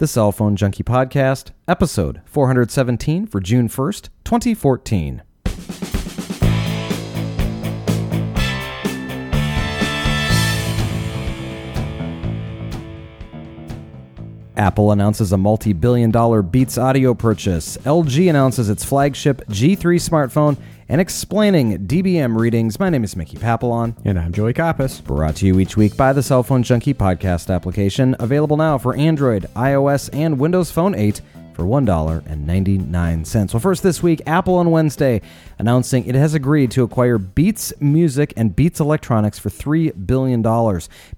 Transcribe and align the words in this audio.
the 0.00 0.06
Cell 0.06 0.32
Phone 0.32 0.56
Junkie 0.56 0.82
Podcast, 0.82 1.50
episode 1.68 2.22
417 2.24 3.26
for 3.26 3.38
June 3.38 3.68
1st, 3.68 4.08
2014. 4.24 5.22
Apple 14.56 14.90
announces 14.92 15.32
a 15.32 15.36
multi 15.36 15.74
billion 15.74 16.10
dollar 16.10 16.40
Beats 16.40 16.78
audio 16.78 17.12
purchase. 17.12 17.76
LG 17.78 18.30
announces 18.30 18.70
its 18.70 18.82
flagship 18.82 19.46
G3 19.48 19.76
smartphone 20.00 20.56
and 20.90 21.00
explaining 21.00 21.86
DBM 21.86 22.36
readings. 22.36 22.80
My 22.80 22.90
name 22.90 23.04
is 23.04 23.14
Mickey 23.14 23.38
Papillon. 23.38 23.96
And 24.04 24.18
I'm 24.18 24.32
Joey 24.32 24.52
Kappas. 24.52 25.02
Brought 25.02 25.36
to 25.36 25.46
you 25.46 25.60
each 25.60 25.76
week 25.76 25.96
by 25.96 26.12
the 26.12 26.22
Cell 26.22 26.42
Phone 26.42 26.64
Junkie 26.64 26.94
podcast 26.94 27.54
application, 27.54 28.16
available 28.18 28.56
now 28.56 28.76
for 28.76 28.96
Android, 28.96 29.46
iOS, 29.54 30.10
and 30.12 30.40
Windows 30.40 30.72
Phone 30.72 30.96
8 30.96 31.20
for 31.60 31.66
$1.99. 31.66 33.52
Well, 33.52 33.60
first 33.60 33.82
this 33.82 34.02
week, 34.02 34.22
Apple 34.26 34.54
on 34.54 34.70
Wednesday 34.70 35.20
announcing 35.58 36.06
it 36.06 36.14
has 36.14 36.32
agreed 36.32 36.70
to 36.70 36.82
acquire 36.82 37.18
Beats 37.18 37.70
Music 37.80 38.32
and 38.34 38.56
Beats 38.56 38.80
Electronics 38.80 39.38
for 39.38 39.50
$3 39.50 40.06
billion. 40.06 40.40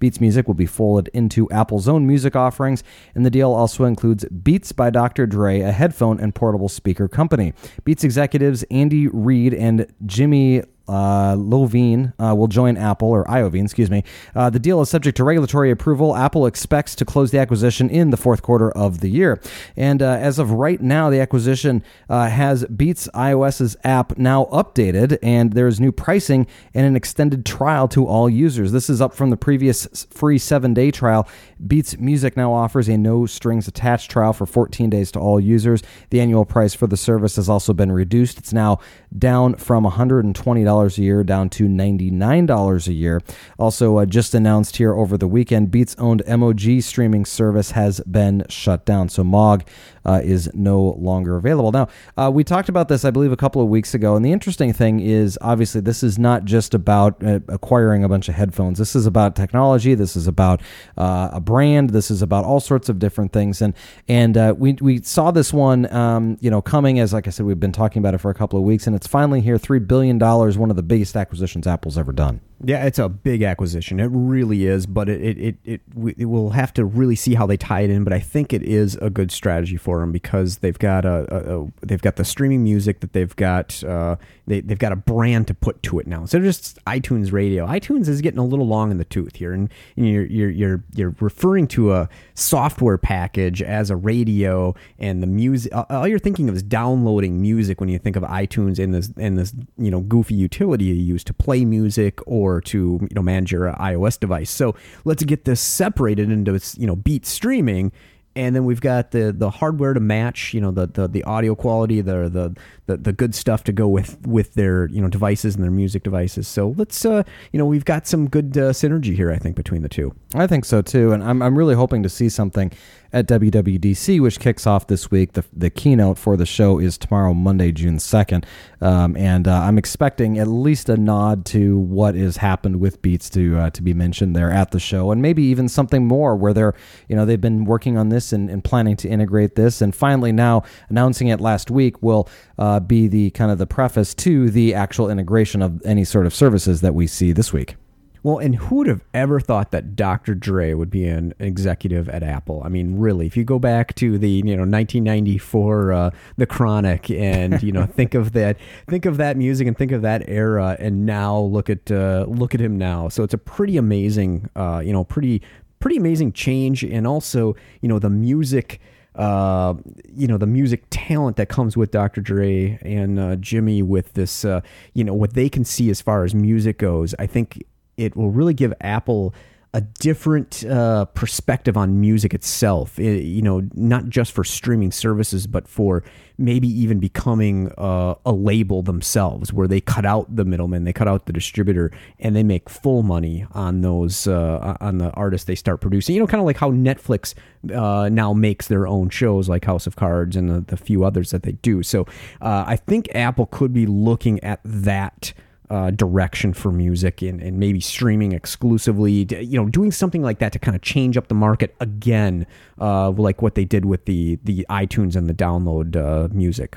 Beats 0.01 0.21
Music 0.21 0.49
will 0.49 0.55
be 0.55 0.67
folded 0.67 1.13
into 1.15 1.49
Apple's 1.51 1.87
own 1.87 2.09
music 2.09 2.35
offerings, 2.35 2.83
and 3.15 3.25
the 3.25 3.31
deal 3.31 3.53
also 3.53 3.85
includes 3.85 4.25
Beats 4.25 4.73
by 4.73 4.91
Dr. 4.91 5.27
Dre, 5.27 5.61
a 5.61 5.71
headphone 5.71 6.19
and 6.19 6.35
portable 6.35 6.69
speaker 6.69 7.07
company. 7.07 7.53
Beats 7.85 8.03
executives 8.03 8.65
Andy 8.69 9.07
Reid 9.07 9.55
and 9.55 9.87
Jimmy 10.05 10.65
uh, 10.89 11.37
Iovine 11.37 12.13
uh, 12.19 12.35
will 12.35 12.49
join 12.49 12.77
Apple, 12.77 13.09
or 13.09 13.25
Iovine, 13.25 13.65
excuse 13.65 13.91
me. 13.91 14.05
Uh, 14.35 14.51
the 14.51 14.59
deal 14.59 14.81
is 14.81 14.89
subject 14.89 15.17
to 15.17 15.25
regulatory 15.25 15.71
approval. 15.71 16.17
Apple 16.17 16.47
expects 16.47 16.95
to 16.97 17.05
close 17.05 17.31
the 17.31 17.39
acquisition 17.39 17.89
in 17.89 18.11
the 18.11 18.17
fourth 18.17 18.43
quarter 18.43 18.71
of 18.73 19.01
the 19.01 19.09
year. 19.09 19.41
And 19.77 20.03
uh, 20.03 20.17
as 20.21 20.39
of 20.39 20.51
right 20.53 20.81
now, 20.81 21.11
the 21.11 21.21
acquisition 21.21 21.83
uh, 22.09 22.29
has 22.29 22.65
Beats 22.67 23.09
iOS's 23.15 23.77
app 23.85 24.19
now 24.19 24.47
updated, 24.47 25.19
and 25.23 25.53
there 25.53 25.67
is 25.67 25.81
new 25.81 25.93
pricing 25.93 26.47
and 26.75 26.87
an 26.87 26.97
extended 26.97 27.47
trial 27.47 27.89
to 27.89 28.07
all 28.07 28.29
users. 28.29 28.73
This 28.73 28.91
is 28.91 29.01
up 29.01 29.15
from 29.15 29.31
the 29.31 29.37
previous 29.37 30.07
free 30.11 30.39
seven 30.39 30.75
day 30.75 30.91
trial. 30.91 31.29
Beats 31.65 31.97
Music 31.99 32.37
now 32.37 32.53
offers 32.53 32.89
a 32.89 32.97
no 32.97 33.27
strings 33.27 33.69
attached 33.69 34.11
trial 34.11 34.33
for 34.33 34.47
14 34.47 34.91
days 34.91 35.13
to 35.13 35.21
all 35.21 35.39
users. 35.39 35.83
The 36.11 36.21
annual 36.21 36.45
price 36.45 36.75
for 36.75 36.87
the 36.87 36.97
service 36.97 37.37
has 37.37 37.49
also 37.49 37.73
been 37.73 37.93
reduced. 37.93 38.39
It's 38.39 38.53
now 38.53 38.79
down 39.17 39.55
from 39.55 39.85
$120 39.85 40.72
a 40.81 41.03
year 41.03 41.25
down 41.25 41.49
to 41.51 41.69
$99 41.69 42.87
a 42.87 42.93
year. 42.93 43.21
Also, 43.59 43.99
uh, 43.99 44.07
just 44.07 44.35
announced 44.35 44.77
here 44.77 44.95
over 44.95 45.17
the 45.19 45.29
weekend, 45.29 45.71
Beats 45.71 45.95
owned 45.99 46.23
MOG 46.27 46.83
streaming 46.83 47.25
service 47.25 47.73
has 47.73 48.01
been 48.01 48.45
shut 48.49 48.85
down. 48.85 49.09
So, 49.09 49.23
MOG 49.25 49.65
uh, 50.05 50.21
is 50.23 50.51
no 50.55 50.97
longer 50.99 51.37
available. 51.37 51.73
Now, 51.73 51.89
uh, 52.17 52.31
we 52.33 52.45
talked 52.45 52.69
about 52.69 52.89
this, 52.89 53.05
I 53.05 53.11
believe, 53.11 53.33
a 53.33 53.37
couple 53.37 53.63
of 53.63 53.69
weeks 53.69 53.95
ago. 53.95 54.17
And 54.17 54.25
the 54.25 54.33
interesting 54.33 54.73
thing 54.73 55.01
is, 55.01 55.39
obviously, 55.41 55.81
this 55.81 56.03
is 56.03 56.19
not 56.19 56.45
just 56.45 56.75
about 56.75 57.23
uh, 57.23 57.41
acquiring 57.49 58.05
a 58.05 58.09
bunch 58.09 58.29
of 58.29 58.35
headphones. 58.35 58.79
This 58.79 58.97
is 58.97 59.07
about 59.07 59.37
technology. 59.37 59.95
This 59.95 60.17
is 60.17 60.27
about 60.27 60.61
uh, 60.97 61.31
a 61.33 61.41
brand. 61.41 61.91
This 61.91 62.11
is 62.11 62.23
about 62.23 62.45
all 62.45 62.61
sorts 62.61 62.89
of 62.89 62.99
different 62.99 63.33
things. 63.33 63.63
And 63.63 63.75
and 64.09 64.37
uh, 64.37 64.55
we 64.57 64.75
we 64.81 65.03
saw 65.03 65.31
this 65.31 65.53
one, 65.53 65.93
um, 65.93 66.37
you 66.41 66.51
know, 66.51 66.63
coming 66.63 66.99
as 66.99 67.13
like 67.13 67.27
I 67.27 67.31
said, 67.31 67.47
we've 67.47 67.61
been 67.61 67.73
talking 67.73 68.01
about 68.01 68.15
it 68.15 68.19
for 68.19 68.31
a 68.31 68.35
couple 68.35 68.59
of 68.59 68.65
weeks, 68.65 68.87
and 68.87 68.97
it's 68.97 69.07
finally 69.07 69.41
here. 69.41 69.59
Three 69.59 69.79
billion 69.79 70.19
dollars, 70.19 70.59
one 70.63 70.71
of 70.71 70.77
the 70.77 70.83
biggest 70.83 71.17
acquisitions 71.17 71.67
Apple's 71.67 71.99
ever 71.99 72.13
done. 72.13 72.41
Yeah, 72.65 72.85
it's 72.85 72.99
a 72.99 73.09
big 73.09 73.43
acquisition. 73.43 73.99
It 73.99 74.11
really 74.13 74.67
is, 74.67 74.87
but 74.87 75.09
it 75.09 75.21
it, 75.21 75.39
it, 75.39 75.57
it, 75.65 75.81
it 76.19 76.25
will 76.27 76.51
have 76.51 76.73
to 76.75 76.85
really 76.85 77.17
see 77.17 77.35
how 77.35 77.47
they 77.47 77.57
tie 77.57 77.81
it 77.81 77.91
in. 77.91 78.05
But 78.05 78.13
I 78.13 78.21
think 78.21 78.53
it 78.53 78.63
is 78.63 78.95
a 78.97 79.11
good 79.11 79.33
strategy 79.33 79.77
for 79.77 79.99
them 80.01 80.13
because 80.13 80.59
they've 80.59 80.79
got 80.79 81.05
a, 81.05 81.27
a, 81.35 81.63
a 81.63 81.73
they've 81.83 82.03
got 82.03 82.17
the 82.17 82.25
streaming 82.25 82.63
music 82.63 83.01
that 83.01 83.15
they've 83.15 83.35
got 83.35 83.83
uh, 83.83 84.17
they 84.47 84.61
they've 84.61 84.79
got 84.79 84.93
a 84.93 84.97
brand 84.97 85.49
to 85.49 85.55
put 85.55 85.83
to 85.85 85.99
it 85.99 86.07
now. 86.07 86.23
Of 86.23 86.31
just 86.31 86.83
iTunes 86.85 87.33
Radio, 87.33 87.67
iTunes 87.67 88.07
is 88.07 88.21
getting 88.21 88.39
a 88.39 88.45
little 88.45 88.67
long 88.67 88.91
in 88.91 88.99
the 88.99 89.05
tooth 89.05 89.37
here, 89.37 89.53
and, 89.53 89.69
and 89.97 90.09
you're 90.09 90.27
you're 90.27 90.51
you're 90.51 90.85
you're 90.95 91.17
referring 91.21 91.67
to 91.69 91.93
a 91.93 92.09
software 92.35 92.99
package 92.99 93.61
as 93.63 93.91
a 93.91 93.97
radio, 93.97 94.75
and 94.99 95.23
the 95.23 95.27
music. 95.27 95.73
All 95.91 96.07
you're 96.07 96.19
thinking 96.21 96.49
of 96.49 96.55
is 96.55 96.63
downloading 96.63 97.41
music 97.41 97.81
when 97.81 97.89
you 97.89 97.99
think 97.99 98.15
of 98.15 98.23
iTunes 98.23 98.79
and 98.79 98.95
this 98.95 99.11
and 99.17 99.37
this 99.37 99.53
you 99.79 99.91
know 99.91 100.01
goofy 100.01 100.35
utility 100.35 100.85
you 100.85 100.95
use 100.95 101.25
to 101.25 101.35
play 101.35 101.65
music 101.65 102.21
or 102.27 102.52
or 102.53 102.61
to 102.61 102.99
you 103.01 103.15
know 103.15 103.23
manage 103.23 103.53
your 103.53 103.73
iOS 103.73 104.19
device. 104.19 104.51
So 104.51 104.75
let's 105.05 105.25
get 105.25 105.45
this 105.45 105.61
separated 105.61 106.31
into 106.31 106.61
you 106.77 106.87
know 106.87 106.97
Beat 106.97 107.27
streaming. 107.27 107.93
And 108.35 108.57
then 108.57 108.65
we've 108.65 108.81
got 108.81 109.11
the 109.11 109.31
the 109.31 109.51
hardware 109.51 109.93
to 109.93 110.01
match 110.01 110.55
you 110.55 110.61
know 110.61 110.71
the 110.71 110.87
the, 110.87 111.07
the 111.07 111.23
audio 111.25 111.55
quality 111.55 112.01
the, 112.01 112.31
the 112.31 112.57
the 112.87 112.97
the 112.97 113.13
good 113.13 113.35
stuff 113.35 113.63
to 113.65 113.73
go 113.73 113.87
with 113.89 114.27
with 114.27 114.55
their 114.55 114.89
you 114.89 115.03
know 115.03 115.09
devices 115.09 115.55
and 115.55 115.63
their 115.63 115.71
music 115.71 116.03
devices. 116.03 116.49
So 116.49 116.75
let's 116.79 117.05
uh 117.05 117.25
you 117.53 117.59
know 117.59 117.67
we've 117.67 117.85
got 117.85 118.07
some 118.07 118.29
good 118.29 118.57
uh, 118.57 118.71
synergy 118.71 119.15
here 119.15 119.31
i 119.31 119.37
think 119.37 119.55
between 119.55 119.83
the 119.83 119.89
two. 119.89 120.15
I 120.35 120.47
think 120.47 120.65
so 120.65 120.81
too. 120.81 121.13
And 121.13 121.23
i'm, 121.23 121.43
I'm 121.43 121.59
really 121.59 121.75
hoping 121.75 122.03
to 122.05 122.09
see 122.09 122.31
something 122.31 122.73
at 123.13 123.27
WWDC, 123.27 124.21
which 124.21 124.41
kicks 124.41 124.67
off 124.67 124.87
this 124.87 125.11
week. 125.11 125.35
The, 125.35 125.45
the 125.53 125.71
keynote 125.71 126.19
for 126.19 126.37
the 126.37 126.47
show 126.47 126.79
is 126.79 126.97
tomorrow, 126.97 127.35
Monday, 127.35 127.73
June 127.73 127.99
2nd. 127.99 128.45
Um, 128.81 129.17
and 129.17 129.47
uh, 129.47 129.61
I'm 129.61 129.79
expecting 129.79 130.39
at 130.39 130.49
least 130.49 130.89
a 130.89 130.97
nod 130.97 131.45
to 131.47 131.79
what 131.79 132.15
has 132.15 132.39
happened 132.39 132.81
with 132.81 133.03
Beats 133.03 133.29
to 133.31 133.59
uh, 133.59 133.71
to 133.71 133.83
be 133.83 133.95
mentioned 133.95 134.35
there 134.35 134.51
at 134.51 134.71
the 134.71 134.81
show, 134.81 135.11
and 135.11 135.21
maybe 135.21 135.43
even 135.45 135.69
something 135.69 136.07
more 136.07 136.35
where 136.37 136.53
they're, 136.53 136.75
you 137.09 137.17
know, 137.17 137.25
they've 137.25 137.41
been 137.41 137.65
working 137.65 137.97
on 137.97 138.09
this 138.09 138.33
and, 138.33 138.51
and 138.51 138.65
planning 138.65 138.97
to 138.97 139.09
integrate 139.09 139.55
this. 139.55 139.81
And 139.81 139.95
finally, 139.95 140.33
now 140.33 140.63
announcing 140.89 141.29
it 141.29 141.41
last 141.41 141.71
week 141.71 142.03
will 142.03 142.29
uh, 142.59 142.81
be 142.81 143.09
the 143.09 143.31
kind 143.31 143.51
of 143.51 143.59
the 143.59 143.67
preface 143.67 144.15
to 144.15 144.51
the 144.51 144.75
actual 144.75 145.11
integration 145.11 145.63
of 145.63 145.85
any 145.85 146.05
sort 146.05 146.27
of 146.27 146.35
services 146.35 146.81
that 146.81 146.95
we 146.95 147.07
see 147.07 147.33
this 147.33 147.53
week. 147.53 147.77
Well, 148.25 148.39
and 148.39 148.55
who 148.55 148.77
would 148.77 148.87
have 148.87 149.05
ever 149.13 149.41
thought 149.41 149.73
that 149.73 149.97
Dr. 149.97 150.37
Dre 150.37 150.75
would 150.75 150.91
be 150.91 151.07
an 151.07 151.35
executive 151.41 152.09
at 152.09 152.23
Apple? 152.23 152.63
I 152.65 152.69
mean, 152.69 152.99
really, 152.99 153.27
if 153.27 153.37
you 153.37 153.43
go 153.43 153.59
back 153.59 153.97
to 153.97 154.17
the 154.17 154.31
you 154.31 154.57
know 154.57 154.63
1994 154.63 155.93
uh, 155.93 156.11
The 156.37 156.47
Chronic 156.47 157.11
and 157.11 157.61
you 157.63 157.73
know 157.73 157.85
think 157.97 158.15
of 158.15 158.33
that 158.33 158.59
think 158.89 159.07
of 159.07 159.17
that 159.17 159.37
music 159.37 159.67
and 159.67 159.77
think 159.77 159.91
of 159.91 160.03
that 160.03 160.29
era, 160.29 160.77
and 160.79 161.05
now 161.05 161.39
look 161.39 161.69
at 161.69 161.91
uh, 161.91 162.27
look 162.29 162.55
at 162.55 162.61
him 162.61 162.79
now. 162.79 163.09
So 163.09 163.25
it's 163.25 163.35
a 163.35 163.39
pretty 163.39 163.77
amazing 163.77 164.49
uh, 164.55 164.83
you 164.85 164.93
know 164.93 165.03
pretty 165.03 165.43
pretty 165.81 165.97
amazing 165.97 166.33
change, 166.33 166.85
and 166.85 167.07
also 167.09 167.57
you 167.81 167.89
know 167.89 167.99
the 167.99 168.11
music 168.11 168.81
uh, 169.17 169.75
you 170.15 170.27
know 170.27 170.39
the 170.39 170.47
music 170.47 170.85
talent 170.91 171.37
that 171.37 171.49
comes 171.49 171.77
with 171.77 171.91
Dr. 171.91 172.21
Dre 172.21 172.79
and 172.83 173.19
uh, 173.19 173.37
Jimmy 173.37 173.83
with 173.83 174.15
this, 174.15 174.45
uh, 174.45 174.61
you 174.95 175.05
know 175.05 175.13
what 175.13 175.35
they 175.35 175.49
can 175.49 175.65
see 175.65 175.91
as 175.91 176.01
far 176.01 176.25
as 176.25 176.35
music 176.35 176.79
goes. 176.79 177.15
I 177.19 177.27
think 177.27 177.63
it 177.97 178.17
will 178.17 178.31
really 178.31 178.55
give 178.55 178.73
Apple 178.81 179.35
a 179.75 179.81
different 179.81 180.65
uh, 180.67 181.07
perspective 181.07 181.79
on 181.79 181.99
music 181.99 182.35
itself. 182.35 182.99
It, 182.99 183.23
you 183.23 183.41
know, 183.41 183.67
not 183.73 184.11
just 184.11 184.33
for 184.33 184.45
streaming 184.45 184.93
services, 184.93 185.47
but 185.47 185.67
for 185.67 186.05
maybe 186.37 186.69
even 186.69 186.99
becoming 186.99 187.73
uh, 187.79 188.17
a 188.27 188.33
label 188.33 188.83
themselves, 188.83 189.51
where 189.51 189.67
they 189.67 189.81
cut 189.81 190.05
out 190.05 190.35
the 190.35 190.45
middleman, 190.45 190.85
they 190.85 190.93
cut 190.93 191.09
out 191.09 191.25
the 191.25 191.33
distributor, 191.33 191.91
and 192.19 192.37
they 192.37 192.43
make 192.43 192.69
full 192.69 193.03
money 193.03 193.47
on 193.53 193.81
those 193.81 194.27
uh, 194.27 194.77
on 194.81 194.99
the 194.99 195.11
artists 195.13 195.47
they 195.47 195.55
start 195.55 195.81
producing. 195.81 196.15
You 196.15 196.21
know, 196.21 196.27
kind 196.27 196.41
of 196.41 196.47
like 196.47 196.59
how 196.59 196.71
Netflix 196.71 197.35
uh, 197.75 198.11
now 198.11 198.35
makes 198.35 198.69
their 198.69 198.87
own 198.87 199.09
shows, 199.09 199.49
like 199.49 199.65
House 199.65 199.87
of 199.87 199.97
Cards 199.97 200.37
and 200.37 200.51
the, 200.51 200.61
the 200.61 200.77
few 200.77 201.03
others 201.03 201.31
that 201.31 201.45
they 201.45 201.53
do. 201.53 201.83
So, 201.83 202.03
uh, 202.43 202.65
I 202.67 202.77
think 202.77 203.09
Apple 203.15 203.47
could 203.47 203.73
be 203.73 203.87
looking 203.87 204.43
at 204.45 204.61
that 204.65 205.33
uh, 205.73 205.91
direction 205.91 206.53
for 206.53 206.71
music 206.71 207.23
and, 207.23 207.41
and 207.41 207.59
maybe 207.59 207.81
streaming 207.81 208.33
exclusively, 208.33 209.27
you 209.41 209.59
know, 209.59 209.67
doing 209.71 209.91
something 209.91 210.23
like 210.23 210.39
that 210.39 210.53
to 210.53 210.59
kind 210.59 210.77
of 210.77 210.83
change 210.83 211.17
up 211.17 211.29
the 211.29 211.35
market 211.35 211.75
again, 211.81 212.47
uh, 212.79 213.11
like 213.11 213.41
what 213.41 213.55
they 213.55 213.65
did 213.65 213.87
with 213.87 214.05
the 214.05 214.39
the 214.45 214.67
iTunes 214.69 215.17
and 215.17 215.31
the 215.31 215.35
download 215.35 215.97
uh, 215.97 216.29
music. 216.31 216.77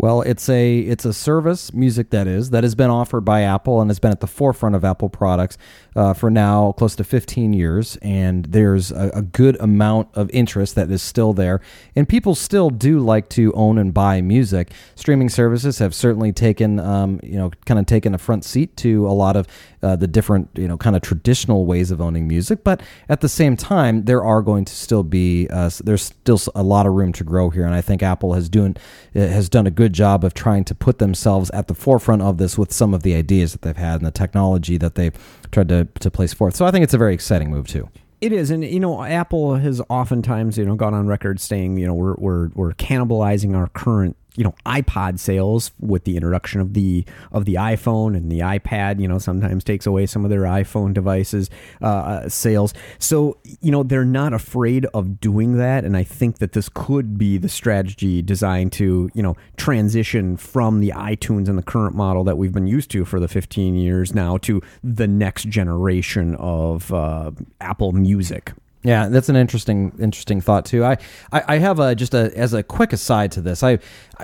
Well, 0.00 0.22
it's 0.22 0.48
a 0.48 0.78
it's 0.78 1.04
a 1.04 1.12
service, 1.12 1.74
music 1.74 2.08
that 2.08 2.26
is, 2.26 2.48
that 2.50 2.64
has 2.64 2.74
been 2.74 2.88
offered 2.88 3.20
by 3.20 3.42
Apple 3.42 3.82
and 3.82 3.90
has 3.90 3.98
been 3.98 4.10
at 4.10 4.20
the 4.20 4.26
forefront 4.26 4.74
of 4.74 4.82
Apple 4.82 5.10
products 5.10 5.58
uh, 5.94 6.14
for 6.14 6.30
now 6.30 6.72
close 6.72 6.96
to 6.96 7.04
15 7.04 7.52
years, 7.52 7.98
and 8.00 8.46
there's 8.46 8.90
a, 8.92 9.10
a, 9.14 9.20
good 9.20 9.60
amount 9.60 10.08
of 10.14 10.30
interest 10.30 10.74
that 10.76 10.90
is 10.90 11.02
still 11.02 11.34
there, 11.34 11.60
and 11.94 12.08
people 12.08 12.34
still 12.34 12.70
do 12.70 12.98
like 12.98 13.28
to 13.30 13.52
own 13.52 13.76
and 13.76 13.92
buy 13.92 14.22
music. 14.22 14.72
Streaming 14.94 15.28
services 15.28 15.80
have 15.80 15.94
certainly 15.94 16.32
taken, 16.32 16.80
um, 16.80 17.20
you 17.22 17.36
know, 17.36 17.50
kind 17.66 17.78
of 17.78 17.84
taken 17.84 18.14
a 18.14 18.18
front 18.18 18.44
seat 18.44 18.76
to 18.78 19.06
a 19.06 19.12
lot 19.12 19.36
of 19.36 19.46
uh, 19.82 19.96
the 19.96 20.06
different, 20.06 20.48
you 20.54 20.68
know, 20.68 20.78
kind 20.78 20.96
of 20.96 21.02
traditional 21.02 21.66
ways 21.66 21.90
of 21.90 22.00
owning 22.00 22.26
music, 22.26 22.64
but 22.64 22.80
at 23.08 23.20
the 23.20 23.28
same 23.28 23.56
time, 23.56 24.04
there 24.04 24.24
are 24.24 24.40
going 24.40 24.64
to 24.64 24.74
still 24.74 25.02
be 25.02 25.46
uh, 25.50 25.70
there's 25.84 26.02
still 26.02 26.40
a 26.54 26.62
lot 26.62 26.86
of 26.86 26.94
room 26.94 27.12
to 27.12 27.24
grow 27.24 27.50
here, 27.50 27.64
and 27.64 27.74
I 27.74 27.80
think 27.82 28.02
Apple 28.02 28.32
has 28.32 28.48
doing 28.48 28.76
has 29.12 29.48
done 29.48 29.66
a 29.66 29.70
good 29.70 29.89
good 29.90 29.94
job 29.94 30.24
of 30.24 30.34
trying 30.34 30.64
to 30.64 30.74
put 30.74 30.98
themselves 30.98 31.50
at 31.50 31.66
the 31.66 31.74
forefront 31.74 32.22
of 32.22 32.38
this 32.38 32.56
with 32.56 32.72
some 32.72 32.94
of 32.94 33.02
the 33.02 33.14
ideas 33.14 33.52
that 33.52 33.62
they've 33.62 33.76
had 33.76 33.96
and 33.96 34.06
the 34.06 34.12
technology 34.12 34.76
that 34.78 34.94
they've 34.94 35.14
tried 35.50 35.68
to, 35.68 35.88
to 35.98 36.10
place 36.10 36.32
forth. 36.32 36.54
So 36.54 36.64
I 36.64 36.70
think 36.70 36.84
it's 36.84 36.94
a 36.94 36.98
very 36.98 37.12
exciting 37.12 37.50
move, 37.50 37.66
too. 37.66 37.88
It 38.20 38.32
is, 38.32 38.50
and 38.50 38.62
you 38.62 38.78
know, 38.78 39.02
Apple 39.02 39.56
has 39.56 39.80
oftentimes 39.88 40.58
you 40.58 40.66
know 40.66 40.74
gone 40.74 40.92
on 40.92 41.06
record 41.06 41.40
saying 41.40 41.78
you 41.78 41.86
know 41.86 41.94
we're 41.94 42.16
we're 42.18 42.48
we're 42.48 42.72
cannibalizing 42.72 43.56
our 43.56 43.68
current 43.68 44.14
you 44.40 44.44
know 44.44 44.54
iPod 44.64 45.18
sales 45.18 45.70
with 45.80 46.04
the 46.04 46.16
introduction 46.16 46.62
of 46.62 46.72
the 46.72 47.04
of 47.30 47.44
the 47.44 47.56
iPhone 47.56 48.16
and 48.16 48.32
the 48.32 48.38
iPad. 48.38 48.98
You 48.98 49.06
know, 49.06 49.18
sometimes 49.18 49.62
takes 49.62 49.86
away 49.86 50.06
some 50.06 50.24
of 50.24 50.30
their 50.30 50.44
iPhone 50.44 50.94
devices 50.94 51.50
uh, 51.82 51.86
uh, 51.86 52.28
sales. 52.30 52.72
So 52.98 53.36
you 53.60 53.70
know 53.70 53.82
they're 53.82 54.06
not 54.06 54.32
afraid 54.32 54.86
of 54.94 55.20
doing 55.20 55.58
that, 55.58 55.84
and 55.84 55.94
I 55.94 56.04
think 56.04 56.38
that 56.38 56.52
this 56.52 56.70
could 56.72 57.18
be 57.18 57.36
the 57.36 57.50
strategy 57.50 58.22
designed 58.22 58.72
to 58.72 59.10
you 59.12 59.22
know 59.22 59.36
transition 59.58 60.38
from 60.38 60.80
the 60.80 60.94
iTunes 60.96 61.46
and 61.46 61.58
the 61.58 61.62
current 61.62 61.94
model 61.94 62.24
that 62.24 62.38
we've 62.38 62.54
been 62.54 62.66
used 62.66 62.90
to 62.92 63.04
for 63.04 63.20
the 63.20 63.28
15 63.28 63.74
years 63.74 64.14
now 64.14 64.38
to 64.38 64.62
the 64.82 65.06
next 65.06 65.50
generation 65.50 66.34
of 66.36 66.90
uh, 66.94 67.30
Apple 67.60 67.92
Music. 67.92 68.54
Yeah, 68.82 69.08
that's 69.08 69.28
an 69.28 69.36
interesting 69.36 69.92
interesting 70.00 70.40
thought 70.40 70.64
too. 70.64 70.84
I, 70.84 70.96
I, 71.32 71.42
I 71.46 71.58
have 71.58 71.78
a 71.78 71.94
just 71.94 72.14
a 72.14 72.32
as 72.36 72.54
a 72.54 72.62
quick 72.62 72.92
aside 72.94 73.30
to 73.32 73.42
this. 73.42 73.62
I 73.62 73.78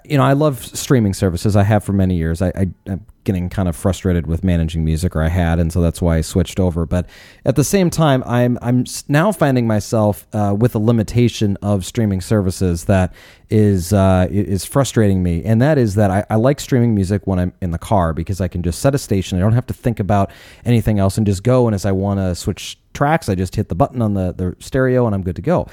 you 0.05 0.17
know 0.17 0.25
I 0.25 0.32
love 0.32 0.64
streaming 0.64 1.12
services. 1.12 1.56
I 1.56 1.62
have 1.62 1.85
for 1.85 1.93
many 1.93 2.17
years. 2.17 2.41
I, 2.41 2.49
I 2.49 2.69
am 2.87 3.05
getting 3.26 3.50
kind 3.50 3.69
of 3.69 3.76
frustrated 3.76 4.26
with 4.26 4.43
managing 4.43 4.84
music, 4.84 5.14
or 5.14 5.20
I 5.20 5.28
had, 5.28 5.58
and 5.58 5.70
so 5.70 5.82
that's 5.82 6.00
why 6.00 6.17
I 6.17 6.20
switched 6.23 6.58
over. 6.58 6.87
But 6.87 7.06
at 7.44 7.56
the 7.56 7.64
same 7.64 7.90
time, 7.90 8.23
I'm 8.25 8.58
I'm 8.62 8.87
now 9.08 9.32
finding 9.32 9.67
myself 9.67 10.26
uh, 10.32 10.56
with 10.58 10.75
a 10.75 10.78
limitation 10.78 11.58
of 11.61 11.84
streaming 11.84 12.23
services 12.23 12.87
that 12.87 13.12
is 13.50 13.93
uh, 13.93 14.28
is 14.31 14.64
frustrating 14.64 15.23
me, 15.23 15.44
and 15.44 15.61
that 15.61 15.76
is 15.76 15.96
that 15.96 16.11
I, 16.11 16.25
I 16.31 16.37
like 16.37 16.58
streaming 16.61 16.94
music 16.94 17.26
when 17.26 17.38
I'm 17.38 17.52
in 17.61 17.73
the 17.73 17.78
car 17.78 18.14
because 18.14 18.40
I 18.40 18.49
can 18.49 18.62
just 18.62 18.78
set 18.78 18.94
a 18.94 18.99
station. 18.99 19.37
I 19.37 19.43
don't 19.43 19.52
have 19.52 19.67
to 19.67 19.75
think 19.75 20.00
about 20.00 20.31
anything 20.64 20.99
else 20.99 21.19
and 21.19 21.26
just 21.26 21.43
go. 21.43 21.67
And 21.67 21.75
as 21.75 21.84
I 21.84 21.93
want 21.93 22.20
to 22.20 22.34
switch 22.34 22.79
tracks. 22.96 23.29
I 23.29 23.34
just 23.37 23.55
hit 23.55 23.69
the 23.69 23.75
button 23.75 24.02
on 24.02 24.14
the, 24.14 24.32
the 24.32 24.56
stereo 24.58 25.06
and 25.06 25.14
I'm 25.14 25.22
good 25.22 25.37
to 25.37 25.43
go. 25.43 25.69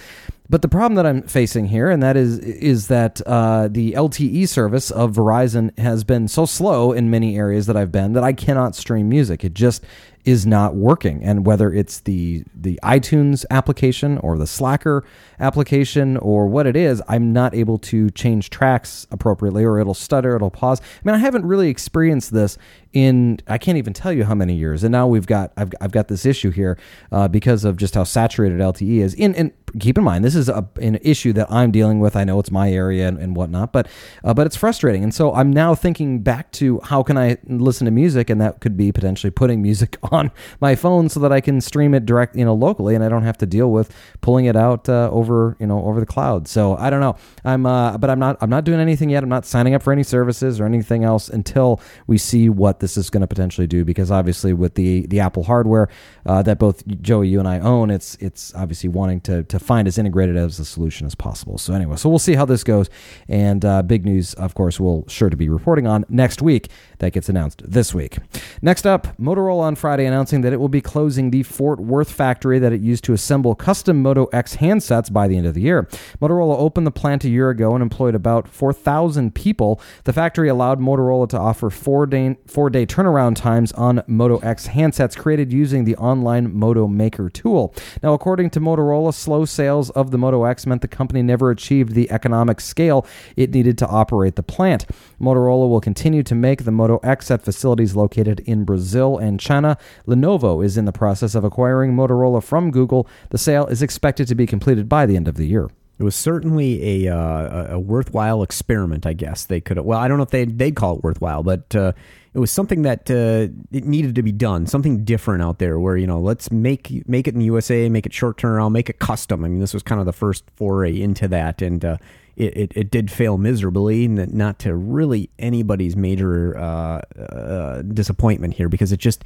But 0.49 0.61
the 0.61 0.67
problem 0.67 0.95
that 0.95 1.05
I'm 1.05 1.21
facing 1.23 1.67
here, 1.67 1.89
and 1.89 2.03
that 2.03 2.17
is 2.17 2.37
is 2.39 2.87
that 2.87 3.21
uh, 3.25 3.69
the 3.69 3.93
LTE 3.93 4.47
service 4.47 4.91
of 4.91 5.13
Verizon 5.13 5.77
has 5.79 6.03
been 6.03 6.27
so 6.27 6.45
slow 6.45 6.91
in 6.91 7.09
many 7.09 7.37
areas 7.37 7.65
that 7.67 7.77
I've 7.77 7.91
been 7.91 8.13
that 8.13 8.23
I 8.23 8.33
cannot 8.33 8.75
stream 8.75 9.07
music. 9.07 9.43
It 9.45 9.53
just 9.53 9.83
is 10.25 10.45
not 10.45 10.75
working. 10.75 11.23
And 11.23 11.45
whether 11.45 11.71
it's 11.71 11.99
the 12.01 12.43
the 12.55 12.79
iTunes 12.83 13.45
application 13.49 14.17
or 14.19 14.37
the 14.37 14.47
Slacker 14.47 15.03
application 15.39 16.17
or 16.17 16.47
what 16.47 16.65
it 16.65 16.75
is, 16.75 17.01
I'm 17.07 17.33
not 17.33 17.53
able 17.53 17.77
to 17.79 18.09
change 18.11 18.49
tracks 18.49 19.05
appropriately, 19.11 19.63
or 19.65 19.79
it'll 19.79 19.93
stutter, 19.93 20.35
it'll 20.35 20.49
pause. 20.49 20.79
I 20.81 20.85
mean, 21.03 21.15
I 21.15 21.19
haven't 21.19 21.45
really 21.45 21.69
experienced 21.69 22.31
this 22.31 22.57
in 22.93 23.39
I 23.47 23.57
can't 23.57 23.77
even 23.77 23.93
tell 23.93 24.13
you 24.13 24.23
how 24.23 24.35
many 24.35 24.55
years. 24.55 24.83
And 24.83 24.91
now 24.91 25.07
we've 25.07 25.27
got 25.27 25.51
I've, 25.57 25.73
I've 25.81 25.91
got 25.91 26.07
this 26.07 26.25
issue 26.25 26.51
here 26.51 26.77
uh, 27.11 27.27
because 27.27 27.65
of 27.65 27.75
just 27.75 27.95
how 27.95 28.03
saturated 28.03 28.59
LTE 28.59 28.99
is. 28.99 29.13
In 29.15 29.35
and 29.35 29.51
keep 29.79 29.97
in 29.97 30.03
mind 30.03 30.23
this 30.23 30.35
is 30.35 30.49
a, 30.49 30.67
an 30.79 30.95
issue 31.01 31.33
that 31.33 31.51
I'm 31.51 31.71
dealing 31.71 31.99
with. 31.99 32.15
I 32.15 32.23
know 32.23 32.39
it's 32.39 32.51
my 32.51 32.71
area 32.71 33.07
and, 33.07 33.17
and 33.17 33.35
whatnot, 33.35 33.73
but 33.73 33.87
uh, 34.23 34.33
but 34.33 34.45
it's 34.47 34.55
frustrating. 34.55 35.03
And 35.03 35.13
so 35.13 35.33
I'm 35.33 35.51
now 35.51 35.75
thinking 35.75 36.21
back 36.21 36.51
to 36.53 36.79
how 36.83 37.03
can 37.03 37.17
I 37.17 37.37
listen 37.47 37.85
to 37.85 37.91
music, 37.91 38.29
and 38.29 38.39
that 38.39 38.61
could 38.61 38.77
be 38.77 38.91
potentially 38.91 39.31
putting 39.31 39.61
music 39.61 39.97
on 40.03 40.12
my 40.61 40.75
phone 40.75 41.09
so 41.09 41.19
that 41.19 41.31
I 41.31 41.41
can 41.41 41.61
stream 41.61 41.93
it 41.93 42.05
direct, 42.05 42.35
you 42.35 42.45
know, 42.45 42.53
locally, 42.53 42.95
and 42.95 43.03
I 43.03 43.09
don't 43.09 43.23
have 43.23 43.37
to 43.39 43.45
deal 43.45 43.71
with 43.71 43.93
pulling 44.21 44.45
it 44.45 44.55
out 44.55 44.87
uh, 44.89 45.09
over 45.11 45.55
you 45.59 45.67
know 45.67 45.83
over 45.83 45.99
the 45.99 46.05
cloud. 46.05 46.47
So 46.47 46.75
I 46.77 46.89
don't 46.89 46.99
know. 46.99 47.15
I'm 47.43 47.65
uh, 47.65 47.97
but 47.97 48.09
I'm 48.09 48.19
not 48.19 48.37
I'm 48.41 48.49
not 48.49 48.63
doing 48.63 48.79
anything 48.79 49.09
yet. 49.09 49.23
I'm 49.23 49.29
not 49.29 49.45
signing 49.45 49.73
up 49.73 49.83
for 49.83 49.93
any 49.93 50.03
services 50.03 50.59
or 50.59 50.65
anything 50.65 51.03
else 51.03 51.29
until 51.29 51.81
we 52.07 52.17
see 52.17 52.49
what 52.49 52.79
this 52.79 52.97
is 52.97 53.09
going 53.09 53.21
to 53.21 53.27
potentially 53.27 53.67
do 53.67 53.85
because 53.85 54.11
obviously 54.11 54.53
with 54.53 54.75
the 54.75 55.05
the 55.07 55.19
Apple 55.19 55.43
hardware 55.43 55.89
uh, 56.25 56.41
that 56.43 56.59
both 56.59 56.85
Joey 57.01 57.29
you 57.29 57.39
and 57.39 57.47
I 57.47 57.59
own, 57.59 57.89
it's 57.89 58.15
it's 58.15 58.53
obviously 58.55 58.89
wanting 58.89 59.21
to 59.21 59.43
to 59.43 59.59
find 59.59 59.87
as 59.87 59.97
integrated 59.97 60.37
as 60.37 60.59
a 60.59 60.65
solution 60.65 61.07
as 61.07 61.15
possible. 61.15 61.57
So 61.57 61.73
anyway, 61.73 61.95
so 61.97 62.09
we'll 62.09 62.19
see 62.19 62.35
how 62.35 62.45
this 62.45 62.63
goes, 62.63 62.89
and 63.27 63.63
uh, 63.65 63.81
big 63.81 64.05
news, 64.05 64.33
of 64.35 64.53
course, 64.53 64.79
we'll 64.79 65.05
sure 65.07 65.29
to 65.29 65.37
be 65.37 65.49
reporting 65.49 65.87
on 65.87 66.05
next 66.09 66.41
week. 66.41 66.69
That 66.99 67.11
gets 67.13 67.29
announced 67.29 67.61
this 67.65 67.93
week. 67.93 68.17
Next 68.61 68.85
up, 68.85 69.17
Motorola 69.17 69.63
on 69.63 69.75
Friday 69.75 70.02
announcing 70.05 70.41
that 70.41 70.53
it 70.53 70.59
will 70.59 70.69
be 70.69 70.81
closing 70.81 71.31
the 71.31 71.43
Fort 71.43 71.79
Worth 71.79 72.11
factory 72.11 72.59
that 72.59 72.73
it 72.73 72.81
used 72.81 73.03
to 73.05 73.13
assemble 73.13 73.55
custom 73.55 74.01
Moto 74.01 74.25
X 74.33 74.57
handsets 74.57 75.11
by 75.11 75.27
the 75.27 75.37
end 75.37 75.47
of 75.47 75.53
the 75.53 75.61
year. 75.61 75.87
Motorola 76.21 76.57
opened 76.57 76.87
the 76.87 76.91
plant 76.91 77.23
a 77.23 77.29
year 77.29 77.49
ago 77.49 77.73
and 77.73 77.81
employed 77.81 78.15
about 78.15 78.47
4,000 78.47 79.33
people. 79.33 79.81
The 80.03 80.13
factory 80.13 80.49
allowed 80.49 80.79
Motorola 80.79 81.29
to 81.29 81.39
offer 81.39 81.69
four 81.69 82.05
day 82.05 82.37
four 82.47 82.69
day 82.69 82.85
turnaround 82.85 83.35
times 83.35 83.71
on 83.73 84.03
Moto 84.07 84.37
X 84.37 84.67
handsets 84.67 85.17
created 85.17 85.51
using 85.51 85.83
the 85.83 85.95
online 85.97 86.53
Moto 86.53 86.87
Maker 86.87 87.29
tool. 87.29 87.73
Now, 88.01 88.13
according 88.13 88.49
to 88.51 88.59
Motorola, 88.59 89.13
slow 89.13 89.45
sales 89.45 89.89
of 89.91 90.11
the 90.11 90.17
Moto 90.17 90.43
X 90.45 90.65
meant 90.65 90.81
the 90.81 90.87
company 90.87 91.21
never 91.21 91.51
achieved 91.51 91.93
the 91.93 92.09
economic 92.11 92.61
scale 92.61 93.05
it 93.35 93.51
needed 93.53 93.77
to 93.79 93.87
operate 93.87 94.35
the 94.35 94.43
plant. 94.43 94.85
Motorola 95.19 95.69
will 95.69 95.81
continue 95.81 96.23
to 96.23 96.35
make 96.35 96.63
the 96.63 96.71
Moto 96.71 96.99
X 97.03 97.31
at 97.31 97.41
facilities 97.41 97.95
located 97.95 98.39
in 98.41 98.63
Brazil 98.63 99.17
and 99.17 99.39
China. 99.39 99.77
Lenovo 100.07 100.63
is 100.63 100.77
in 100.77 100.85
the 100.85 100.91
process 100.91 101.35
of 101.35 101.43
acquiring 101.43 101.93
Motorola 101.93 102.43
from 102.43 102.71
Google. 102.71 103.07
The 103.29 103.37
sale 103.37 103.67
is 103.67 103.81
expected 103.81 104.27
to 104.27 104.35
be 104.35 104.45
completed 104.45 104.87
by 104.89 105.05
the 105.05 105.15
end 105.15 105.27
of 105.27 105.35
the 105.35 105.47
year. 105.47 105.69
It 105.99 106.03
was 106.03 106.15
certainly 106.15 107.05
a 107.05 107.15
uh, 107.15 107.75
a 107.75 107.79
worthwhile 107.79 108.41
experiment, 108.41 109.05
I 109.05 109.13
guess 109.13 109.45
they 109.45 109.61
could. 109.61 109.77
Well, 109.79 109.99
I 109.99 110.07
don't 110.07 110.17
know 110.17 110.23
if 110.23 110.31
they 110.31 110.45
they'd 110.45 110.75
call 110.75 110.97
it 110.97 111.03
worthwhile, 111.03 111.43
but 111.43 111.75
uh, 111.75 111.93
it 112.33 112.39
was 112.39 112.49
something 112.49 112.81
that 112.81 113.11
uh, 113.11 113.53
it 113.71 113.85
needed 113.85 114.15
to 114.15 114.23
be 114.23 114.31
done, 114.31 114.65
something 114.65 115.05
different 115.05 115.43
out 115.43 115.59
there. 115.59 115.79
Where 115.79 115.95
you 115.95 116.07
know, 116.07 116.19
let's 116.19 116.51
make 116.51 117.07
make 117.07 117.27
it 117.27 117.35
in 117.35 117.39
the 117.39 117.45
USA, 117.45 117.89
make 117.89 118.07
it 118.07 118.13
short 118.13 118.37
turnaround, 118.37 118.71
make 118.71 118.89
it 118.89 118.97
custom. 118.97 119.45
I 119.45 119.47
mean, 119.47 119.59
this 119.59 119.73
was 119.73 119.83
kind 119.83 119.99
of 119.99 120.07
the 120.07 120.13
first 120.13 120.45
foray 120.55 120.99
into 120.99 121.27
that, 121.27 121.61
and 121.61 121.85
uh, 121.85 121.97
it, 122.35 122.57
it, 122.57 122.71
it, 122.75 122.91
did 122.91 123.11
fail 123.11 123.37
miserably, 123.37 124.07
not 124.07 124.59
to 124.59 124.75
really 124.75 125.29
anybody's 125.37 125.95
major 125.95 126.57
uh, 126.57 127.01
uh, 127.19 127.81
disappointment 127.83 128.55
here, 128.55 128.69
because 128.69 128.91
it 128.91 128.99
just 128.99 129.23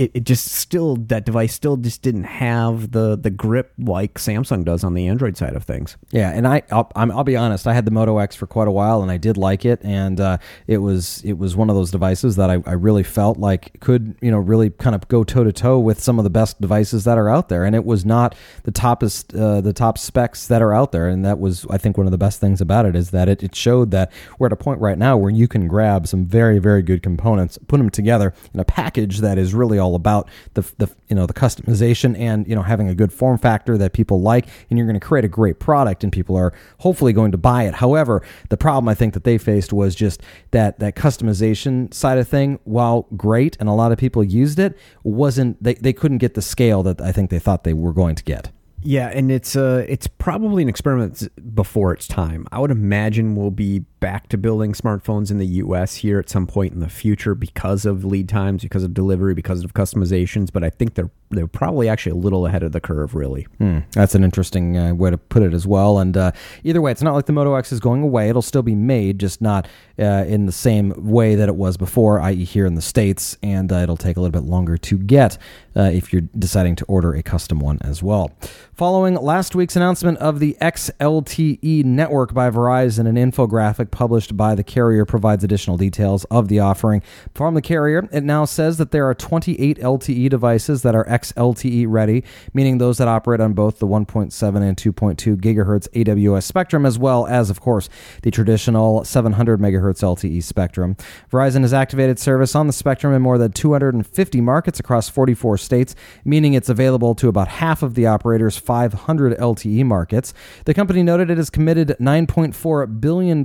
it, 0.00 0.10
it 0.14 0.24
just 0.24 0.46
still 0.46 0.96
that 0.96 1.26
device 1.26 1.52
still 1.52 1.76
just 1.76 2.00
didn't 2.00 2.24
have 2.24 2.92
the 2.92 3.16
the 3.16 3.28
grip 3.28 3.74
like 3.78 4.14
Samsung 4.14 4.64
does 4.64 4.82
on 4.82 4.94
the 4.94 5.06
Android 5.06 5.36
side 5.36 5.54
of 5.54 5.62
things. 5.64 5.98
Yeah, 6.10 6.30
and 6.30 6.48
I 6.48 6.62
I'll, 6.70 6.90
i 6.96 7.04
will 7.04 7.22
be 7.22 7.36
honest, 7.36 7.66
I 7.66 7.74
had 7.74 7.84
the 7.84 7.90
Moto 7.90 8.16
X 8.16 8.34
for 8.34 8.46
quite 8.46 8.66
a 8.66 8.70
while, 8.70 9.02
and 9.02 9.10
I 9.10 9.18
did 9.18 9.36
like 9.36 9.66
it, 9.66 9.78
and 9.84 10.18
uh, 10.18 10.38
it 10.66 10.78
was 10.78 11.22
it 11.22 11.34
was 11.34 11.54
one 11.54 11.68
of 11.68 11.76
those 11.76 11.90
devices 11.90 12.36
that 12.36 12.50
I, 12.50 12.62
I 12.64 12.72
really 12.72 13.02
felt 13.02 13.36
like 13.36 13.78
could 13.80 14.16
you 14.22 14.30
know 14.30 14.38
really 14.38 14.70
kind 14.70 14.96
of 14.96 15.06
go 15.08 15.22
toe 15.22 15.44
to 15.44 15.52
toe 15.52 15.78
with 15.78 16.00
some 16.00 16.18
of 16.18 16.24
the 16.24 16.30
best 16.30 16.62
devices 16.62 17.04
that 17.04 17.18
are 17.18 17.28
out 17.28 17.50
there, 17.50 17.66
and 17.66 17.76
it 17.76 17.84
was 17.84 18.06
not 18.06 18.34
the 18.62 18.72
toppest 18.72 19.38
uh, 19.38 19.60
the 19.60 19.74
top 19.74 19.98
specs 19.98 20.46
that 20.46 20.62
are 20.62 20.72
out 20.72 20.92
there, 20.92 21.08
and 21.08 21.26
that 21.26 21.38
was 21.38 21.66
I 21.68 21.76
think 21.76 21.98
one 21.98 22.06
of 22.06 22.10
the 22.10 22.18
best 22.18 22.40
things 22.40 22.49
about 22.58 22.86
it 22.86 22.96
is 22.96 23.10
that 23.10 23.28
it, 23.28 23.42
it 23.42 23.54
showed 23.54 23.90
that 23.90 24.10
we're 24.38 24.46
at 24.46 24.52
a 24.54 24.56
point 24.56 24.80
right 24.80 24.96
now 24.96 25.14
where 25.14 25.30
you 25.30 25.46
can 25.46 25.68
grab 25.68 26.06
some 26.06 26.24
very 26.24 26.58
very 26.58 26.80
good 26.80 27.02
components, 27.02 27.58
put 27.68 27.76
them 27.76 27.90
together 27.90 28.32
in 28.54 28.60
a 28.60 28.64
package 28.64 29.18
that 29.18 29.36
is 29.36 29.52
really 29.52 29.78
all 29.78 29.90
all 29.90 29.96
about 29.96 30.28
the, 30.54 30.62
the 30.78 30.88
you 31.08 31.16
know 31.16 31.26
the 31.26 31.34
customization 31.34 32.18
and 32.18 32.46
you 32.46 32.54
know 32.54 32.62
having 32.62 32.88
a 32.88 32.94
good 32.94 33.12
form 33.12 33.38
factor 33.38 33.76
that 33.76 33.92
people 33.92 34.20
like, 34.20 34.46
and 34.68 34.78
you're 34.78 34.86
going 34.86 34.98
to 34.98 35.06
create 35.06 35.24
a 35.24 35.28
great 35.28 35.58
product, 35.58 36.04
and 36.04 36.12
people 36.12 36.36
are 36.36 36.52
hopefully 36.78 37.12
going 37.12 37.32
to 37.32 37.38
buy 37.38 37.64
it. 37.64 37.74
However, 37.74 38.22
the 38.48 38.56
problem 38.56 38.88
I 38.88 38.94
think 38.94 39.14
that 39.14 39.24
they 39.24 39.38
faced 39.38 39.72
was 39.72 39.94
just 39.94 40.22
that 40.52 40.78
that 40.78 40.94
customization 40.94 41.92
side 41.92 42.18
of 42.18 42.28
thing. 42.28 42.58
While 42.64 43.06
great, 43.16 43.56
and 43.58 43.68
a 43.68 43.72
lot 43.72 43.92
of 43.92 43.98
people 43.98 44.22
used 44.22 44.58
it, 44.58 44.78
wasn't 45.02 45.62
they 45.62 45.74
they 45.74 45.92
couldn't 45.92 46.18
get 46.18 46.34
the 46.34 46.42
scale 46.42 46.82
that 46.84 47.00
I 47.00 47.12
think 47.12 47.30
they 47.30 47.38
thought 47.38 47.64
they 47.64 47.74
were 47.74 47.92
going 47.92 48.14
to 48.14 48.24
get. 48.24 48.50
Yeah, 48.82 49.08
and 49.08 49.30
it's 49.30 49.56
uh 49.56 49.84
it's 49.88 50.06
probably 50.06 50.62
an 50.62 50.68
experiment 50.68 51.28
before 51.54 51.92
its 51.92 52.08
time. 52.08 52.46
I 52.50 52.58
would 52.58 52.70
imagine 52.70 53.34
we'll 53.34 53.50
be 53.50 53.84
back 54.00 54.28
to 54.30 54.38
building 54.38 54.72
smartphones 54.72 55.30
in 55.30 55.38
the 55.38 55.46
US 55.46 55.96
here 55.96 56.18
at 56.18 56.28
some 56.28 56.46
point 56.46 56.72
in 56.72 56.80
the 56.80 56.88
future 56.88 57.34
because 57.34 57.84
of 57.84 58.04
lead 58.04 58.28
times, 58.28 58.62
because 58.62 58.82
of 58.82 58.94
delivery, 58.94 59.34
because 59.34 59.62
of 59.62 59.74
customizations, 59.74 60.50
but 60.52 60.64
I 60.64 60.70
think 60.70 60.94
they're 60.94 61.10
they're 61.32 61.46
probably 61.46 61.88
actually 61.88 62.10
a 62.10 62.16
little 62.16 62.44
ahead 62.44 62.64
of 62.64 62.72
the 62.72 62.80
curve 62.80 63.14
really. 63.14 63.46
Hmm, 63.58 63.80
that's 63.92 64.16
an 64.16 64.24
interesting 64.24 64.76
uh, 64.76 64.94
way 64.94 65.10
to 65.10 65.18
put 65.18 65.42
it 65.42 65.54
as 65.54 65.64
well 65.64 66.00
and 66.00 66.16
uh, 66.16 66.32
either 66.64 66.80
way 66.80 66.90
it's 66.90 67.02
not 67.02 67.14
like 67.14 67.26
the 67.26 67.32
Moto 67.32 67.54
X 67.54 67.70
is 67.70 67.78
going 67.78 68.02
away. 68.02 68.28
It'll 68.28 68.42
still 68.42 68.62
be 68.62 68.74
made 68.74 69.20
just 69.20 69.40
not 69.40 69.68
uh, 69.98 70.24
in 70.26 70.46
the 70.46 70.52
same 70.52 70.92
way 70.96 71.36
that 71.36 71.48
it 71.48 71.54
was 71.54 71.76
before, 71.76 72.20
i.e. 72.20 72.44
here 72.44 72.66
in 72.66 72.74
the 72.74 72.82
states 72.82 73.36
and 73.42 73.72
uh, 73.72 73.76
it'll 73.76 73.96
take 73.96 74.16
a 74.16 74.20
little 74.20 74.32
bit 74.32 74.48
longer 74.48 74.76
to 74.76 74.98
get 74.98 75.38
uh, 75.76 75.82
if 75.82 76.12
you're 76.12 76.22
deciding 76.36 76.74
to 76.76 76.84
order 76.86 77.14
a 77.14 77.22
custom 77.22 77.60
one 77.60 77.78
as 77.82 78.02
well. 78.02 78.32
Following 78.72 79.14
last 79.14 79.54
week's 79.54 79.76
announcement 79.76 80.18
of 80.18 80.40
the 80.40 80.56
XLTE 80.60 81.84
network 81.84 82.34
by 82.34 82.50
Verizon, 82.50 83.06
an 83.06 83.16
infographic 83.16 83.89
published 83.90 84.36
by 84.36 84.54
the 84.54 84.64
carrier 84.64 85.04
provides 85.04 85.44
additional 85.44 85.76
details 85.76 86.24
of 86.24 86.48
the 86.48 86.60
offering 86.60 87.02
from 87.34 87.54
the 87.54 87.62
carrier. 87.62 88.08
It 88.12 88.24
now 88.24 88.44
says 88.44 88.78
that 88.78 88.90
there 88.90 89.08
are 89.08 89.14
28 89.14 89.78
LTE 89.78 90.28
devices 90.28 90.82
that 90.82 90.94
are 90.94 91.04
XLTE 91.06 91.86
ready, 91.88 92.24
meaning 92.54 92.78
those 92.78 92.98
that 92.98 93.08
operate 93.08 93.40
on 93.40 93.52
both 93.52 93.78
the 93.78 93.86
1.7 93.86 94.56
and 94.62 94.76
2.2 94.76 95.36
gigahertz 95.36 95.88
AWS 95.90 96.42
spectrum, 96.44 96.86
as 96.86 96.98
well 96.98 97.26
as, 97.26 97.50
of 97.50 97.60
course, 97.60 97.88
the 98.22 98.30
traditional 98.30 99.04
700 99.04 99.60
megahertz 99.60 100.02
LTE 100.02 100.42
spectrum. 100.42 100.96
Verizon 101.30 101.62
has 101.62 101.74
activated 101.74 102.18
service 102.18 102.54
on 102.54 102.66
the 102.66 102.72
spectrum 102.72 103.14
in 103.14 103.22
more 103.22 103.38
than 103.38 103.52
250 103.52 104.40
markets 104.40 104.80
across 104.80 105.08
44 105.08 105.58
states, 105.58 105.94
meaning 106.24 106.54
it's 106.54 106.68
available 106.68 107.14
to 107.14 107.28
about 107.28 107.48
half 107.48 107.82
of 107.82 107.94
the 107.94 108.06
operator's 108.06 108.56
500 108.56 109.36
LTE 109.38 109.84
markets. 109.84 110.32
The 110.64 110.74
company 110.74 111.02
noted 111.02 111.30
it 111.30 111.38
has 111.38 111.50
committed 111.50 111.96
$9.4 112.00 113.00
billion 113.00 113.42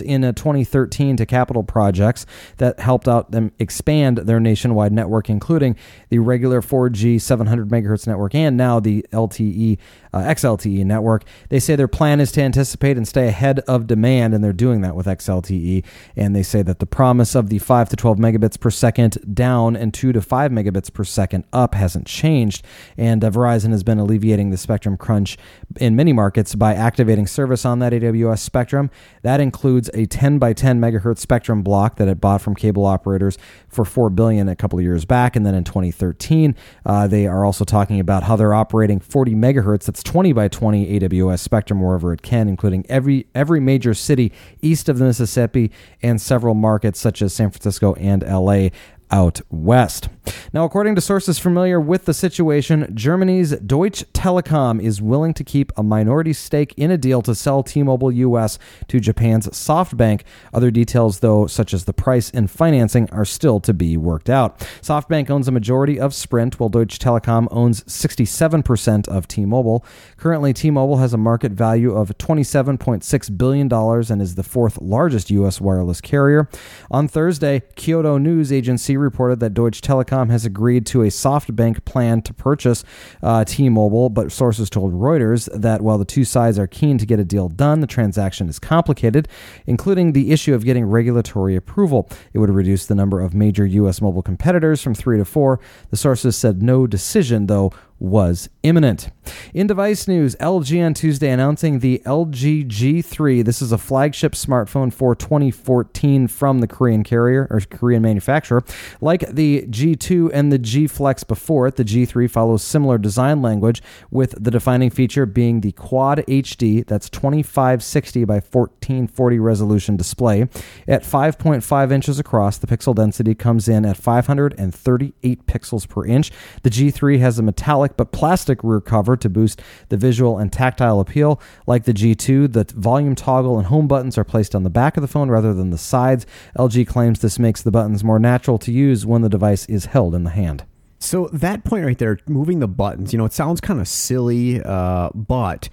in 0.00 0.24
uh, 0.24 0.32
2013 0.32 1.16
to 1.16 1.26
capital 1.26 1.62
projects 1.62 2.26
that 2.58 2.78
helped 2.80 3.08
out 3.08 3.30
them 3.30 3.52
expand 3.58 4.18
their 4.18 4.40
nationwide 4.40 4.92
network, 4.92 5.30
including 5.30 5.76
the 6.08 6.18
regular 6.18 6.60
4G 6.60 7.20
700 7.20 7.68
megahertz 7.68 8.06
network 8.06 8.34
and 8.34 8.56
now 8.56 8.80
the 8.80 9.06
LTE 9.12 9.78
uh, 10.16 10.34
XLTE 10.34 10.84
network. 10.84 11.24
They 11.48 11.60
say 11.60 11.76
their 11.76 11.88
plan 11.88 12.20
is 12.20 12.32
to 12.32 12.42
anticipate 12.42 12.96
and 12.96 13.06
stay 13.06 13.28
ahead 13.28 13.60
of 13.60 13.86
demand, 13.86 14.34
and 14.34 14.42
they're 14.42 14.52
doing 14.52 14.80
that 14.80 14.96
with 14.96 15.06
XLTE. 15.06 15.84
And 16.16 16.34
they 16.34 16.42
say 16.42 16.62
that 16.62 16.78
the 16.78 16.86
promise 16.86 17.34
of 17.34 17.50
the 17.50 17.58
5 17.58 17.88
to 17.90 17.96
12 17.96 18.18
megabits 18.18 18.58
per 18.58 18.70
second 18.70 19.34
down 19.34 19.76
and 19.76 19.92
2 19.92 20.12
to 20.12 20.20
5 20.20 20.50
megabits 20.50 20.92
per 20.92 21.04
second 21.04 21.44
up 21.52 21.74
hasn't 21.74 22.06
changed. 22.06 22.64
And 22.96 23.22
uh, 23.22 23.30
Verizon 23.30 23.70
has 23.72 23.82
been 23.82 23.98
alleviating 23.98 24.50
the 24.50 24.56
spectrum 24.56 24.96
crunch 24.96 25.36
in 25.78 25.94
many 25.94 26.12
markets 26.12 26.54
by 26.54 26.74
activating 26.74 27.26
service 27.26 27.64
on 27.64 27.78
that 27.80 27.92
AWS 27.92 28.38
spectrum. 28.38 28.90
That 29.22 29.40
includes 29.40 29.90
a 29.92 30.06
10 30.06 30.38
by 30.38 30.52
10 30.52 30.80
megahertz 30.80 31.18
spectrum 31.18 31.62
block 31.62 31.96
that 31.96 32.08
it 32.08 32.20
bought 32.20 32.40
from 32.40 32.54
cable 32.54 32.86
operators 32.86 33.36
for 33.68 33.84
4 33.84 34.10
billion 34.10 34.48
a 34.48 34.56
couple 34.56 34.78
of 34.78 34.84
years 34.84 35.04
back, 35.04 35.36
and 35.36 35.44
then 35.44 35.54
in 35.54 35.64
2013, 35.64 36.54
uh, 36.84 37.06
they 37.06 37.26
are 37.26 37.44
also 37.44 37.64
talking 37.64 38.00
about 38.00 38.22
how 38.22 38.36
they're 38.36 38.54
operating 38.54 39.00
40 39.00 39.34
megahertz. 39.34 39.84
That's 39.84 40.02
20 40.06 40.32
by 40.32 40.48
20 40.48 41.00
AWS 41.00 41.40
spectrum 41.40 41.82
wherever 41.82 42.12
it 42.12 42.22
can, 42.22 42.48
including 42.48 42.86
every 42.88 43.26
every 43.34 43.60
major 43.60 43.92
city 43.92 44.32
east 44.62 44.88
of 44.88 44.98
the 44.98 45.04
Mississippi 45.04 45.70
and 46.00 46.20
several 46.20 46.54
markets 46.54 46.98
such 46.98 47.20
as 47.20 47.34
San 47.34 47.50
Francisco 47.50 47.94
and 47.94 48.22
LA 48.22 48.68
out 49.10 49.40
west. 49.50 50.08
Now, 50.52 50.64
according 50.64 50.94
to 50.94 51.00
sources 51.00 51.38
familiar 51.38 51.80
with 51.80 52.04
the 52.06 52.14
situation, 52.14 52.90
Germany's 52.94 53.50
Deutsche 53.58 54.04
Telekom 54.12 54.80
is 54.80 55.02
willing 55.02 55.34
to 55.34 55.44
keep 55.44 55.70
a 55.76 55.82
minority 55.82 56.32
stake 56.32 56.72
in 56.76 56.90
a 56.90 56.96
deal 56.96 57.20
to 57.22 57.34
sell 57.34 57.62
T 57.62 57.82
Mobile 57.82 58.10
US 58.12 58.58
to 58.88 58.98
Japan's 59.00 59.48
SoftBank. 59.48 60.22
Other 60.54 60.70
details, 60.70 61.20
though, 61.20 61.46
such 61.46 61.74
as 61.74 61.84
the 61.84 61.92
price 61.92 62.30
and 62.30 62.50
financing, 62.50 63.10
are 63.10 63.24
still 63.24 63.60
to 63.60 63.74
be 63.74 63.96
worked 63.96 64.30
out. 64.30 64.58
SoftBank 64.80 65.28
owns 65.28 65.46
a 65.46 65.52
majority 65.52 66.00
of 66.00 66.14
Sprint, 66.14 66.58
while 66.58 66.70
Deutsche 66.70 66.98
Telekom 66.98 67.48
owns 67.50 67.84
67% 67.84 69.08
of 69.08 69.28
T 69.28 69.44
Mobile. 69.44 69.84
Currently, 70.16 70.52
T 70.54 70.70
Mobile 70.70 70.96
has 70.96 71.12
a 71.12 71.18
market 71.18 71.52
value 71.52 71.94
of 71.94 72.16
$27.6 72.16 73.38
billion 73.38 73.70
and 73.72 74.22
is 74.22 74.36
the 74.36 74.42
fourth 74.42 74.80
largest 74.80 75.30
U.S. 75.30 75.60
wireless 75.60 76.00
carrier. 76.00 76.48
On 76.90 77.06
Thursday, 77.08 77.62
Kyodo 77.76 78.20
News 78.20 78.50
Agency 78.50 78.96
reported 78.96 79.40
that 79.40 79.52
Deutsche 79.52 79.82
Telekom 79.82 80.15
has 80.24 80.44
agreed 80.44 80.86
to 80.86 81.02
a 81.02 81.06
SoftBank 81.06 81.84
plan 81.84 82.22
to 82.22 82.34
purchase 82.34 82.84
uh, 83.22 83.44
T 83.44 83.68
Mobile, 83.68 84.08
but 84.08 84.32
sources 84.32 84.70
told 84.70 84.92
Reuters 84.92 85.48
that 85.58 85.82
while 85.82 85.98
the 85.98 86.04
two 86.04 86.24
sides 86.24 86.58
are 86.58 86.66
keen 86.66 86.98
to 86.98 87.06
get 87.06 87.20
a 87.20 87.24
deal 87.24 87.48
done, 87.48 87.80
the 87.80 87.86
transaction 87.86 88.48
is 88.48 88.58
complicated, 88.58 89.28
including 89.66 90.12
the 90.12 90.32
issue 90.32 90.54
of 90.54 90.64
getting 90.64 90.84
regulatory 90.84 91.56
approval. 91.56 92.08
It 92.32 92.38
would 92.38 92.50
reduce 92.50 92.86
the 92.86 92.94
number 92.94 93.20
of 93.20 93.34
major 93.34 93.66
U.S. 93.66 94.00
mobile 94.00 94.22
competitors 94.22 94.82
from 94.82 94.94
three 94.94 95.18
to 95.18 95.24
four. 95.24 95.60
The 95.90 95.96
sources 95.96 96.36
said 96.36 96.62
no 96.62 96.86
decision, 96.86 97.46
though, 97.46 97.72
was 97.98 98.48
imminent. 98.62 99.10
In 99.54 99.66
device 99.66 100.06
news, 100.06 100.36
LG 100.36 100.84
on 100.84 100.94
Tuesday 100.94 101.30
announcing 101.30 101.78
the 101.78 102.02
LG 102.04 102.66
G3. 102.66 103.44
This 103.44 103.62
is 103.62 103.72
a 103.72 103.78
flagship 103.78 104.32
smartphone 104.32 104.92
for 104.92 105.14
2014 105.14 106.28
from 106.28 106.60
the 106.60 106.66
Korean 106.66 107.02
carrier 107.02 107.46
or 107.50 107.60
Korean 107.60 108.02
manufacturer. 108.02 108.62
Like 109.00 109.28
the 109.28 109.62
G2 109.68 110.30
and 110.32 110.52
the 110.52 110.58
G 110.58 110.86
Flex 110.86 111.24
before 111.24 111.66
it, 111.66 111.76
the 111.76 111.84
G3 111.84 112.30
follows 112.30 112.62
similar 112.62 112.98
design 112.98 113.42
language, 113.42 113.82
with 114.10 114.42
the 114.42 114.50
defining 114.50 114.90
feature 114.90 115.26
being 115.26 115.60
the 115.60 115.72
Quad 115.72 116.18
HD, 116.28 116.86
that's 116.86 117.08
2560 117.10 118.24
by 118.24 118.34
1440 118.34 119.38
resolution 119.38 119.96
display. 119.96 120.42
At 120.86 121.02
5.5 121.02 121.92
inches 121.92 122.18
across, 122.18 122.58
the 122.58 122.66
pixel 122.66 122.94
density 122.94 123.34
comes 123.34 123.68
in 123.68 123.84
at 123.84 123.96
538 123.96 125.46
pixels 125.46 125.88
per 125.88 126.04
inch. 126.04 126.30
The 126.62 126.70
G3 126.70 127.18
has 127.20 127.38
a 127.38 127.42
metallic 127.42 127.85
metallic 127.86 127.96
but 127.96 128.12
plastic 128.12 128.62
rear 128.62 128.80
cover 128.80 129.16
to 129.16 129.28
boost 129.28 129.62
the 129.88 129.96
visual 129.96 130.38
and 130.38 130.52
tactile 130.52 131.00
appeal. 131.00 131.40
Like 131.66 131.84
the 131.84 131.92
G2, 131.92 132.52
the 132.52 132.64
volume 132.74 133.14
toggle 133.14 133.58
and 133.58 133.66
home 133.68 133.86
buttons 133.86 134.18
are 134.18 134.24
placed 134.24 134.54
on 134.54 134.62
the 134.62 134.70
back 134.70 134.96
of 134.96 135.02
the 135.02 135.08
phone 135.08 135.30
rather 135.30 135.54
than 135.54 135.70
the 135.70 135.78
sides. 135.78 136.26
LG 136.58 136.86
claims 136.86 137.20
this 137.20 137.38
makes 137.38 137.62
the 137.62 137.70
buttons 137.70 138.02
more 138.02 138.18
natural 138.18 138.58
to 138.58 138.72
use 138.72 139.06
when 139.06 139.22
the 139.22 139.28
device 139.28 139.66
is 139.66 139.86
held 139.86 140.14
in 140.14 140.24
the 140.24 140.30
hand. 140.30 140.64
So 140.98 141.28
that 141.32 141.64
point 141.64 141.84
right 141.84 141.98
there, 141.98 142.18
moving 142.26 142.60
the 142.60 142.68
buttons, 142.68 143.12
you 143.12 143.18
know, 143.18 143.26
it 143.26 143.32
sounds 143.32 143.60
kind 143.60 143.80
of 143.80 143.86
silly, 143.86 144.62
uh, 144.62 145.10
but 145.14 145.68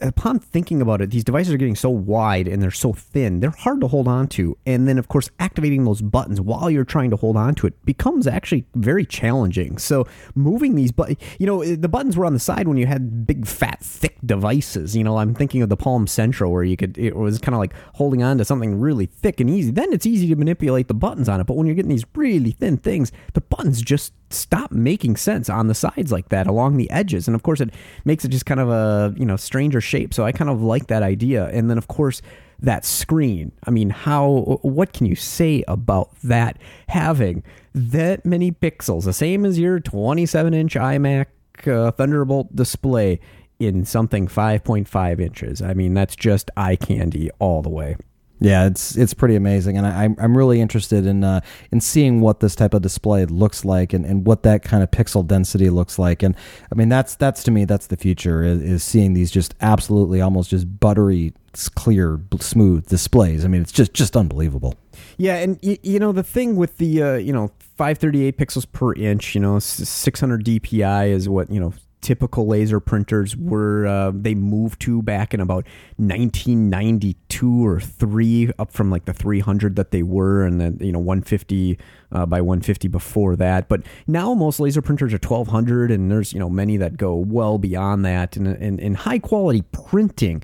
upon 0.00 0.38
thinking 0.38 0.80
about 0.80 1.00
it, 1.00 1.10
these 1.10 1.24
devices 1.24 1.52
are 1.52 1.56
getting 1.56 1.76
so 1.76 1.90
wide 1.90 2.48
and 2.48 2.62
they're 2.62 2.70
so 2.70 2.92
thin, 2.92 3.40
they're 3.40 3.50
hard 3.50 3.80
to 3.80 3.88
hold 3.88 4.08
on 4.08 4.28
to. 4.28 4.56
And 4.66 4.88
then, 4.88 4.98
of 4.98 5.08
course, 5.08 5.30
activating 5.38 5.84
those 5.84 6.02
buttons 6.02 6.40
while 6.40 6.70
you're 6.70 6.84
trying 6.84 7.10
to 7.10 7.16
hold 7.16 7.36
on 7.36 7.54
to 7.56 7.66
it 7.66 7.84
becomes 7.84 8.26
actually 8.26 8.64
very 8.74 9.04
challenging. 9.04 9.78
So, 9.78 10.06
moving 10.34 10.74
these 10.74 10.92
buttons, 10.92 11.18
you 11.38 11.46
know, 11.46 11.64
the 11.64 11.88
buttons 11.88 12.16
were 12.16 12.24
on 12.24 12.34
the 12.34 12.40
side 12.40 12.68
when 12.68 12.76
you 12.76 12.86
had 12.86 13.26
big, 13.26 13.46
fat, 13.46 13.80
thick 13.80 14.16
devices. 14.24 14.96
You 14.96 15.04
know, 15.04 15.18
I'm 15.18 15.34
thinking 15.34 15.62
of 15.62 15.68
the 15.68 15.76
Palm 15.76 16.06
Centro 16.06 16.48
where 16.48 16.64
you 16.64 16.76
could, 16.76 16.96
it 16.98 17.16
was 17.16 17.38
kind 17.38 17.54
of 17.54 17.58
like 17.58 17.74
holding 17.94 18.22
on 18.22 18.38
to 18.38 18.44
something 18.44 18.78
really 18.78 19.06
thick 19.06 19.40
and 19.40 19.50
easy. 19.50 19.70
Then 19.70 19.92
it's 19.92 20.06
easy 20.06 20.28
to 20.28 20.36
manipulate 20.36 20.88
the 20.88 20.94
buttons 20.94 21.28
on 21.28 21.40
it. 21.40 21.44
But 21.44 21.56
when 21.56 21.66
you're 21.66 21.76
getting 21.76 21.90
these 21.90 22.06
really 22.14 22.52
thin 22.52 22.76
things, 22.76 23.12
the 23.34 23.40
buttons 23.40 23.82
just 23.82 24.12
stop 24.32 24.72
making 24.72 25.16
sense 25.16 25.48
on 25.48 25.68
the 25.68 25.74
sides 25.74 26.12
like 26.12 26.28
that 26.30 26.46
along 26.46 26.76
the 26.76 26.90
edges. 26.90 27.26
And 27.26 27.34
of 27.34 27.42
course 27.42 27.60
it 27.60 27.70
makes 28.04 28.24
it 28.24 28.28
just 28.28 28.46
kind 28.46 28.60
of 28.60 28.68
a 28.68 29.14
you 29.16 29.24
know 29.24 29.36
stranger 29.36 29.80
shape. 29.80 30.14
So 30.14 30.24
i 30.24 30.32
kind 30.32 30.50
of 30.50 30.62
like 30.62 30.86
that 30.88 31.02
idea. 31.02 31.48
And 31.48 31.70
then 31.70 31.78
of 31.78 31.88
course 31.88 32.22
that 32.60 32.84
screen. 32.84 33.52
I 33.66 33.70
mean 33.70 33.90
how 33.90 34.58
what 34.62 34.92
can 34.92 35.06
you 35.06 35.16
say 35.16 35.64
about 35.68 36.14
that 36.22 36.58
having 36.88 37.42
that 37.74 38.24
many 38.24 38.52
pixels? 38.52 39.04
The 39.04 39.12
same 39.12 39.44
as 39.44 39.58
your 39.58 39.80
27 39.80 40.54
inch 40.54 40.74
imac 40.74 41.26
uh, 41.66 41.90
thunderbolt 41.92 42.54
display 42.54 43.20
in 43.58 43.84
something 43.84 44.26
5.5 44.26 45.20
inches. 45.20 45.62
I 45.62 45.74
mean 45.74 45.94
that's 45.94 46.16
just 46.16 46.50
eye 46.56 46.76
candy 46.76 47.30
all 47.38 47.62
the 47.62 47.70
way 47.70 47.96
yeah, 48.42 48.66
it's 48.66 48.96
it's 48.96 49.14
pretty 49.14 49.36
amazing, 49.36 49.78
and 49.78 49.86
I, 49.86 50.04
I'm 50.18 50.36
really 50.36 50.60
interested 50.60 51.06
in 51.06 51.22
uh, 51.22 51.40
in 51.70 51.80
seeing 51.80 52.20
what 52.20 52.40
this 52.40 52.56
type 52.56 52.74
of 52.74 52.82
display 52.82 53.24
looks 53.24 53.64
like, 53.64 53.92
and, 53.92 54.04
and 54.04 54.26
what 54.26 54.42
that 54.42 54.62
kind 54.62 54.82
of 54.82 54.90
pixel 54.90 55.24
density 55.26 55.70
looks 55.70 55.98
like. 55.98 56.22
And 56.22 56.34
I 56.70 56.74
mean, 56.74 56.88
that's 56.88 57.14
that's 57.14 57.44
to 57.44 57.50
me 57.52 57.64
that's 57.64 57.86
the 57.86 57.96
future 57.96 58.42
is, 58.42 58.60
is 58.60 58.84
seeing 58.84 59.14
these 59.14 59.30
just 59.30 59.54
absolutely 59.60 60.20
almost 60.20 60.50
just 60.50 60.80
buttery, 60.80 61.32
clear, 61.76 62.20
smooth 62.40 62.88
displays. 62.88 63.44
I 63.44 63.48
mean, 63.48 63.62
it's 63.62 63.72
just 63.72 63.94
just 63.94 64.16
unbelievable. 64.16 64.74
Yeah, 65.18 65.36
and 65.36 65.58
y- 65.62 65.78
you 65.82 66.00
know 66.00 66.10
the 66.12 66.24
thing 66.24 66.56
with 66.56 66.78
the 66.78 67.02
uh, 67.02 67.14
you 67.14 67.32
know 67.32 67.52
538 67.76 68.38
pixels 68.38 68.66
per 68.70 68.92
inch, 68.94 69.34
you 69.36 69.40
know 69.40 69.60
600 69.60 70.44
DPI 70.44 71.10
is 71.10 71.28
what 71.28 71.48
you 71.48 71.60
know 71.60 71.72
typical 72.02 72.46
laser 72.46 72.80
printers 72.80 73.36
were 73.36 73.86
uh, 73.86 74.12
they 74.14 74.34
moved 74.34 74.80
to 74.82 75.00
back 75.02 75.32
in 75.32 75.40
about 75.40 75.64
1992 75.96 77.66
or 77.66 77.80
3 77.80 78.50
up 78.58 78.72
from 78.72 78.90
like 78.90 79.06
the 79.06 79.14
300 79.14 79.76
that 79.76 79.92
they 79.92 80.02
were 80.02 80.44
and 80.44 80.60
then 80.60 80.76
you 80.80 80.92
know 80.92 80.98
150 80.98 81.78
uh, 82.10 82.26
by 82.26 82.40
150 82.40 82.88
before 82.88 83.36
that. 83.36 83.68
But 83.68 83.82
now 84.06 84.34
most 84.34 84.60
laser 84.60 84.82
printers 84.82 85.12
are 85.12 85.16
1200 85.16 85.90
and 85.90 86.10
there's 86.10 86.32
you 86.32 86.38
know 86.38 86.50
many 86.50 86.76
that 86.76 86.96
go 86.96 87.14
well 87.14 87.56
beyond 87.56 88.04
that. 88.04 88.36
And, 88.36 88.80
and 88.80 88.96
high 88.96 89.18
quality 89.18 89.62
printing 89.72 90.42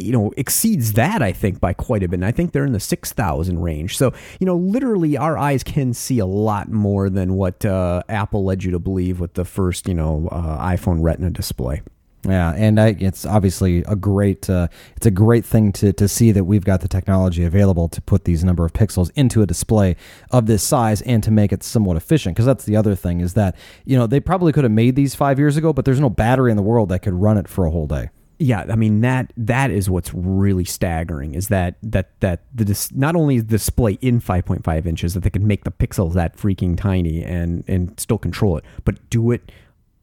you 0.00 0.12
know 0.12 0.32
exceeds 0.36 0.94
that 0.94 1.22
I 1.22 1.32
think 1.32 1.60
by 1.60 1.72
quite 1.72 2.02
a 2.02 2.08
bit. 2.08 2.16
And 2.16 2.24
I 2.24 2.32
think 2.32 2.52
they're 2.52 2.64
in 2.64 2.72
the 2.72 2.80
six 2.80 3.12
thousand 3.12 3.60
range. 3.60 3.96
So 3.96 4.12
you 4.38 4.46
know, 4.46 4.56
literally, 4.56 5.16
our 5.16 5.38
eyes 5.38 5.62
can 5.62 5.94
see 5.94 6.18
a 6.18 6.26
lot 6.26 6.70
more 6.70 7.10
than 7.10 7.34
what 7.34 7.64
uh, 7.64 8.02
Apple 8.08 8.44
led 8.44 8.64
you 8.64 8.70
to 8.72 8.78
believe 8.78 9.20
with 9.20 9.34
the 9.34 9.44
first 9.44 9.88
you 9.88 9.94
know 9.94 10.28
uh, 10.30 10.58
iPhone 10.58 11.02
Retina 11.02 11.30
display. 11.30 11.82
Yeah, 12.28 12.52
and 12.54 12.78
I, 12.78 12.96
it's 13.00 13.24
obviously 13.24 13.78
a 13.86 13.96
great 13.96 14.50
uh, 14.50 14.68
it's 14.96 15.06
a 15.06 15.10
great 15.10 15.44
thing 15.44 15.72
to 15.72 15.92
to 15.94 16.06
see 16.06 16.32
that 16.32 16.44
we've 16.44 16.64
got 16.64 16.82
the 16.82 16.88
technology 16.88 17.44
available 17.44 17.88
to 17.88 18.02
put 18.02 18.24
these 18.24 18.44
number 18.44 18.64
of 18.64 18.74
pixels 18.74 19.10
into 19.14 19.40
a 19.40 19.46
display 19.46 19.96
of 20.30 20.44
this 20.44 20.62
size 20.62 21.00
and 21.02 21.22
to 21.22 21.30
make 21.30 21.50
it 21.50 21.62
somewhat 21.62 21.96
efficient. 21.96 22.36
Because 22.36 22.44
that's 22.44 22.64
the 22.64 22.76
other 22.76 22.94
thing 22.94 23.22
is 23.22 23.34
that 23.34 23.56
you 23.86 23.96
know 23.96 24.06
they 24.06 24.20
probably 24.20 24.52
could 24.52 24.64
have 24.64 24.72
made 24.72 24.96
these 24.96 25.14
five 25.14 25.38
years 25.38 25.56
ago, 25.56 25.72
but 25.72 25.86
there's 25.86 26.00
no 26.00 26.10
battery 26.10 26.50
in 26.50 26.58
the 26.58 26.62
world 26.62 26.90
that 26.90 26.98
could 26.98 27.14
run 27.14 27.38
it 27.38 27.48
for 27.48 27.64
a 27.64 27.70
whole 27.70 27.86
day. 27.86 28.10
Yeah, 28.42 28.64
I 28.70 28.74
mean 28.74 29.02
that 29.02 29.34
that 29.36 29.70
is 29.70 29.90
what's 29.90 30.14
really 30.14 30.64
staggering 30.64 31.34
is 31.34 31.48
that 31.48 31.76
that 31.82 32.18
that 32.20 32.40
the 32.54 32.64
dis, 32.64 32.90
not 32.90 33.14
only 33.14 33.36
is 33.36 33.44
the 33.44 33.50
display 33.50 33.98
in 34.00 34.18
5.5 34.18 34.86
inches 34.86 35.12
that 35.12 35.22
they 35.22 35.28
could 35.28 35.42
make 35.42 35.64
the 35.64 35.70
pixels 35.70 36.14
that 36.14 36.38
freaking 36.38 36.74
tiny 36.74 37.22
and 37.22 37.64
and 37.68 38.00
still 38.00 38.16
control 38.16 38.56
it, 38.56 38.64
but 38.86 39.10
do 39.10 39.30
it 39.30 39.52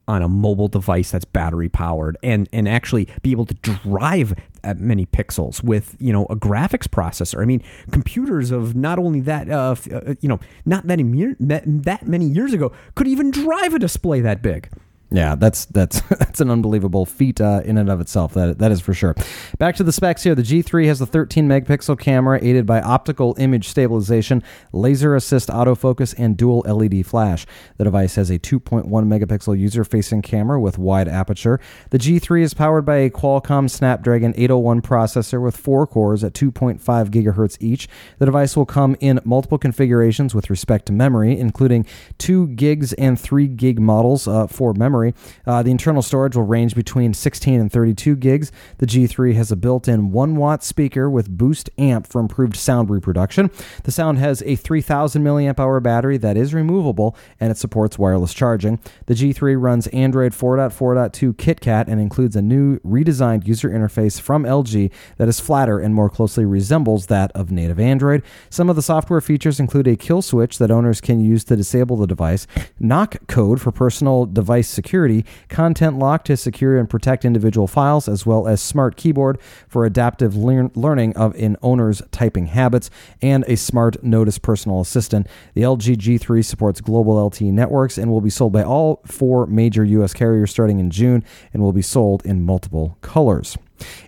on 0.07 0.21
a 0.21 0.29
mobile 0.29 0.67
device 0.67 1.09
that's 1.09 1.25
battery 1.25 1.67
powered 1.67 2.15
and 2.21 2.47
and 2.53 2.69
actually 2.69 3.07
be 3.23 3.31
able 3.31 3.47
to 3.47 3.55
drive 3.55 4.35
many 4.75 5.07
pixels 5.07 5.63
with 5.63 5.95
you 5.99 6.13
know 6.13 6.25
a 6.25 6.35
graphics 6.35 6.87
processor. 6.87 7.41
I 7.41 7.45
mean, 7.45 7.63
computers 7.91 8.51
of 8.51 8.75
not 8.75 8.99
only 8.99 9.19
that 9.21 9.49
uh, 9.49 9.75
uh 9.91 10.13
you 10.21 10.29
know 10.29 10.39
not 10.63 10.85
many 10.85 11.35
that 11.39 12.07
many 12.07 12.25
years 12.25 12.53
ago 12.53 12.71
could 12.93 13.07
even 13.07 13.31
drive 13.31 13.73
a 13.73 13.79
display 13.79 14.21
that 14.21 14.43
big. 14.43 14.69
Yeah, 15.09 15.35
that's 15.35 15.65
that's 15.65 16.01
that's 16.19 16.41
an 16.41 16.49
unbelievable 16.51 17.05
feat 17.05 17.39
uh, 17.39 17.61
in 17.63 17.77
and 17.77 17.89
of 17.89 18.01
itself. 18.01 18.33
That 18.33 18.59
that 18.59 18.71
is 18.71 18.81
for 18.81 18.93
sure. 18.93 19.15
Back 19.57 19.75
to 19.77 19.83
the 19.83 19.91
specs 19.91 20.23
here. 20.23 20.35
The 20.35 20.41
G3 20.41 20.85
has 20.87 20.99
a 20.99 21.05
13 21.05 21.47
megapixel 21.47 21.97
camera 21.99 22.39
aided 22.41 22.65
by 22.65 22.81
optical 22.81 23.35
image 23.37 23.69
stabilization, 23.69 24.43
laser 24.73 25.15
assist 25.15 25.47
autofocus, 25.47 26.13
and 26.17 26.35
dual 26.35 26.59
LED 26.67 27.05
flash. 27.05 27.45
The 27.77 27.85
device 27.85 28.15
has 28.15 28.29
a 28.29 28.37
2.1 28.37 28.87
megapixel 28.89 29.57
user-facing 29.57 30.23
camera 30.23 30.59
with 30.59 30.77
wide 30.77 31.07
aperture. 31.07 31.59
The 31.91 31.97
G3 31.97 32.41
is 32.41 32.53
powered 32.53 32.85
by 32.85 32.97
a 32.97 33.09
Qualcomm 33.09 33.69
Snapdragon 33.69 34.33
801 34.35 34.81
processor 34.81 35.41
with 35.41 35.55
four 35.55 35.87
cores 35.87 36.23
at 36.23 36.33
2.5 36.33 36.79
gigahertz 37.09 37.57
each. 37.61 37.87
The 38.19 38.25
device 38.25 38.57
will 38.57 38.65
come 38.65 38.97
in 38.99 39.21
multiple 39.23 39.57
configurations 39.57 40.35
with 40.35 40.49
respect 40.49 40.87
to 40.87 40.93
memory, 40.93 41.39
including 41.39 41.85
two 42.17 42.47
gigs 42.49 42.91
and 42.93 43.19
three 43.19 43.47
gig 43.47 43.79
models 43.79 44.27
uh, 44.27 44.47
for 44.47 44.73
memory 44.73 44.96
memory. 44.97 45.13
Uh, 45.45 45.63
the 45.63 45.71
internal 45.71 46.01
storage 46.01 46.35
will 46.35 46.43
range 46.43 46.75
between 46.75 47.13
16 47.13 47.59
and 47.59 47.71
32 47.71 48.15
gigs. 48.15 48.51
The 48.77 48.85
G3 48.85 49.33
has 49.35 49.51
a 49.51 49.55
built 49.55 49.87
in 49.87 50.11
1 50.11 50.35
watt 50.35 50.63
speaker 50.63 51.09
with 51.09 51.37
boost 51.37 51.69
amp 51.77 52.07
for 52.07 52.19
improved 52.19 52.55
sound 52.55 52.89
reproduction. 52.89 53.51
The 53.83 53.91
sound 53.91 54.19
has 54.19 54.41
a 54.43 54.55
3000 54.55 55.23
milliamp 55.23 55.59
hour 55.59 55.79
battery 55.79 56.17
that 56.17 56.37
is 56.37 56.53
removable 56.53 57.15
and 57.39 57.51
it 57.51 57.57
supports 57.57 57.97
wireless 57.97 58.33
charging. 58.33 58.79
The 59.05 59.13
G3 59.13 59.61
runs 59.61 59.87
Android 59.87 60.33
4.4.2 60.33 61.33
KitKat 61.33 61.87
and 61.87 61.99
includes 62.01 62.35
a 62.35 62.41
new 62.41 62.79
redesigned 62.79 63.47
user 63.47 63.69
interface 63.69 64.19
from 64.19 64.43
LG 64.43 64.91
that 65.17 65.27
is 65.27 65.39
flatter 65.39 65.79
and 65.79 65.93
more 65.93 66.09
closely 66.09 66.45
resembles 66.45 67.07
that 67.07 67.31
of 67.33 67.51
native 67.51 67.79
Android. 67.79 68.23
Some 68.49 68.69
of 68.69 68.75
the 68.75 68.81
software 68.81 69.21
features 69.21 69.59
include 69.59 69.87
a 69.87 69.95
kill 69.95 70.21
switch 70.21 70.57
that 70.57 70.71
owners 70.71 71.01
can 71.01 71.19
use 71.19 71.43
to 71.45 71.55
disable 71.55 71.97
the 71.97 72.07
device, 72.07 72.47
knock 72.79 73.15
code 73.27 73.61
for 73.61 73.71
personal 73.71 74.25
device 74.25 74.67
security 74.67 74.86
security, 74.87 75.25
content 75.49 75.99
lock 75.99 76.23
to 76.23 76.37
secure 76.37 76.77
and 76.77 76.89
protect 76.89 77.25
individual 77.25 77.67
files, 77.67 78.07
as 78.07 78.25
well 78.25 78.47
as 78.47 78.61
smart 78.61 78.95
keyboard 78.95 79.37
for 79.67 79.85
adaptive 79.85 80.33
lear- 80.33 80.71
learning 80.75 81.13
of 81.17 81.35
an 81.35 81.57
owner's 81.61 82.01
typing 82.11 82.45
habits, 82.45 82.89
and 83.21 83.43
a 83.47 83.57
smart 83.57 84.01
notice 84.01 84.37
personal 84.37 84.79
assistant. 84.79 85.27
The 85.55 85.63
LG 85.63 85.97
G3 85.97 86.45
supports 86.45 86.79
global 86.79 87.15
LTE 87.29 87.51
networks 87.51 87.97
and 87.97 88.09
will 88.09 88.21
be 88.21 88.29
sold 88.29 88.53
by 88.53 88.63
all 88.63 89.01
four 89.05 89.45
major 89.45 89.83
U.S. 89.83 90.13
carriers 90.13 90.51
starting 90.51 90.79
in 90.79 90.89
June 90.89 91.21
and 91.51 91.61
will 91.61 91.73
be 91.73 91.81
sold 91.81 92.25
in 92.25 92.45
multiple 92.45 92.97
colors. 93.01 93.57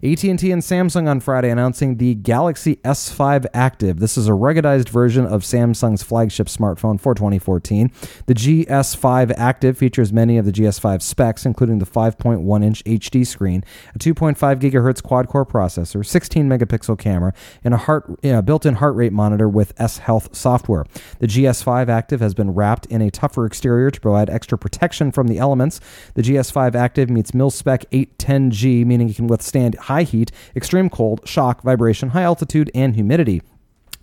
AT&T 0.04 0.28
and 0.30 0.62
Samsung 0.62 1.08
on 1.08 1.20
Friday 1.20 1.50
announcing 1.50 1.98
the 1.98 2.16
Galaxy 2.16 2.78
S5 2.78 3.46
Active. 3.54 4.00
This 4.00 4.18
is 4.18 4.28
a 4.28 4.32
ruggedized 4.32 4.90
version 4.90 5.26
of 5.26 5.44
Samsung's 5.44 6.04
flagship 6.04 6.48
smartphone 6.48 7.00
for 7.00 7.14
2014. 7.14 7.92
The 8.26 8.34
GS5 8.34 9.34
Active 9.38 9.78
features 9.78 10.14
many 10.14 10.38
of 10.38 10.46
the 10.46 10.52
GS5 10.52 11.02
specs, 11.02 11.46
including 11.46 11.80
the 11.80 11.86
5.1-inch 11.86 12.84
HD 12.84 13.26
screen, 13.28 13.64
a 13.94 14.00
2.5 14.00 14.38
gigahertz 14.60 15.04
quad-core 15.04 15.46
processor, 15.46 16.06
16 16.06 16.48
megapixel 16.48 16.98
camera, 16.98 17.34
and 17.64 17.74
a 17.74 17.78
heart, 17.78 18.22
built-in 18.46 18.76
heart 18.76 18.96
rate 18.96 19.14
monitor 19.14 19.50
with 19.50 19.74
S 19.78 20.00
Health 20.00 20.36
software. 20.36 20.86
The 21.20 21.28
GS5 21.28 21.90
Active 21.90 22.22
has 22.22 22.34
been 22.34 22.52
wrapped 22.52 22.86
in 22.86 23.02
a 23.02 23.12
tougher 23.12 23.46
exterior 23.46 23.92
to 23.92 24.00
provide 24.00 24.30
extra 24.30 24.58
protection 24.58 25.12
from 25.12 25.28
the 25.28 25.38
elements. 25.38 25.82
The 26.14 26.22
GS5 26.22 26.76
Active 26.76 27.10
meets 27.10 27.34
mil-spec 27.34 27.90
810G, 27.92 28.86
meaning 28.86 29.10
it 29.10 29.16
can 29.16 29.28
withstand 29.28 29.59
withstand 29.60 29.76
high 29.88 30.04
heat, 30.04 30.32
extreme 30.56 30.90
cold, 30.90 31.28
shock, 31.28 31.62
vibration, 31.64 32.10
high 32.10 32.24
altitude, 32.24 32.72
and 32.74 32.96
humidity. 32.96 33.42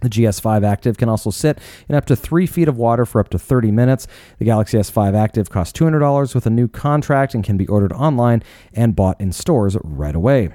The 0.07 0.23
GS5 0.23 0.65
Active 0.65 0.99
can 0.99 1.09
also 1.09 1.31
sit 1.31 1.59
in 1.89 1.97
up 1.97 2.07
to 2.07 2.15
three 2.15 2.47
feet 2.47 2.69
of 2.69 2.79
water 2.79 3.05
for 3.05 3.21
up 3.21 3.29
to 3.31 3.41
30 3.41 3.73
minutes. 3.73 4.07
The 4.39 4.45
Galaxy 4.45 4.79
S5 4.79 5.17
Active 5.17 5.51
costs 5.51 5.77
$200 5.77 6.33
with 6.33 6.47
a 6.47 6.51
new 6.51 6.69
contract 6.69 7.35
and 7.35 7.43
can 7.43 7.57
be 7.57 7.67
ordered 7.67 7.93
online 7.93 8.45
and 8.73 8.95
bought 8.95 9.21
in 9.21 9.33
stores 9.33 9.77
right 9.83 10.15
away. 10.15 10.51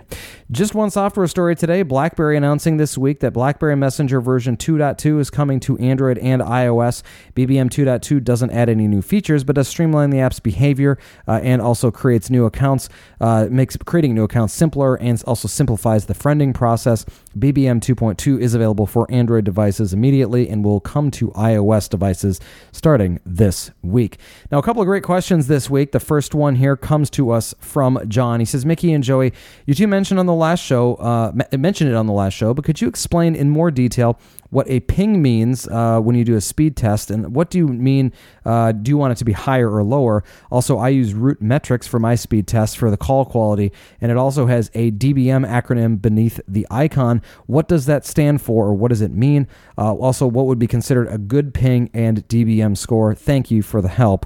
Just 0.51 0.74
one 0.74 0.89
software 0.89 1.27
story 1.27 1.55
today 1.55 1.81
BlackBerry 1.81 2.38
announcing 2.38 2.77
this 2.77 2.98
week 2.98 3.20
that 3.20 3.31
BlackBerry 3.34 3.75
Messenger 3.75 4.22
version 4.22 4.55
2.2 4.55 5.20
is 5.20 5.29
coming 5.29 5.59
to 5.61 5.77
Android 5.79 6.18
and 6.20 6.42
iOS. 6.42 7.03
BBM 7.35 7.70
2.2 7.70 8.24
doesn't 8.24 8.51
add 8.51 8.70
any 8.70 8.87
new 8.87 9.01
features, 9.01 9.44
but 9.44 9.57
does 9.57 9.68
streamline 9.68 10.11
the 10.11 10.20
app's 10.22 10.40
behavior 10.40 10.98
uh, 11.27 11.42
and 11.44 11.61
also 11.61 11.92
creates 11.92 12.29
new 12.29 12.46
accounts, 12.46 12.87
uh, 13.20 13.48
makes 13.51 13.75
creating 13.75 14.16
new 14.16 14.24
accounts 14.24 14.53
simpler 14.53 14.96
and 14.96 15.22
also 15.27 15.50
simplifies 15.50 16.05
the 16.05 16.14
friending 16.14 16.53
process. 16.53 17.05
BBM 17.37 17.79
2.2 17.79 18.39
is 18.39 18.53
available 18.53 18.85
for 18.85 19.09
Android 19.09 19.46
devices 19.46 19.94
immediately 19.94 20.50
and 20.50 20.63
will 20.63 20.79
come 20.79 21.11
to 21.11 21.29
iOS 21.31 21.89
devices 21.89 22.39
starting 22.72 23.20
this 23.25 23.72
week. 23.81 24.17
Now, 24.51 24.59
a 24.59 24.63
couple 24.63 24.81
of 24.81 24.85
great 24.85 25.03
questions 25.03 25.48
this 25.48 25.70
week. 25.70 25.91
The 25.91 26.00
first 26.00 26.35
one 26.35 26.55
here 26.55 26.75
comes 26.75 27.09
to 27.11 27.31
us 27.31 27.55
from 27.59 28.00
John. 28.07 28.39
He 28.39 28.46
says, 28.46 28.65
Mickey 28.65 28.91
and 28.94 29.03
Joey, 29.03 29.33
you 29.65 29.74
two 29.74 29.87
mentioned 29.87 30.20
on 30.20 30.25
the 30.25 30.33
last 30.33 30.63
show, 30.63 30.96
uh, 30.96 31.31
mentioned 31.57 31.89
it 31.89 31.96
on 31.96 32.07
the 32.07 32.13
last 32.13 32.33
show, 32.33 32.53
but 32.53 32.65
could 32.65 32.81
you 32.81 32.87
explain 32.87 33.35
in 33.35 33.50
more 33.50 33.72
detail 33.72 34.20
what 34.51 34.70
a 34.70 34.81
ping 34.81 35.22
means 35.22 35.68
uh, 35.68 36.00
when 36.00 36.16
you 36.16 36.24
do 36.24 36.35
a 36.35 36.42
speed 36.42 36.77
test, 36.77 37.09
and 37.09 37.33
what 37.35 37.50
do 37.50 37.57
you 37.57 37.68
mean? 37.68 38.14
Uh, 38.46 38.74
do 38.74 38.90
you 38.90 38.98
want 38.98 39.14
it 39.14 39.18
to 39.18 39.25
be 39.25 39.31
higher 39.31 39.70
or 39.70 39.83
lower? 39.83 40.24
Also, 40.51 40.77
I 40.77 40.90
use 40.90 41.14
RootMetrics 41.14 41.87
for 41.87 42.00
my 42.00 42.16
speed 42.16 42.48
test 42.48 42.77
for 42.77 42.92
the 42.92 42.98
call 42.98 43.25
quality, 43.25 43.72
and 44.00 44.11
it 44.11 44.18
also 44.18 44.46
has 44.46 44.70
a 44.74 44.92
DBM 44.92 45.48
acronym 45.48 46.01
beneath 46.01 46.40
the 46.48 46.68
icon. 46.70 47.22
What 47.48 47.68
does 47.68 47.85
that 47.85 48.05
stand 48.05 48.42
for, 48.42 48.68
or 48.68 48.74
what 48.74 48.90
does 48.90 49.01
it 49.01 49.11
mean? 49.11 49.48
Uh, 49.77 49.94
also, 49.96 50.27
what 50.27 50.46
would 50.46 50.59
be 50.59 50.68
considered 50.68 51.07
a 51.07 51.18
good 51.18 51.53
ping 51.53 51.90
and 51.94 52.27
DBM 52.27 52.77
score? 52.77 53.16
Thank 53.16 53.51
you 53.51 53.61
for 53.61 53.81
the 53.81 53.87
help. 53.87 54.25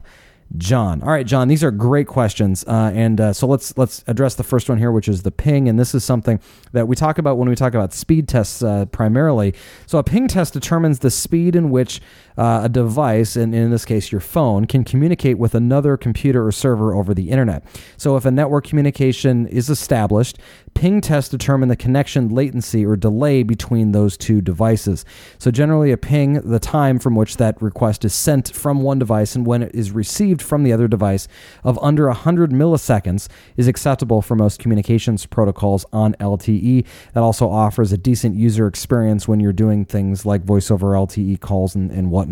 John. 0.57 1.01
All 1.01 1.09
right, 1.09 1.25
John. 1.25 1.47
These 1.47 1.63
are 1.63 1.71
great 1.71 2.07
questions, 2.07 2.63
uh, 2.67 2.91
and 2.93 3.19
uh, 3.19 3.33
so 3.33 3.47
let's 3.47 3.77
let's 3.77 4.03
address 4.07 4.35
the 4.35 4.43
first 4.43 4.69
one 4.69 4.77
here, 4.77 4.91
which 4.91 5.07
is 5.07 5.23
the 5.23 5.31
ping. 5.31 5.67
And 5.67 5.77
this 5.77 5.93
is 5.93 6.03
something 6.03 6.39
that 6.71 6.87
we 6.87 6.95
talk 6.95 7.17
about 7.17 7.37
when 7.37 7.49
we 7.49 7.55
talk 7.55 7.73
about 7.73 7.93
speed 7.93 8.27
tests 8.27 8.61
uh, 8.61 8.85
primarily. 8.85 9.53
So 9.85 9.97
a 9.97 10.03
ping 10.03 10.27
test 10.27 10.53
determines 10.53 10.99
the 10.99 11.11
speed 11.11 11.55
in 11.55 11.71
which 11.71 11.99
uh, 12.37 12.61
a 12.63 12.69
device, 12.69 13.35
and 13.35 13.55
in 13.55 13.71
this 13.71 13.85
case 13.85 14.11
your 14.11 14.21
phone, 14.21 14.65
can 14.65 14.83
communicate 14.83 15.37
with 15.37 15.55
another 15.55 15.97
computer 15.97 16.45
or 16.45 16.51
server 16.51 16.93
over 16.93 17.13
the 17.13 17.29
internet. 17.29 17.63
So 17.97 18.17
if 18.17 18.25
a 18.25 18.31
network 18.31 18.65
communication 18.65 19.47
is 19.47 19.69
established, 19.69 20.37
ping 20.73 21.01
tests 21.01 21.29
determine 21.29 21.69
the 21.69 21.75
connection 21.75 22.29
latency 22.29 22.85
or 22.85 22.95
delay 22.95 23.43
between 23.43 23.91
those 23.93 24.17
two 24.17 24.41
devices. 24.41 25.05
So 25.37 25.49
generally, 25.51 25.91
a 25.91 25.97
ping, 25.97 26.33
the 26.33 26.59
time 26.59 26.99
from 26.99 27.15
which 27.15 27.37
that 27.37 27.61
request 27.61 28.03
is 28.03 28.13
sent 28.13 28.53
from 28.53 28.81
one 28.81 28.99
device 28.99 29.35
and 29.35 29.45
when 29.45 29.63
it 29.63 29.73
is 29.73 29.91
received 29.91 30.41
from 30.41 30.63
the 30.63 30.73
other 30.73 30.87
device, 30.87 31.27
of 31.63 31.79
under 31.81 32.07
100 32.07 32.51
milliseconds 32.51 33.29
is 33.55 33.67
acceptable 33.67 34.21
for 34.21 34.35
most 34.35 34.59
communications 34.59 35.25
protocols 35.25 35.85
on 35.93 36.13
LTE. 36.15 36.85
That 37.13 37.23
also 37.23 37.49
offers 37.49 37.91
a 37.91 37.97
decent 37.97 38.35
user 38.35 38.67
experience 38.67 39.27
when 39.27 39.39
you're 39.39 39.53
doing 39.53 39.85
things 39.85 40.25
like 40.25 40.43
voice 40.43 40.69
over 40.69 40.87
LTE 40.87 41.39
calls 41.39 41.75
and, 41.75 41.91
and 41.91 42.11
whatnot. 42.11 42.24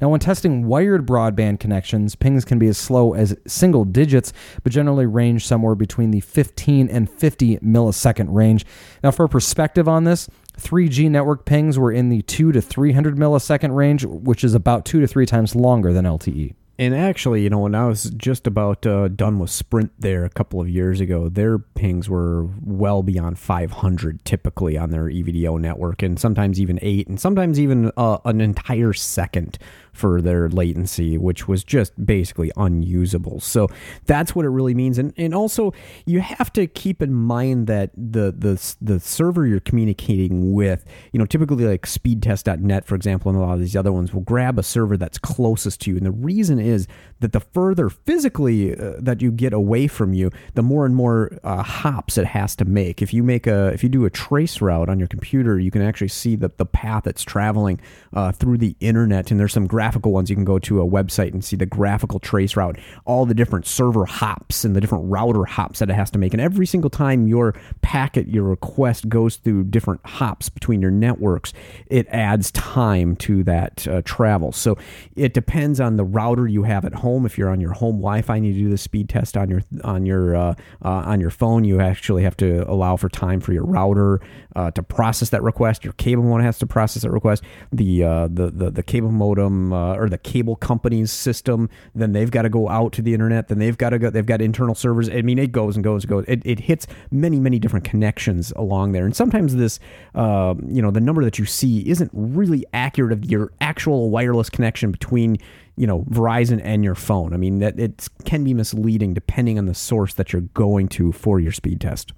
Now, 0.00 0.08
when 0.08 0.20
testing 0.20 0.66
wired 0.66 1.06
broadband 1.06 1.60
connections, 1.60 2.14
pings 2.14 2.44
can 2.44 2.58
be 2.58 2.68
as 2.68 2.78
slow 2.78 3.14
as 3.14 3.36
single 3.46 3.84
digits, 3.84 4.32
but 4.62 4.72
generally 4.72 5.06
range 5.06 5.46
somewhere 5.46 5.74
between 5.74 6.10
the 6.10 6.20
15 6.20 6.88
and 6.88 7.10
50 7.10 7.58
millisecond 7.58 8.28
range. 8.30 8.64
Now, 9.02 9.10
for 9.10 9.28
perspective 9.28 9.88
on 9.88 10.04
this, 10.04 10.28
3G 10.58 11.10
network 11.10 11.44
pings 11.44 11.78
were 11.78 11.92
in 11.92 12.08
the 12.08 12.22
2 12.22 12.52
to 12.52 12.60
300 12.60 13.16
millisecond 13.16 13.74
range, 13.74 14.04
which 14.04 14.44
is 14.44 14.54
about 14.54 14.84
two 14.84 15.00
to 15.00 15.06
three 15.06 15.26
times 15.26 15.54
longer 15.54 15.92
than 15.92 16.04
LTE. 16.04 16.54
And 16.82 16.96
actually, 16.96 17.44
you 17.44 17.50
know, 17.50 17.60
when 17.60 17.76
I 17.76 17.86
was 17.86 18.10
just 18.16 18.48
about 18.48 18.84
uh, 18.84 19.06
done 19.06 19.38
with 19.38 19.50
Sprint 19.50 19.92
there 20.00 20.24
a 20.24 20.28
couple 20.28 20.60
of 20.60 20.68
years 20.68 21.00
ago, 21.00 21.28
their 21.28 21.60
pings 21.60 22.08
were 22.08 22.48
well 22.60 23.04
beyond 23.04 23.38
500 23.38 24.24
typically 24.24 24.76
on 24.76 24.90
their 24.90 25.04
EVDO 25.04 25.60
network, 25.60 26.02
and 26.02 26.18
sometimes 26.18 26.60
even 26.60 26.80
eight, 26.82 27.06
and 27.06 27.20
sometimes 27.20 27.60
even 27.60 27.92
uh, 27.96 28.18
an 28.24 28.40
entire 28.40 28.92
second 28.92 29.58
for 29.92 30.20
their 30.20 30.48
latency, 30.48 31.18
which 31.18 31.46
was 31.46 31.62
just 31.64 31.92
basically 32.04 32.50
unusable. 32.56 33.40
So 33.40 33.68
that's 34.06 34.34
what 34.34 34.44
it 34.44 34.48
really 34.48 34.74
means. 34.74 34.98
And 34.98 35.12
and 35.16 35.34
also 35.34 35.72
you 36.06 36.20
have 36.20 36.52
to 36.54 36.66
keep 36.66 37.02
in 37.02 37.12
mind 37.12 37.66
that 37.66 37.90
the 37.96 38.32
the 38.32 38.74
the 38.80 39.00
server 39.00 39.46
you're 39.46 39.60
communicating 39.60 40.52
with, 40.52 40.84
you 41.12 41.18
know, 41.18 41.26
typically 41.26 41.64
like 41.64 41.86
speedtest.net, 41.86 42.86
for 42.86 42.94
example, 42.94 43.30
and 43.30 43.38
a 43.38 43.42
lot 43.42 43.54
of 43.54 43.60
these 43.60 43.76
other 43.76 43.92
ones 43.92 44.12
will 44.12 44.22
grab 44.22 44.58
a 44.58 44.62
server 44.62 44.96
that's 44.96 45.18
closest 45.18 45.80
to 45.82 45.90
you. 45.90 45.96
And 45.96 46.06
the 46.06 46.10
reason 46.10 46.58
is 46.58 46.86
that 47.20 47.32
the 47.32 47.40
further 47.40 47.88
physically 47.88 48.76
uh, 48.76 48.94
that 48.98 49.20
you 49.22 49.30
get 49.30 49.52
away 49.52 49.86
from 49.86 50.14
you, 50.14 50.30
the 50.54 50.62
more 50.62 50.86
and 50.86 50.94
more 50.94 51.38
uh, 51.44 51.62
hops 51.62 52.18
it 52.18 52.26
has 52.26 52.56
to 52.56 52.64
make. 52.64 53.02
If 53.02 53.12
you 53.12 53.22
make 53.22 53.46
a 53.46 53.68
if 53.68 53.82
you 53.82 53.88
do 53.88 54.04
a 54.04 54.10
trace 54.10 54.60
route 54.60 54.88
on 54.88 54.98
your 54.98 55.08
computer, 55.08 55.58
you 55.58 55.70
can 55.70 55.82
actually 55.82 56.08
see 56.08 56.36
the 56.36 56.50
the 56.56 56.66
path 56.66 57.06
it's 57.06 57.22
traveling 57.22 57.80
uh, 58.12 58.32
through 58.32 58.58
the 58.58 58.76
internet. 58.80 59.30
And 59.30 59.38
there's 59.38 59.52
some 59.52 59.66
graphical 59.82 60.12
ones 60.12 60.30
you 60.30 60.36
can 60.36 60.44
go 60.44 60.60
to 60.60 60.80
a 60.80 60.86
website 60.86 61.32
and 61.32 61.44
see 61.44 61.56
the 61.56 61.66
graphical 61.66 62.20
trace 62.20 62.54
route, 62.54 62.78
all 63.04 63.26
the 63.26 63.34
different 63.34 63.66
server 63.66 64.04
hops 64.04 64.64
and 64.64 64.76
the 64.76 64.80
different 64.80 65.04
router 65.10 65.44
hops 65.44 65.80
that 65.80 65.90
it 65.90 65.94
has 65.94 66.08
to 66.08 66.18
make. 66.20 66.32
And 66.32 66.40
every 66.40 66.66
single 66.66 66.88
time 66.88 67.26
your 67.26 67.52
packet, 67.80 68.28
your 68.28 68.44
request 68.44 69.08
goes 69.08 69.34
through 69.38 69.64
different 69.64 70.00
hops 70.06 70.48
between 70.48 70.80
your 70.80 70.92
networks, 70.92 71.52
it 71.88 72.06
adds 72.10 72.52
time 72.52 73.16
to 73.16 73.42
that 73.42 73.88
uh, 73.88 74.02
travel. 74.04 74.52
So 74.52 74.78
it 75.16 75.34
depends 75.34 75.80
on 75.80 75.96
the 75.96 76.04
router 76.04 76.46
you 76.46 76.62
have 76.62 76.84
at 76.84 76.94
home. 76.94 77.26
If 77.26 77.36
you're 77.36 77.50
on 77.50 77.60
your 77.60 77.72
home 77.72 77.96
Wi-Fi 77.96 78.36
and 78.36 78.46
you 78.46 78.52
do 78.52 78.70
the 78.70 78.78
speed 78.78 79.08
test 79.08 79.36
on 79.36 79.50
your 79.50 79.62
on 79.82 80.06
your 80.06 80.36
uh, 80.36 80.54
uh, 80.84 80.88
on 81.10 81.18
your 81.18 81.30
phone, 81.30 81.64
you 81.64 81.80
actually 81.80 82.22
have 82.22 82.36
to 82.36 82.70
allow 82.70 82.96
for 82.96 83.08
time 83.08 83.40
for 83.40 83.52
your 83.52 83.64
router 83.64 84.20
uh, 84.54 84.70
to 84.70 84.82
process 84.84 85.30
that 85.30 85.42
request. 85.42 85.82
Your 85.82 85.94
cable 85.94 86.22
one 86.22 86.40
has 86.40 86.58
to 86.60 86.66
process 86.66 87.02
that 87.02 87.10
request. 87.10 87.42
The 87.72 88.04
uh, 88.04 88.28
the, 88.28 88.50
the 88.50 88.70
the 88.70 88.82
cable 88.84 89.10
modem 89.10 89.71
uh, 89.72 89.94
or 89.94 90.08
the 90.08 90.18
cable 90.18 90.56
company's 90.56 91.10
system, 91.10 91.68
then 91.94 92.12
they've 92.12 92.30
got 92.30 92.42
to 92.42 92.48
go 92.48 92.68
out 92.68 92.92
to 92.94 93.02
the 93.02 93.14
internet. 93.14 93.48
Then 93.48 93.58
they've 93.58 93.76
got 93.76 93.90
to 93.90 93.98
go. 93.98 94.10
They've 94.10 94.26
got 94.26 94.40
internal 94.40 94.74
servers. 94.74 95.08
I 95.08 95.22
mean, 95.22 95.38
it 95.38 95.52
goes 95.52 95.76
and 95.76 95.84
goes 95.84 96.04
and 96.04 96.10
goes. 96.10 96.24
It, 96.28 96.42
it 96.44 96.60
hits 96.60 96.86
many 97.10 97.40
many 97.40 97.58
different 97.58 97.84
connections 97.84 98.52
along 98.56 98.92
there, 98.92 99.04
and 99.04 99.14
sometimes 99.14 99.56
this 99.56 99.78
uh, 100.14 100.54
you 100.66 100.82
know 100.82 100.90
the 100.90 101.00
number 101.00 101.24
that 101.24 101.38
you 101.38 101.44
see 101.44 101.88
isn't 101.88 102.10
really 102.12 102.64
accurate 102.72 103.12
of 103.12 103.24
your 103.24 103.52
actual 103.60 104.10
wireless 104.10 104.50
connection 104.50 104.90
between 104.90 105.38
you 105.76 105.86
know 105.86 106.02
Verizon 106.10 106.60
and 106.62 106.84
your 106.84 106.94
phone. 106.94 107.34
I 107.34 107.36
mean 107.36 107.58
that 107.58 107.78
it 107.78 108.08
can 108.24 108.44
be 108.44 108.54
misleading 108.54 109.14
depending 109.14 109.58
on 109.58 109.66
the 109.66 109.74
source 109.74 110.14
that 110.14 110.32
you're 110.32 110.42
going 110.42 110.88
to 110.88 111.12
for 111.12 111.40
your 111.40 111.52
speed 111.52 111.80
test. 111.80 112.12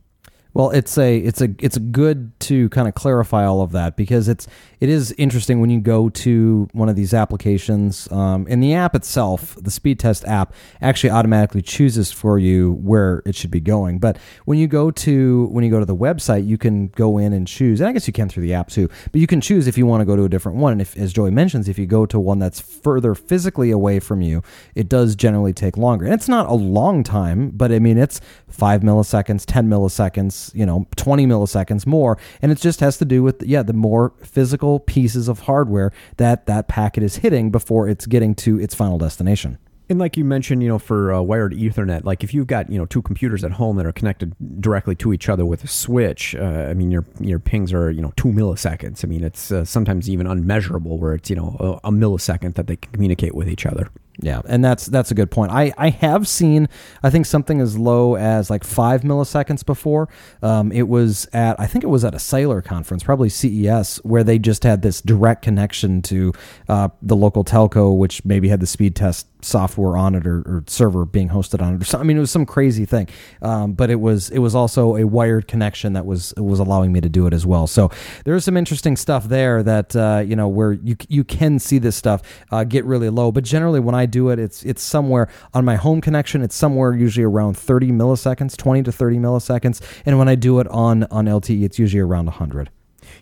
Well, 0.55 0.71
it's 0.71 0.97
a 0.99 1.19
it's 1.19 1.41
a 1.41 1.53
it's 1.59 1.77
good 1.79 2.39
to 2.41 2.69
kind 2.69 2.87
of 2.87 2.95
clarify 2.95 3.45
all 3.45 3.61
of 3.61 3.73
that 3.73 3.97
because 3.97 4.29
it's 4.29 4.47
it 4.79 4.89
is 4.89 5.11
interesting 5.19 5.61
when 5.61 5.69
you 5.69 5.81
go 5.81 6.09
to 6.11 6.69
one 6.73 6.89
of 6.89 6.95
these 6.95 7.13
applications. 7.13 8.11
Um, 8.13 8.47
in 8.47 8.61
the 8.61 8.73
app 8.75 8.95
itself, 8.95 9.57
the 9.61 9.73
speed 9.73 9.99
test 9.99 10.25
app 10.27 10.55
actually 10.81 11.11
automatically 11.11 11.61
chooses 11.61 12.13
for 12.13 12.39
you 12.39 12.75
where 12.75 13.21
it 13.27 13.35
should 13.35 13.51
be 13.51 13.59
going. 13.59 13.99
But 13.99 14.17
when 14.45 14.59
you 14.59 14.69
go 14.69 14.93
to 14.93 15.47
when 15.47 15.65
you 15.65 15.71
go 15.73 15.81
to 15.81 15.87
the 15.87 15.97
website, 15.97 16.47
you 16.47 16.57
can 16.57 16.87
go 16.89 17.19
in 17.19 17.33
and 17.33 17.49
choose. 17.49 17.81
And 17.81 17.89
I 17.89 17.93
guess 17.93 18.07
you 18.07 18.13
can 18.13 18.29
through 18.29 18.45
the 18.45 18.55
app 18.55 18.69
too. 18.69 18.89
But 19.11 19.21
you 19.21 19.27
can 19.27 19.41
choose 19.41 19.67
if 19.67 19.77
you 19.77 19.87
want 19.87 20.03
to 20.03 20.05
go 20.05 20.15
to 20.15 20.23
a 20.23 20.29
different 20.29 20.59
one. 20.59 20.71
And 20.71 20.81
if, 20.81 20.97
as 20.97 21.13
Joey 21.13 21.33
mentions, 21.33 21.69
if 21.69 21.81
you 21.81 21.87
go 21.87 22.07
to 22.07 22.21
one 22.21 22.39
that's 22.39 22.61
further 22.61 23.17
physically 23.17 23.73
away 23.73 23.99
from 23.99 24.23
you, 24.23 24.45
it 24.77 24.89
does 24.89 25.17
generally 25.17 25.53
take 25.53 25.77
longer. 25.77 26.05
And 26.05 26.15
it's 26.15 26.29
not 26.29 26.49
a 26.49 26.55
long 26.55 27.03
time, 27.03 27.51
but 27.51 27.73
I 27.73 27.81
mean 27.81 27.99
it's 27.99 28.21
five 28.49 28.83
milliseconds, 28.83 29.45
ten 29.47 29.69
milliseconds 29.69 30.44
you 30.55 30.67
know 30.67 30.87
20 30.97 31.27
milliseconds 31.27 31.87
more 31.87 32.19
and 32.43 32.51
it 32.51 32.59
just 32.59 32.81
has 32.81 32.99
to 32.99 33.05
do 33.05 33.23
with 33.23 33.43
yeah 33.43 33.63
the 33.63 33.73
more 33.73 34.13
physical 34.23 34.81
pieces 34.81 35.29
of 35.29 35.41
hardware 35.41 35.93
that 36.17 36.47
that 36.47 36.69
packet 36.69 37.03
is 37.03 37.17
hitting 37.17 37.51
before 37.51 37.89
it's 37.89 38.07
getting 38.07 38.35
to 38.35 38.59
its 38.59 38.75
final 38.75 38.99
destination 38.99 39.59
and 39.89 39.99
like 39.99 40.17
you 40.17 40.25
mentioned, 40.25 40.63
you 40.63 40.69
know, 40.69 40.79
for 40.79 41.13
uh, 41.13 41.21
wired 41.21 41.53
Ethernet, 41.53 42.05
like 42.05 42.25
if 42.25 42.33
you've 42.33 42.47
got 42.47 42.71
you 42.71 42.79
know 42.79 42.87
two 42.87 43.03
computers 43.03 43.45
at 43.45 43.53
home 43.53 43.77
that 43.77 43.85
are 43.85 43.93
connected 43.93 44.35
directly 44.61 44.95
to 44.97 45.13
each 45.13 45.29
other 45.29 45.45
with 45.45 45.63
a 45.63 45.69
switch, 45.69 46.35
uh, 46.35 46.69
I 46.71 46.75
mean 46.75 46.91
your 46.91 47.05
your 47.21 47.39
pings 47.39 47.73
are 47.73 47.91
you 47.91 48.01
know 48.01 48.13
two 48.17 48.29
milliseconds. 48.29 49.05
I 49.05 49.09
mean 49.09 49.23
it's 49.23 49.53
uh, 49.53 49.65
sometimes 49.65 50.09
even 50.09 50.27
unmeasurable, 50.27 50.99
where 50.99 51.13
it's 51.13 51.29
you 51.29 51.37
know 51.37 51.57
a, 51.61 51.89
a 51.89 51.91
millisecond 51.91 52.55
that 52.55 52.67
they 52.67 52.77
can 52.77 52.93
communicate 52.93 53.35
with 53.35 53.49
each 53.49 53.67
other. 53.67 53.91
Yeah, 54.21 54.43
and 54.47 54.65
that's 54.65 54.87
that's 54.87 55.11
a 55.11 55.15
good 55.15 55.31
point. 55.31 55.51
I, 55.51 55.73
I 55.77 55.89
have 55.89 56.29
seen 56.29 56.69
I 57.03 57.11
think 57.11 57.27
something 57.27 57.61
as 57.61 57.77
low 57.77 58.17
as 58.17 58.49
like 58.49 58.63
five 58.63 59.03
milliseconds 59.03 59.67
before. 59.67 60.09
Um, 60.41 60.71
it 60.71 60.87
was 60.89 61.29
at 61.33 61.59
I 61.59 61.67
think 61.67 61.83
it 61.83 61.89
was 61.89 62.05
at 62.05 62.15
a 62.15 62.21
sailor 62.21 62.63
conference, 62.63 63.03
probably 63.03 63.29
CES, 63.29 63.97
where 64.05 64.23
they 64.23 64.39
just 64.39 64.63
had 64.63 64.83
this 64.83 65.01
direct 65.01 65.43
connection 65.43 66.01
to 66.03 66.33
uh, 66.69 66.91
the 67.03 67.17
local 67.17 67.45
telco, 67.45 67.97
which 67.97 68.25
maybe 68.25 68.49
had 68.49 68.61
the 68.61 68.69
speed 68.69 68.95
test 68.95 69.27
software 69.45 69.97
on 69.97 70.15
it 70.15 70.27
or, 70.27 70.39
or 70.41 70.65
server 70.67 71.05
being 71.05 71.29
hosted 71.29 71.61
on 71.61 71.75
it 71.75 71.83
or 71.83 71.85
something. 71.85 72.07
I 72.07 72.09
mean, 72.09 72.17
it 72.17 72.21
was 72.21 72.31
some 72.31 72.47
crazy 72.47 72.85
thing, 72.85 73.09
um, 73.43 73.73
but 73.73 73.91
it 73.91 74.01
was 74.01 74.31
it 74.31 74.39
was 74.39 74.55
also 74.55 74.97
a 74.97 75.05
wired 75.05 75.49
connection 75.49 75.95
that 75.95 76.07
was 76.07 76.33
was 76.37 76.61
allowing 76.61 76.93
me 76.93 77.01
to 77.01 77.09
do 77.09 77.27
it 77.27 77.33
as 77.33 77.45
well. 77.45 77.67
So 77.67 77.91
there's 78.25 78.45
some 78.45 78.57
interesting 78.57 78.97
stuff 78.97 79.29
there 79.29 79.63
that 79.63 79.97
uh, 79.97 80.23
you 80.25 80.37
know 80.37 80.49
where 80.49 80.73
you 80.73 80.97
you 81.09 81.25
can 81.25 81.59
see 81.59 81.79
this 81.79 81.97
stuff 81.97 82.23
uh, 82.53 82.65
get 82.65 82.85
really 82.85 83.09
low, 83.09 83.33
but 83.33 83.45
generally 83.45 83.81
when 83.81 83.95
I 83.95 84.04
I 84.05 84.07
do 84.07 84.29
it, 84.29 84.39
it's 84.39 84.63
it's 84.65 84.83
somewhere 84.83 85.29
on 85.55 85.65
my 85.65 85.77
home 85.77 86.01
connection. 86.01 86.43
It's 86.43 86.55
somewhere 86.55 86.93
usually 86.93 87.25
around 87.25 87.57
30 87.57 87.91
milliseconds, 87.91 88.57
20 88.57 88.83
to 88.83 88.93
30 88.93 89.17
milliseconds, 89.17 89.81
and 90.05 90.19
when 90.19 90.29
I 90.29 90.35
do 90.35 90.61
it 90.61 90.69
on 90.69 91.05
on 91.05 91.25
LTE, 91.25 91.65
it's 91.65 91.79
usually 91.79 92.01
around 92.01 92.27
100. 92.27 92.71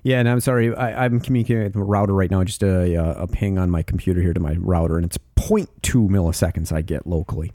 Yeah, 0.03 0.19
and 0.19 0.29
I'm 0.29 0.41
sorry, 0.41 0.75
I, 0.75 1.05
am 1.05 1.21
communicating 1.21 1.65
with 1.65 1.75
the 1.75 1.83
router 1.83 2.15
right 2.15 2.31
now. 2.31 2.43
Just 2.45 2.63
a, 2.63 2.95
a 3.21 3.27
ping 3.27 3.59
on 3.59 3.71
my 3.71 3.83
computer 3.83 4.21
here 4.21 4.33
to 4.33 4.41
my 4.41 4.57
router, 4.59 4.97
and 4.97 5.07
it's 5.07 5.19
0.2 5.37 6.09
milliseconds 6.09 6.73
I 6.73 6.83
get 6.83 7.07
locally. 7.07 7.53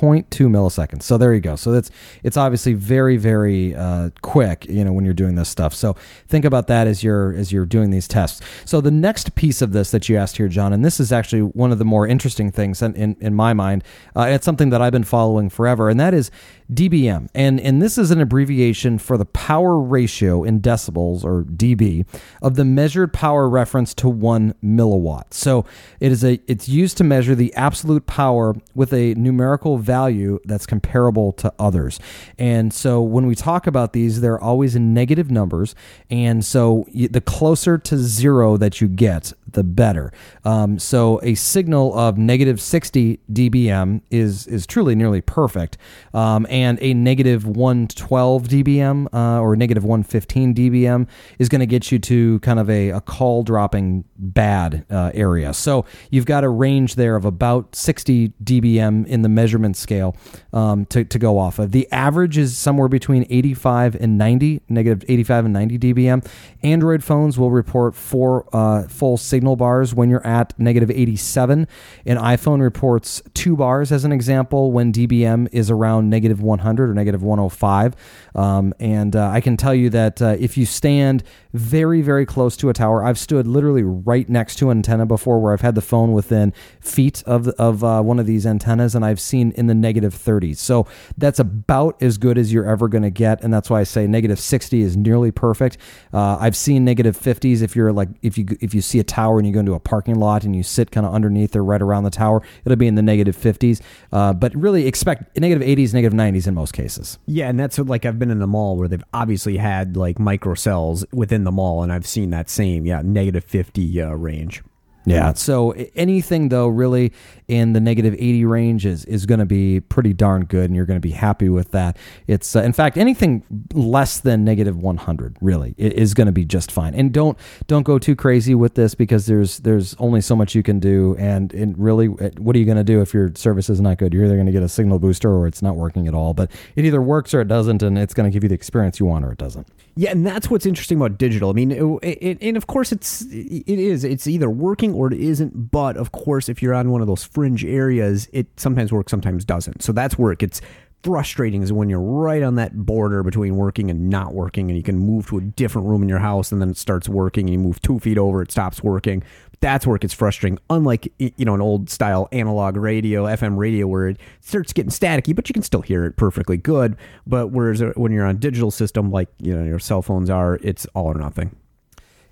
0.2 0.00 0.24
milliseconds. 0.48 1.02
So 1.02 1.18
there 1.18 1.34
you 1.34 1.40
go. 1.40 1.56
So 1.56 1.72
that's 1.72 1.90
it's 2.22 2.36
obviously 2.36 2.72
very 2.74 3.16
very 3.16 3.74
uh, 3.74 4.10
quick, 4.22 4.66
you 4.66 4.84
know, 4.84 4.92
when 4.92 5.04
you're 5.04 5.14
doing 5.14 5.34
this 5.34 5.48
stuff. 5.48 5.74
So 5.74 5.94
think 6.26 6.44
about 6.44 6.66
that 6.68 6.86
as 6.86 7.04
you're 7.04 7.34
as 7.34 7.52
you're 7.52 7.66
doing 7.66 7.90
these 7.90 8.08
tests. 8.08 8.40
So 8.64 8.80
the 8.80 8.90
next 8.90 9.34
piece 9.34 9.60
of 9.60 9.72
this 9.72 9.90
that 9.90 10.08
you 10.08 10.16
asked 10.16 10.36
here, 10.38 10.48
John, 10.48 10.72
and 10.72 10.84
this 10.84 11.00
is 11.00 11.12
actually 11.12 11.42
one 11.42 11.72
of 11.72 11.78
the 11.78 11.84
more 11.84 12.06
interesting 12.06 12.50
things 12.50 12.80
in 12.82 12.94
in, 12.94 13.16
in 13.20 13.34
my 13.34 13.52
mind. 13.52 13.84
Uh, 14.16 14.22
it's 14.22 14.44
something 14.44 14.70
that 14.70 14.80
I've 14.80 14.92
been 14.92 15.04
following 15.04 15.50
forever, 15.50 15.88
and 15.88 16.00
that 16.00 16.14
is 16.14 16.30
dBm. 16.72 17.28
And 17.34 17.60
and 17.60 17.82
this 17.82 17.98
is 17.98 18.10
an 18.10 18.20
abbreviation 18.20 18.98
for 18.98 19.16
the 19.16 19.24
power 19.24 19.78
ratio 19.78 20.44
in 20.44 20.60
decibels 20.60 21.24
or 21.24 21.42
dB 21.42 22.06
of 22.42 22.54
the 22.54 22.64
measured 22.64 23.12
power 23.12 23.48
reference 23.48 23.92
to 23.94 24.08
1 24.08 24.54
milliwatt. 24.64 25.34
So 25.34 25.64
it 25.98 26.12
is 26.12 26.24
a 26.24 26.40
it's 26.46 26.68
used 26.68 26.96
to 26.98 27.04
measure 27.04 27.34
the 27.34 27.52
absolute 27.54 28.06
power 28.06 28.54
with 28.74 28.92
a 28.92 29.14
numerical 29.14 29.78
value 29.94 30.38
that's 30.44 30.66
comparable 30.66 31.32
to 31.32 31.52
others. 31.58 31.98
And 32.38 32.72
so 32.72 33.02
when 33.02 33.26
we 33.26 33.34
talk 33.34 33.66
about 33.66 33.92
these 33.92 34.20
they're 34.20 34.42
always 34.50 34.76
in 34.76 34.94
negative 34.94 35.30
numbers 35.30 35.74
and 36.10 36.44
so 36.44 36.86
the 36.94 37.20
closer 37.20 37.78
to 37.78 37.96
0 37.96 38.56
that 38.58 38.80
you 38.80 38.88
get, 38.88 39.32
the 39.52 39.64
better. 39.64 40.12
Um, 40.44 40.78
so 40.78 41.20
a 41.22 41.34
signal 41.34 41.96
of 41.98 42.18
negative 42.18 42.60
60 42.60 43.20
dBm 43.32 44.02
is 44.10 44.46
is 44.46 44.66
truly 44.66 44.94
nearly 44.94 45.20
perfect, 45.20 45.76
um, 46.14 46.46
and 46.48 46.78
a 46.80 46.94
negative 46.94 47.46
112 47.46 48.48
dBm 48.48 49.06
uh, 49.12 49.40
or 49.40 49.56
negative 49.56 49.84
115 49.84 50.54
dBm 50.54 51.08
is 51.38 51.48
going 51.48 51.60
to 51.60 51.66
get 51.66 51.90
you 51.90 51.98
to 51.98 52.38
kind 52.40 52.58
of 52.58 52.68
a, 52.70 52.90
a 52.90 53.00
call 53.00 53.42
dropping 53.42 54.04
bad 54.16 54.84
uh, 54.90 55.10
area. 55.14 55.52
So 55.52 55.84
you've 56.10 56.26
got 56.26 56.44
a 56.44 56.48
range 56.48 56.94
there 56.94 57.16
of 57.16 57.24
about 57.24 57.74
60 57.74 58.32
dBm 58.42 59.06
in 59.06 59.22
the 59.22 59.28
measurement 59.28 59.76
scale 59.80 60.16
um, 60.52 60.84
to, 60.86 61.04
to 61.04 61.18
go 61.18 61.38
off 61.38 61.58
of. 61.58 61.72
The 61.72 61.90
average 61.90 62.38
is 62.38 62.56
somewhere 62.56 62.88
between 62.88 63.26
85 63.30 63.96
and 63.96 64.18
90, 64.18 64.62
negative 64.68 65.04
85 65.08 65.44
and 65.46 65.54
90 65.54 65.78
dBm. 65.78 66.26
Android 66.62 67.02
phones 67.02 67.38
will 67.38 67.50
report 67.50 67.94
four 67.94 68.46
uh, 68.52 68.86
full 68.88 69.16
signal 69.16 69.56
bars 69.56 69.94
when 69.94 70.10
you're 70.10 70.26
at 70.26 70.58
negative 70.58 70.90
87. 70.90 71.66
An 72.06 72.16
iPhone 72.16 72.60
reports 72.60 73.22
two 73.34 73.56
bars 73.56 73.92
as 73.92 74.04
an 74.04 74.12
example 74.12 74.72
when 74.72 74.92
dBm 74.92 75.48
is 75.52 75.70
around 75.70 76.10
negative 76.10 76.42
100 76.42 76.90
or 76.90 76.94
negative 76.94 77.22
105. 77.22 77.96
Um, 78.34 78.74
and 78.78 79.16
uh, 79.16 79.28
I 79.28 79.40
can 79.40 79.56
tell 79.56 79.74
you 79.74 79.90
that 79.90 80.20
uh, 80.20 80.36
if 80.38 80.56
you 80.56 80.66
stand 80.66 81.22
very, 81.52 82.02
very 82.02 82.26
close 82.26 82.56
to 82.58 82.68
a 82.68 82.72
tower, 82.72 83.04
I've 83.04 83.18
stood 83.18 83.46
literally 83.46 83.82
right 83.82 84.28
next 84.28 84.56
to 84.56 84.70
an 84.70 84.78
antenna 84.78 85.06
before 85.06 85.40
where 85.40 85.52
I've 85.52 85.60
had 85.60 85.74
the 85.74 85.82
phone 85.82 86.12
within 86.12 86.52
feet 86.80 87.22
of, 87.26 87.48
of 87.48 87.84
uh, 87.84 88.02
one 88.02 88.18
of 88.18 88.26
these 88.26 88.46
antennas 88.46 88.94
and 88.94 89.04
I've 89.04 89.20
seen 89.20 89.52
in 89.52 89.66
the 89.70 89.74
negative 89.74 90.14
30s. 90.14 90.58
So 90.58 90.86
that's 91.16 91.38
about 91.38 92.02
as 92.02 92.18
good 92.18 92.36
as 92.36 92.52
you're 92.52 92.66
ever 92.66 92.88
going 92.88 93.02
to 93.02 93.10
get. 93.10 93.42
And 93.42 93.52
that's 93.52 93.70
why 93.70 93.80
I 93.80 93.84
say 93.84 94.06
negative 94.06 94.38
60 94.38 94.82
is 94.82 94.96
nearly 94.96 95.30
perfect. 95.30 95.78
Uh, 96.12 96.36
I've 96.38 96.56
seen 96.56 96.84
negative 96.84 97.16
50s 97.16 97.62
if 97.62 97.74
you're 97.74 97.92
like, 97.92 98.08
if 98.22 98.36
you, 98.36 98.46
if 98.60 98.74
you 98.74 98.80
see 98.80 98.98
a 98.98 99.04
tower 99.04 99.38
and 99.38 99.46
you 99.46 99.54
go 99.54 99.60
into 99.60 99.74
a 99.74 99.80
parking 99.80 100.16
lot 100.16 100.44
and 100.44 100.54
you 100.54 100.62
sit 100.62 100.90
kind 100.90 101.06
of 101.06 101.14
underneath 101.14 101.54
or 101.56 101.64
right 101.64 101.80
around 101.80 102.04
the 102.04 102.10
tower, 102.10 102.42
it'll 102.64 102.76
be 102.76 102.86
in 102.86 102.96
the 102.96 103.02
negative 103.02 103.36
50s. 103.36 103.80
Uh, 104.12 104.32
but 104.32 104.54
really 104.54 104.86
expect 104.86 105.38
negative 105.38 105.66
80s, 105.66 105.94
negative 105.94 106.16
90s 106.16 106.46
in 106.46 106.54
most 106.54 106.72
cases. 106.72 107.18
Yeah. 107.26 107.48
And 107.48 107.58
that's 107.58 107.78
what, 107.78 107.86
like, 107.86 108.04
I've 108.04 108.18
been 108.18 108.30
in 108.30 108.42
a 108.42 108.46
mall 108.46 108.76
where 108.76 108.88
they've 108.88 109.04
obviously 109.14 109.56
had 109.56 109.96
like 109.96 110.18
microcells 110.18 111.04
within 111.12 111.44
the 111.44 111.52
mall, 111.52 111.82
and 111.82 111.92
I've 111.92 112.06
seen 112.06 112.30
that 112.30 112.50
same, 112.50 112.84
yeah, 112.84 113.02
negative 113.04 113.44
50 113.44 114.02
uh, 114.02 114.10
range. 114.14 114.62
Yeah. 115.06 115.32
So 115.32 115.72
anything 115.94 116.50
though, 116.50 116.68
really 116.68 117.12
in 117.50 117.72
the 117.72 117.80
negative 117.80 118.14
80 118.14 118.44
range 118.44 118.86
is, 118.86 119.04
is 119.06 119.26
going 119.26 119.40
to 119.40 119.44
be 119.44 119.80
pretty 119.80 120.12
darn 120.12 120.44
good, 120.44 120.66
and 120.66 120.76
you're 120.76 120.86
going 120.86 120.98
to 120.98 121.00
be 121.00 121.10
happy 121.10 121.48
with 121.48 121.72
that. 121.72 121.96
It's 122.28 122.54
uh, 122.54 122.62
in 122.62 122.72
fact 122.72 122.96
anything 122.96 123.44
less 123.74 124.20
than 124.20 124.44
negative 124.44 124.76
100 124.76 125.36
really 125.40 125.74
is 125.76 126.14
going 126.14 126.28
to 126.28 126.32
be 126.32 126.44
just 126.44 126.70
fine. 126.70 126.94
And 126.94 127.12
don't 127.12 127.36
don't 127.66 127.82
go 127.82 127.98
too 127.98 128.14
crazy 128.14 128.54
with 128.54 128.74
this 128.74 128.94
because 128.94 129.26
there's 129.26 129.58
there's 129.58 129.96
only 129.98 130.20
so 130.20 130.36
much 130.36 130.54
you 130.54 130.62
can 130.62 130.78
do, 130.78 131.16
and, 131.18 131.52
and 131.52 131.76
really, 131.76 132.06
uh, 132.06 132.30
what 132.38 132.54
are 132.54 132.60
you 132.60 132.64
going 132.64 132.76
to 132.76 132.84
do 132.84 133.00
if 133.00 133.12
your 133.12 133.32
service 133.34 133.68
is 133.68 133.80
not 133.80 133.98
good? 133.98 134.14
You're 134.14 134.26
either 134.26 134.36
going 134.36 134.46
to 134.46 134.52
get 134.52 134.62
a 134.62 134.68
signal 134.68 135.00
booster 135.00 135.28
or 135.28 135.48
it's 135.48 135.60
not 135.60 135.74
working 135.74 136.06
at 136.06 136.14
all. 136.14 136.34
But 136.34 136.52
it 136.76 136.84
either 136.84 137.02
works 137.02 137.34
or 137.34 137.40
it 137.40 137.48
doesn't, 137.48 137.82
and 137.82 137.98
it's 137.98 138.14
going 138.14 138.30
to 138.30 138.32
give 138.32 138.44
you 138.44 138.48
the 138.48 138.54
experience 138.54 139.00
you 139.00 139.06
want 139.06 139.24
or 139.24 139.32
it 139.32 139.38
doesn't. 139.38 139.66
Yeah, 139.96 140.12
and 140.12 140.24
that's 140.24 140.48
what's 140.48 140.66
interesting 140.66 140.98
about 140.98 141.18
digital. 141.18 141.50
I 141.50 141.52
mean, 141.52 141.72
it, 141.72 141.82
it, 142.02 142.38
and 142.40 142.56
of 142.56 142.68
course, 142.68 142.92
it's 142.92 143.22
it 143.22 143.66
is 143.66 144.04
it's 144.04 144.26
either 144.26 144.48
working 144.48 144.94
or 144.94 145.12
it 145.12 145.18
isn't. 145.18 145.70
But 145.70 145.96
of 145.96 146.12
course, 146.12 146.48
if 146.48 146.62
you're 146.62 146.74
on 146.74 146.90
one 146.90 147.00
of 147.00 147.06
those 147.06 147.24
fringe 147.40 147.64
areas, 147.64 148.28
it 148.34 148.46
sometimes 148.60 148.92
works, 148.92 149.10
sometimes 149.10 149.46
doesn't. 149.46 149.82
So 149.82 149.92
that's 149.92 150.18
where 150.18 150.30
it 150.30 150.38
gets 150.38 150.60
frustrating 151.02 151.62
is 151.62 151.72
when 151.72 151.88
you're 151.88 151.98
right 151.98 152.42
on 152.42 152.56
that 152.56 152.76
border 152.76 153.22
between 153.22 153.56
working 153.56 153.90
and 153.90 154.10
not 154.10 154.34
working 154.34 154.68
and 154.68 154.76
you 154.76 154.82
can 154.82 154.98
move 154.98 155.26
to 155.26 155.38
a 155.38 155.40
different 155.40 155.88
room 155.88 156.02
in 156.02 156.08
your 156.10 156.18
house 156.18 156.52
and 156.52 156.60
then 156.60 156.68
it 156.68 156.76
starts 156.76 157.08
working 157.08 157.46
and 157.46 157.54
you 157.54 157.58
move 157.58 157.80
two 157.80 157.98
feet 157.98 158.18
over 158.18 158.42
it 158.42 158.52
stops 158.52 158.82
working. 158.82 159.22
That's 159.60 159.86
where 159.86 159.96
it 159.96 160.02
gets 160.02 160.12
frustrating 160.12 160.58
unlike 160.68 161.10
you 161.18 161.46
know 161.46 161.54
an 161.54 161.62
old 161.62 161.88
style 161.88 162.28
analog 162.32 162.76
radio 162.76 163.24
fm 163.24 163.56
radio 163.56 163.86
where 163.86 164.08
it 164.08 164.20
starts 164.40 164.74
getting 164.74 164.90
staticky 164.90 165.34
but 165.34 165.48
you 165.48 165.54
can 165.54 165.62
still 165.62 165.80
hear 165.80 166.04
it 166.04 166.18
perfectly 166.18 166.58
good. 166.58 166.94
But 167.26 167.46
whereas 167.46 167.80
uh, 167.80 167.94
when 167.96 168.12
you're 168.12 168.26
on 168.26 168.36
digital 168.36 168.70
system 168.70 169.10
like 169.10 169.30
you 169.38 169.56
know 169.56 169.64
your 169.64 169.78
cell 169.78 170.02
phones 170.02 170.28
are 170.28 170.58
it's 170.62 170.84
all 170.94 171.06
or 171.06 171.14
nothing 171.14 171.56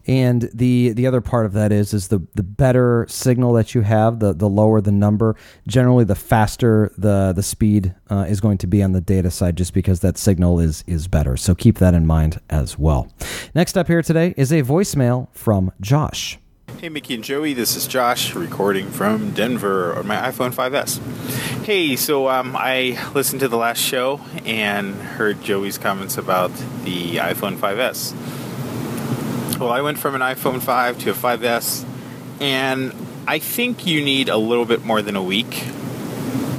and 0.06 0.48
the 0.54 0.92
the 0.92 1.06
other 1.06 1.20
part 1.20 1.46
of 1.46 1.52
that 1.52 1.72
is 1.72 1.92
is 1.92 2.08
the 2.08 2.20
the 2.34 2.42
better 2.42 3.06
signal 3.08 3.52
that 3.54 3.74
you 3.74 3.82
have, 3.82 4.20
the 4.20 4.32
the 4.32 4.48
lower 4.48 4.80
the 4.80 4.92
number. 4.92 5.36
Generally, 5.66 6.04
the 6.04 6.14
faster 6.14 6.92
the 6.96 7.32
the 7.34 7.42
speed 7.42 7.94
uh, 8.10 8.26
is 8.28 8.40
going 8.40 8.58
to 8.58 8.66
be 8.66 8.82
on 8.82 8.92
the 8.92 9.00
data 9.00 9.30
side, 9.30 9.56
just 9.56 9.74
because 9.74 10.00
that 10.00 10.16
signal 10.16 10.60
is 10.60 10.84
is 10.86 11.08
better. 11.08 11.36
So 11.36 11.54
keep 11.54 11.78
that 11.78 11.94
in 11.94 12.06
mind 12.06 12.40
as 12.48 12.78
well. 12.78 13.12
Next 13.54 13.76
up 13.76 13.86
here 13.86 14.02
today 14.02 14.34
is 14.36 14.52
a 14.52 14.62
voicemail 14.62 15.28
from 15.32 15.72
Josh. 15.80 16.38
Hey, 16.76 16.90
Mickey 16.90 17.14
and 17.14 17.24
Joey, 17.24 17.54
this 17.54 17.74
is 17.74 17.88
Josh 17.88 18.36
recording 18.36 18.88
from 18.88 19.32
Denver 19.32 19.96
on 19.98 20.06
my 20.06 20.14
iPhone 20.14 20.52
5S. 20.52 21.64
Hey, 21.64 21.96
so 21.96 22.28
um, 22.28 22.54
I 22.56 22.96
listened 23.14 23.40
to 23.40 23.48
the 23.48 23.56
last 23.56 23.78
show 23.80 24.20
and 24.44 24.94
heard 24.94 25.42
Joey's 25.42 25.76
comments 25.76 26.16
about 26.16 26.52
the 26.84 27.16
iPhone 27.16 27.56
5S. 27.56 28.14
Well, 29.58 29.70
I 29.70 29.80
went 29.80 29.98
from 29.98 30.14
an 30.14 30.20
iPhone 30.20 30.62
5 30.62 30.98
to 31.00 31.10
a 31.10 31.14
5S, 31.14 31.84
and 32.40 32.94
I 33.26 33.40
think 33.40 33.88
you 33.88 34.04
need 34.04 34.28
a 34.28 34.36
little 34.36 34.64
bit 34.64 34.84
more 34.84 35.02
than 35.02 35.16
a 35.16 35.22
week. 35.22 35.66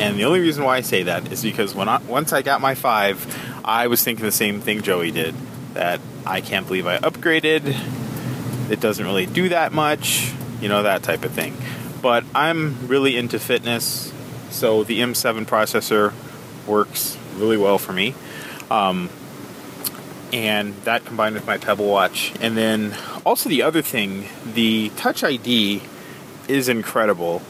And 0.01 0.19
the 0.19 0.25
only 0.25 0.41
reason 0.41 0.65
why 0.65 0.75
I 0.75 0.81
say 0.81 1.03
that 1.03 1.31
is 1.31 1.41
because 1.41 1.73
when 1.73 1.88
I, 1.88 2.01
once 2.01 2.33
I 2.33 2.41
got 2.41 2.59
my 2.59 2.75
5, 2.75 3.62
I 3.63 3.88
was 3.88 4.03
thinking 4.03 4.25
the 4.25 4.33
same 4.33 4.59
thing 4.59 4.81
Joey 4.81 5.12
did 5.12 5.33
that 5.75 6.01
I 6.25 6.41
can't 6.41 6.67
believe 6.67 6.88
I 6.88 6.97
upgraded. 6.97 7.73
It 8.69 8.81
doesn't 8.81 9.05
really 9.05 9.25
do 9.25 9.47
that 9.47 9.71
much, 9.71 10.33
you 10.59 10.67
know, 10.67 10.83
that 10.83 11.01
type 11.01 11.23
of 11.23 11.31
thing. 11.31 11.55
But 12.01 12.25
I'm 12.35 12.85
really 12.89 13.15
into 13.15 13.39
fitness, 13.39 14.12
so 14.49 14.83
the 14.83 14.99
M7 14.99 15.45
processor 15.45 16.12
works 16.67 17.17
really 17.38 17.55
well 17.55 17.77
for 17.77 17.93
me. 17.93 18.13
Um, 18.69 19.09
and 20.32 20.76
that 20.84 21.06
combined 21.06 21.36
with 21.36 21.46
my 21.46 21.58
Pebble 21.58 21.88
Watch. 21.88 22.34
And 22.42 22.56
then 22.56 22.96
also 23.26 23.50
the 23.50 23.63
other 23.63 23.82
thing, 23.82 24.26
the 24.54 24.89
Touch 24.96 25.24
ID 25.24 25.82
is 26.48 26.70
incredible. 26.70 27.42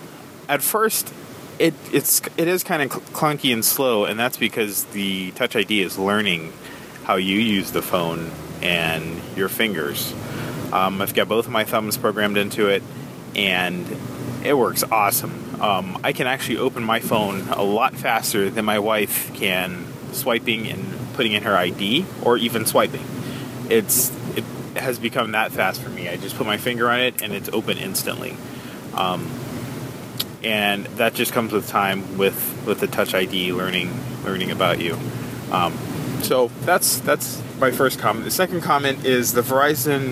At 0.48 0.62
first, 0.62 1.14
it 1.58 1.74
it's 1.92 2.22
it 2.38 2.48
is 2.48 2.64
kind 2.64 2.82
of 2.82 2.90
clunky 3.14 3.54
and 3.54 3.64
slow, 3.64 4.06
and 4.06 4.20
that's 4.20 4.38
because 4.38 4.86
the 4.86 5.32
Touch 5.32 5.56
ID 5.56 5.82
is 5.82 5.98
learning 5.98 6.54
how 7.04 7.16
you 7.16 7.38
use 7.38 7.72
the 7.72 7.82
phone 7.82 8.32
and 8.62 9.22
your 9.36 9.50
fingers. 9.50 10.14
Um, 10.72 11.02
I've 11.02 11.14
got 11.14 11.28
both 11.28 11.48
of 11.48 11.52
my 11.52 11.66
thumbs 11.66 11.98
programmed 11.98 12.38
into 12.38 12.68
it, 12.68 12.84
and 13.36 13.86
it 14.44 14.58
works 14.58 14.84
awesome. 14.84 15.62
Um, 15.62 16.00
I 16.04 16.14
can 16.14 16.28
actually 16.28 16.58
open 16.58 16.84
my 16.84 17.00
phone 17.00 17.50
a 17.50 17.64
lot 17.64 17.96
faster 17.96 18.50
than 18.50 18.64
my 18.64 18.80
wife 18.80 19.34
can 19.34 19.86
swiping 20.14 20.68
and 20.68 21.09
putting 21.20 21.34
in 21.34 21.44
her 21.44 21.58
ID 21.58 22.06
or 22.22 22.38
even 22.38 22.66
swiping. 22.66 23.04
It's 23.70 24.10
it 24.38 24.46
has 24.78 24.98
become 24.98 25.34
that 25.34 25.52
fast 25.52 25.82
for 25.82 25.90
me. 25.90 26.08
I 26.08 26.16
just 26.16 26.38
put 26.38 26.48
my 26.48 26.56
finger 26.56 26.90
on 26.90 27.02
it 27.02 27.22
and 27.22 27.34
it's 27.34 27.50
open 27.50 27.78
instantly. 27.78 28.38
Um, 28.94 29.30
and 30.46 30.86
that 30.96 31.16
just 31.16 31.34
comes 31.34 31.52
with 31.52 31.68
time 31.68 32.18
with 32.18 32.64
with 32.66 32.80
the 32.80 32.88
Touch 32.88 33.14
ID 33.14 33.52
learning 33.52 33.92
learning 34.24 34.50
about 34.50 34.80
you. 34.80 34.98
Um, 35.52 35.78
so 36.22 36.52
that's 36.62 37.02
that's 37.02 37.44
my 37.60 37.72
first 37.72 38.00
comment. 38.00 38.24
The 38.24 38.32
second 38.32 38.62
comment 38.62 39.04
is 39.04 39.34
the 39.34 39.42
Verizon 39.42 40.12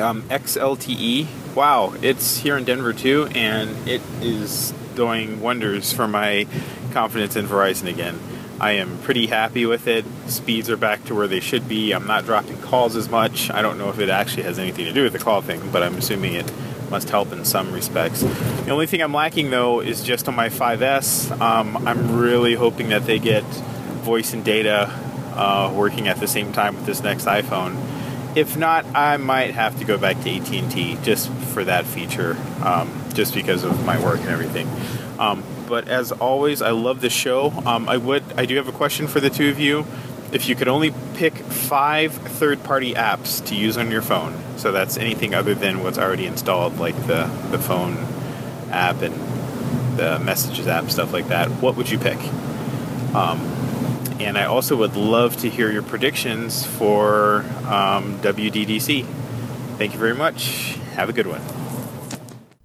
um, 0.00 0.22
XLTE. 0.22 1.54
Wow, 1.54 1.94
it's 2.02 2.38
here 2.38 2.56
in 2.56 2.64
Denver 2.64 2.92
too, 2.92 3.28
and 3.36 3.88
it 3.88 4.02
is 4.20 4.74
doing 4.96 5.40
wonders 5.40 5.92
for 5.92 6.08
my 6.08 6.48
confidence 6.90 7.36
in 7.36 7.46
Verizon 7.46 7.86
again. 7.86 8.18
I 8.60 8.72
am 8.72 8.98
pretty 8.98 9.26
happy 9.26 9.64
with 9.64 9.86
it. 9.86 10.04
Speeds 10.26 10.68
are 10.68 10.76
back 10.76 11.02
to 11.06 11.14
where 11.14 11.26
they 11.26 11.40
should 11.40 11.66
be. 11.66 11.92
I'm 11.92 12.06
not 12.06 12.26
dropping 12.26 12.60
calls 12.60 12.94
as 12.94 13.08
much. 13.08 13.50
I 13.50 13.62
don't 13.62 13.78
know 13.78 13.88
if 13.88 13.98
it 13.98 14.10
actually 14.10 14.42
has 14.42 14.58
anything 14.58 14.84
to 14.84 14.92
do 14.92 15.02
with 15.02 15.14
the 15.14 15.18
call 15.18 15.40
thing, 15.40 15.70
but 15.72 15.82
I'm 15.82 15.96
assuming 15.96 16.34
it 16.34 16.52
must 16.90 17.08
help 17.08 17.32
in 17.32 17.46
some 17.46 17.72
respects. 17.72 18.20
The 18.20 18.70
only 18.70 18.86
thing 18.86 19.00
I'm 19.00 19.14
lacking 19.14 19.48
though 19.48 19.80
is 19.80 20.02
just 20.02 20.28
on 20.28 20.34
my 20.34 20.50
5S. 20.50 21.40
Um, 21.40 21.88
I'm 21.88 22.18
really 22.18 22.54
hoping 22.54 22.90
that 22.90 23.06
they 23.06 23.18
get 23.18 23.44
voice 24.04 24.34
and 24.34 24.44
data 24.44 24.90
uh, 25.34 25.72
working 25.74 26.08
at 26.08 26.18
the 26.18 26.28
same 26.28 26.52
time 26.52 26.76
with 26.76 26.84
this 26.84 27.02
next 27.02 27.24
iPhone. 27.24 27.78
If 28.36 28.58
not, 28.58 28.84
I 28.94 29.16
might 29.16 29.54
have 29.54 29.78
to 29.78 29.84
go 29.84 29.96
back 29.96 30.20
to 30.22 30.30
AT&T 30.30 30.98
just 31.02 31.32
for 31.32 31.64
that 31.64 31.86
feature, 31.86 32.36
um, 32.62 32.92
just 33.14 33.34
because 33.34 33.64
of 33.64 33.84
my 33.84 34.02
work 34.04 34.20
and 34.20 34.28
everything. 34.28 34.68
Um, 35.18 35.42
but 35.70 35.88
as 35.88 36.10
always, 36.10 36.60
I 36.60 36.72
love 36.72 37.00
the 37.00 37.08
show. 37.08 37.52
Um, 37.64 37.88
I 37.88 37.96
would, 37.96 38.24
I 38.36 38.44
do 38.44 38.56
have 38.56 38.68
a 38.68 38.72
question 38.72 39.06
for 39.06 39.20
the 39.20 39.30
two 39.30 39.48
of 39.48 39.60
you. 39.60 39.86
If 40.32 40.48
you 40.48 40.56
could 40.56 40.68
only 40.68 40.92
pick 41.14 41.34
five 41.34 42.12
third-party 42.12 42.94
apps 42.94 43.44
to 43.46 43.54
use 43.54 43.78
on 43.78 43.90
your 43.90 44.02
phone, 44.02 44.36
so 44.56 44.72
that's 44.72 44.96
anything 44.96 45.34
other 45.34 45.54
than 45.54 45.82
what's 45.82 45.96
already 45.96 46.26
installed, 46.26 46.78
like 46.78 46.96
the 47.06 47.24
the 47.50 47.58
phone 47.58 47.96
app 48.70 49.00
and 49.02 49.14
the 49.96 50.18
messages 50.18 50.66
app, 50.66 50.90
stuff 50.90 51.12
like 51.12 51.28
that, 51.28 51.48
what 51.62 51.76
would 51.76 51.90
you 51.90 51.98
pick? 51.98 52.18
Um, 53.14 53.40
and 54.20 54.36
I 54.36 54.44
also 54.44 54.76
would 54.76 54.96
love 54.96 55.36
to 55.38 55.48
hear 55.48 55.70
your 55.70 55.82
predictions 55.82 56.66
for 56.66 57.38
um, 57.66 58.18
WWDC. 58.20 59.04
Thank 59.78 59.94
you 59.94 59.98
very 59.98 60.14
much. 60.14 60.76
Have 60.94 61.08
a 61.08 61.12
good 61.12 61.26
one. 61.26 61.59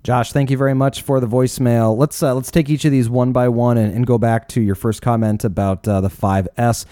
Josh, 0.05 0.31
thank 0.31 0.51
you 0.51 0.57
very 0.57 0.75
much 0.75 1.01
for 1.01 1.19
the 1.19 1.27
voicemail. 1.27 1.97
Let's 1.97 2.21
uh, 2.21 2.35
let's 2.35 2.51
take 2.51 2.69
each 2.69 2.85
of 2.85 2.91
these 2.91 3.09
one 3.09 3.31
by 3.31 3.49
one 3.49 3.79
and, 3.79 3.91
and 3.91 4.05
go 4.05 4.19
back 4.19 4.47
to 4.49 4.61
your 4.61 4.75
first 4.75 5.01
comment 5.01 5.43
about 5.43 5.87
uh, 5.87 5.99
the 5.99 6.09
5S. 6.09 6.85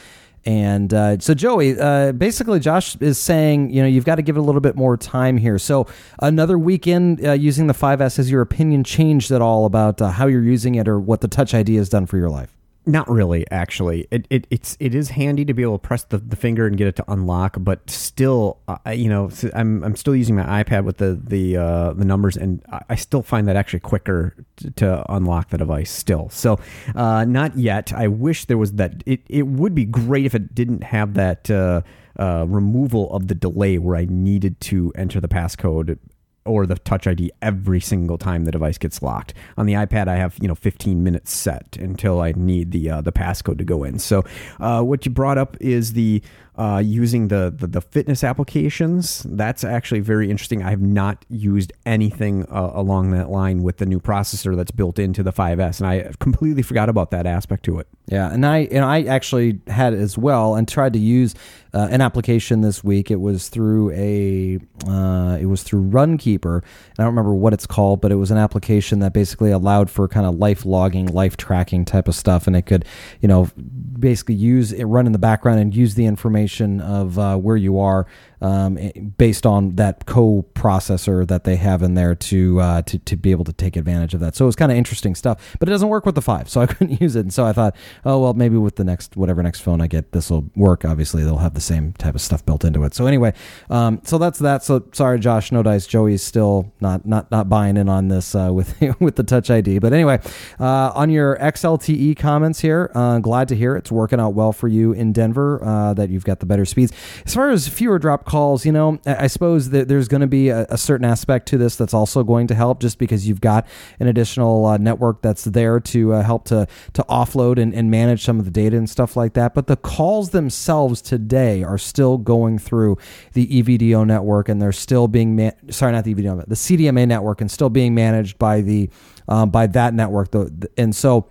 And 0.46 0.92
uh, 0.92 1.20
so, 1.20 1.36
Joey, 1.36 1.80
uh, 1.80 2.14
basically, 2.14 2.60
Josh 2.60 2.96
is 2.96 3.20
saying, 3.20 3.70
you 3.70 3.84
know, 3.84 3.88
you've 3.88 4.04
got 4.04 4.16
to 4.16 4.24
give 4.24 4.36
it 4.36 4.40
a 4.40 4.42
little 4.42 4.62
bit 4.62 4.76
more 4.76 4.98
time 4.98 5.38
here. 5.38 5.60
So, 5.60 5.86
another 6.24 6.58
weekend 6.58 7.24
uh, 7.24 7.34
using 7.34 7.68
the 7.68 7.76
5S, 7.76 8.18
has 8.18 8.32
your 8.32 8.42
opinion 8.42 8.84
changed 8.84 9.30
at 9.30 9.44
all 9.44 9.68
about 9.68 10.02
uh, 10.02 10.10
how 10.10 10.26
you're 10.26 10.42
using 10.42 10.74
it 10.74 10.88
or 10.88 11.00
what 11.00 11.22
the 11.22 11.28
Touch 11.28 11.54
ID 11.54 11.76
has 11.76 11.90
done 11.90 12.08
for 12.08 12.18
your 12.18 12.32
life? 12.32 12.63
Not 12.86 13.10
really, 13.10 13.50
actually. 13.50 14.08
It, 14.12 14.28
it 14.30 14.46
it's 14.50 14.76
it 14.78 14.94
is 14.94 15.10
handy 15.12 15.46
to 15.46 15.54
be 15.54 15.62
able 15.62 15.80
to 15.80 15.88
press 15.88 16.04
the, 16.04 16.18
the 16.18 16.36
finger 16.36 16.68
and 16.68 16.78
get 16.78 16.88
it 16.88 16.98
to 16.98 17.06
unlock, 17.10 17.56
but 17.58 17.90
still, 17.90 18.60
uh, 18.68 18.92
you 18.92 19.08
know, 19.08 19.30
I'm 19.56 19.84
I'm 19.86 19.96
still 19.96 20.14
using 20.14 20.36
my 20.36 20.64
iPad 20.64 20.84
with 20.84 20.98
the 20.98 21.18
the 21.24 21.56
uh, 21.56 21.94
the 21.94 22.04
numbers, 22.04 22.36
and 22.36 22.62
I 22.90 22.96
still 22.96 23.22
find 23.22 23.48
that 23.48 23.56
actually 23.56 23.80
quicker 23.80 24.36
to, 24.58 24.72
to 24.72 25.14
unlock 25.14 25.50
the 25.50 25.58
device. 25.58 25.92
Still, 25.92 26.28
so 26.28 26.60
uh, 26.94 27.24
not 27.24 27.58
yet. 27.58 27.94
I 27.94 28.10
wish 28.10 28.46
there 28.46 28.58
was 28.58 28.74
that. 28.74 29.02
It 29.06 29.22
it 29.30 29.44
would 29.44 29.74
be 29.74 29.86
great 29.86 30.26
if 30.26 30.36
it 30.36 30.54
didn't 30.54 30.84
have 30.84 31.14
that. 31.14 31.50
Uh, 31.50 31.82
uh, 32.20 32.46
removal 32.48 33.12
of 33.12 33.28
the 33.28 33.34
delay 33.34 33.80
where 33.80 33.96
I 33.96 34.06
needed 34.06 34.62
to 34.62 34.94
enter 34.96 35.20
the 35.20 35.28
passcode 35.28 35.98
or 36.46 36.66
the 36.66 36.76
touch 36.76 37.08
ID 37.08 37.32
every 37.42 37.80
single 37.80 38.18
time 38.18 38.46
the 38.46 38.52
device 38.52 38.78
gets 38.78 39.02
locked. 39.02 39.34
On 39.58 39.66
the 39.66 39.74
iPad, 39.74 40.08
I 40.08 40.16
have 40.16 40.38
you 40.42 40.48
know 40.48 40.56
15 40.56 41.04
minutes 41.04 41.34
set 41.34 41.78
until 41.80 42.22
I 42.22 42.34
need 42.36 42.72
the 42.72 42.90
uh, 42.90 43.02
the 43.02 43.12
passcode 43.12 43.58
to 43.60 43.64
go 43.64 43.84
in. 43.84 44.00
So 44.00 44.24
uh, 44.60 44.82
what 44.82 45.06
you 45.06 45.12
brought 45.12 45.38
up 45.38 45.58
is 45.60 45.94
the 45.94 46.22
uh, 46.56 46.82
using 46.84 47.30
the, 47.30 47.54
the, 47.56 47.68
the 47.68 47.82
fitness 47.82 48.24
applications. 48.24 49.24
That's 49.24 49.64
actually 49.64 50.02
very 50.02 50.30
interesting. 50.30 50.62
I 50.62 50.70
have 50.70 50.82
not 50.82 51.26
used 51.30 51.74
anything 51.86 52.46
uh, 52.50 52.72
along 52.74 53.12
that 53.12 53.30
line 53.30 53.64
with 53.64 53.78
the 53.78 53.86
new 53.86 54.00
processor 54.00 54.56
that's 54.56 54.72
built 54.72 55.00
into 55.00 55.24
the 55.24 55.34
5S, 55.34 55.80
and 55.80 55.88
I 55.88 56.12
completely 56.20 56.62
forgot 56.62 56.90
about 56.90 57.12
that 57.12 57.26
aspect 57.26 57.64
to 57.66 57.80
it. 57.80 57.88
Yeah, 58.08 58.32
and 58.32 58.46
I 58.46 58.68
and 58.70 58.84
I 58.84 59.04
actually 59.04 59.62
had 59.68 59.94
it 59.94 60.00
as 60.00 60.18
well, 60.18 60.56
and 60.56 60.68
tried 60.68 60.92
to 60.94 61.00
use 61.00 61.36
uh, 61.74 61.88
an 61.90 62.02
application 62.02 62.60
this 62.60 62.84
week. 62.84 63.10
It 63.10 63.22
was 63.22 63.48
through 63.48 63.92
a 63.92 64.60
uh, 64.86 65.38
it 65.40 65.46
was 65.46 65.64
through 65.64 65.84
Runkeeper. 65.90 66.58
And 66.58 67.00
I 67.00 67.04
don't 67.04 67.16
remember 67.16 67.34
what 67.34 67.54
it's 67.54 67.66
called, 67.66 68.02
but 68.02 68.12
it 68.12 68.16
was 68.16 68.30
an 68.30 68.38
application 68.38 69.00
that 69.00 69.14
basically 69.14 69.52
allowed 69.52 69.90
for 69.90 70.10
kind 70.10 70.26
of 70.26 70.36
life 70.36 70.66
logging, 70.66 71.06
life 71.08 71.38
tracking 71.38 71.86
type 71.86 72.10
of 72.10 72.16
stuff, 72.16 72.46
and 72.46 72.58
it 72.58 72.64
could 72.64 72.84
you 73.22 73.30
know 73.30 73.50
basically 73.98 74.36
use 74.36 74.74
it 74.74 74.84
run 74.84 75.06
in 75.06 75.14
the 75.14 75.20
background 75.20 75.62
and 75.62 75.74
use 75.74 75.96
the 75.96 76.06
information 76.06 76.43
of 76.82 77.18
uh, 77.18 77.38
where 77.38 77.58
you 77.58 77.80
are 77.80 78.06
um, 78.44 78.78
based 79.18 79.46
on 79.46 79.76
that 79.78 80.06
co-processor 80.06 81.26
that 81.28 81.46
they 81.46 81.56
have 81.56 81.82
in 81.82 81.96
there 81.96 82.14
to 82.14 82.60
uh, 82.60 82.82
to 82.84 83.00
to 83.00 83.16
be 83.16 83.32
able 83.32 83.46
to 83.46 83.54
take 83.54 83.76
advantage 83.78 84.14
of 84.14 84.20
that. 84.20 84.36
So 84.36 84.46
it 84.46 84.48
was 84.48 84.56
kind 84.56 84.72
of 84.72 84.78
interesting 84.78 85.16
stuff, 85.16 85.56
but 85.60 85.70
it 85.70 85.72
doesn't 85.72 85.88
work 85.88 86.06
with 86.06 86.16
the 86.16 86.22
five, 86.22 86.50
so 86.50 86.62
I 86.62 86.66
couldn't 86.74 87.02
use 87.02 87.16
it. 87.16 87.22
And 87.22 87.34
so 87.34 87.46
I 87.46 87.54
thought, 87.54 87.76
oh 88.06 88.20
well, 88.20 88.34
maybe 88.34 88.58
with 88.58 88.76
the 88.76 88.84
next 88.84 89.16
whatever 89.16 89.42
next 89.42 89.62
phone 89.62 89.80
I 89.80 89.88
get, 89.88 90.12
this 90.12 90.30
will 90.30 90.50
work. 90.56 90.84
Obviously, 90.84 91.24
they'll 91.24 91.38
have 91.38 91.54
the 91.54 91.62
same 91.62 91.94
type 91.94 92.16
of 92.16 92.22
stuff 92.22 92.46
built 92.46 92.66
into 92.66 92.84
it. 92.84 92.94
So 92.94 93.08
anyway, 93.08 93.34
um, 93.70 94.02
so 94.04 94.18
that's 94.18 94.40
that. 94.40 94.64
So 94.64 94.84
sorry, 94.92 95.20
Josh, 95.20 95.52
no 95.52 95.64
dice. 95.64 95.88
Joey's 95.88 96.22
still 96.22 96.74
not 96.82 97.06
not 97.06 97.32
not 97.32 97.48
buying 97.48 97.78
in 97.78 97.88
on 97.88 98.10
this 98.10 98.36
uh, 98.36 98.50
with 98.54 98.76
with 99.00 99.16
the 99.16 99.24
Touch 99.24 99.50
ID. 99.50 99.80
But 99.80 99.94
anyway, 99.94 100.20
uh, 100.60 100.92
on 100.94 101.10
your 101.10 101.38
XLTE 101.38 102.18
comments 102.18 102.60
here, 102.60 102.92
uh, 102.94 103.20
glad 103.20 103.48
to 103.48 103.56
hear 103.56 103.78
it's 103.78 103.92
working 103.92 104.20
out 104.20 104.34
well 104.34 104.52
for 104.52 104.68
you 104.68 104.92
in 104.92 105.14
Denver. 105.14 105.64
Uh, 105.64 105.94
that 105.94 106.10
you've 106.10 106.26
got 106.26 106.40
the 106.40 106.46
better 106.46 106.66
speeds. 106.66 106.92
As 107.26 107.34
far 107.34 107.50
as 107.50 107.68
fewer 107.68 108.00
drop 108.00 108.26
calls, 108.34 108.66
you 108.66 108.72
know, 108.72 109.00
I 109.06 109.28
suppose 109.28 109.70
that 109.70 109.88
there's 109.88 110.08
going 110.08 110.22
to 110.22 110.28
be 110.28 110.50
a, 110.50 110.66
a, 110.68 110.76
certain 110.76 111.06
aspect 111.06 111.48
to 111.50 111.58
this 111.60 111.76
that's 111.76 111.94
also 111.94 112.24
going 112.24 112.48
to 112.48 112.56
help, 112.56 112.80
just 112.80 112.98
because 112.98 113.28
you've 113.28 113.42
got 113.42 113.68
an 114.00 114.08
additional 114.08 114.66
uh, 114.66 114.78
network 114.78 115.22
that's 115.22 115.44
there 115.44 115.80
to 115.80 116.14
uh, 116.14 116.24
help 116.24 116.46
to 116.46 116.68
to 116.94 117.04
offload 117.04 117.62
and, 117.62 117.76
and 117.76 117.92
manage 117.92 118.24
some 118.24 118.40
of 118.40 118.46
the 118.46 118.50
data 118.50 118.76
and 118.76 118.90
stuff 118.90 119.16
like 119.16 119.34
that. 119.34 119.54
But 119.54 119.68
the 119.68 119.76
calls 119.76 120.32
themselves 120.32 121.00
today 121.00 121.62
are 121.62 121.78
still 121.78 122.18
going 122.18 122.58
through 122.58 122.98
the 123.34 123.46
EVDO 123.46 124.08
network, 124.08 124.50
and 124.50 124.60
they're 124.60 124.72
still 124.72 125.08
being 125.08 125.36
man- 125.36 125.72
sorry, 125.72 125.92
not 125.92 126.04
the 126.04 126.16
EVDO, 126.16 126.48
the 126.48 126.56
CDMA 126.56 127.08
network, 127.08 127.40
and 127.40 127.52
still 127.52 127.70
being 127.70 127.94
managed 127.94 128.40
by 128.40 128.62
the 128.62 128.90
um, 129.28 129.52
by 129.52 129.68
that 129.68 129.94
network. 129.94 130.32
Though, 130.32 130.50
and 130.76 130.96
so 130.96 131.30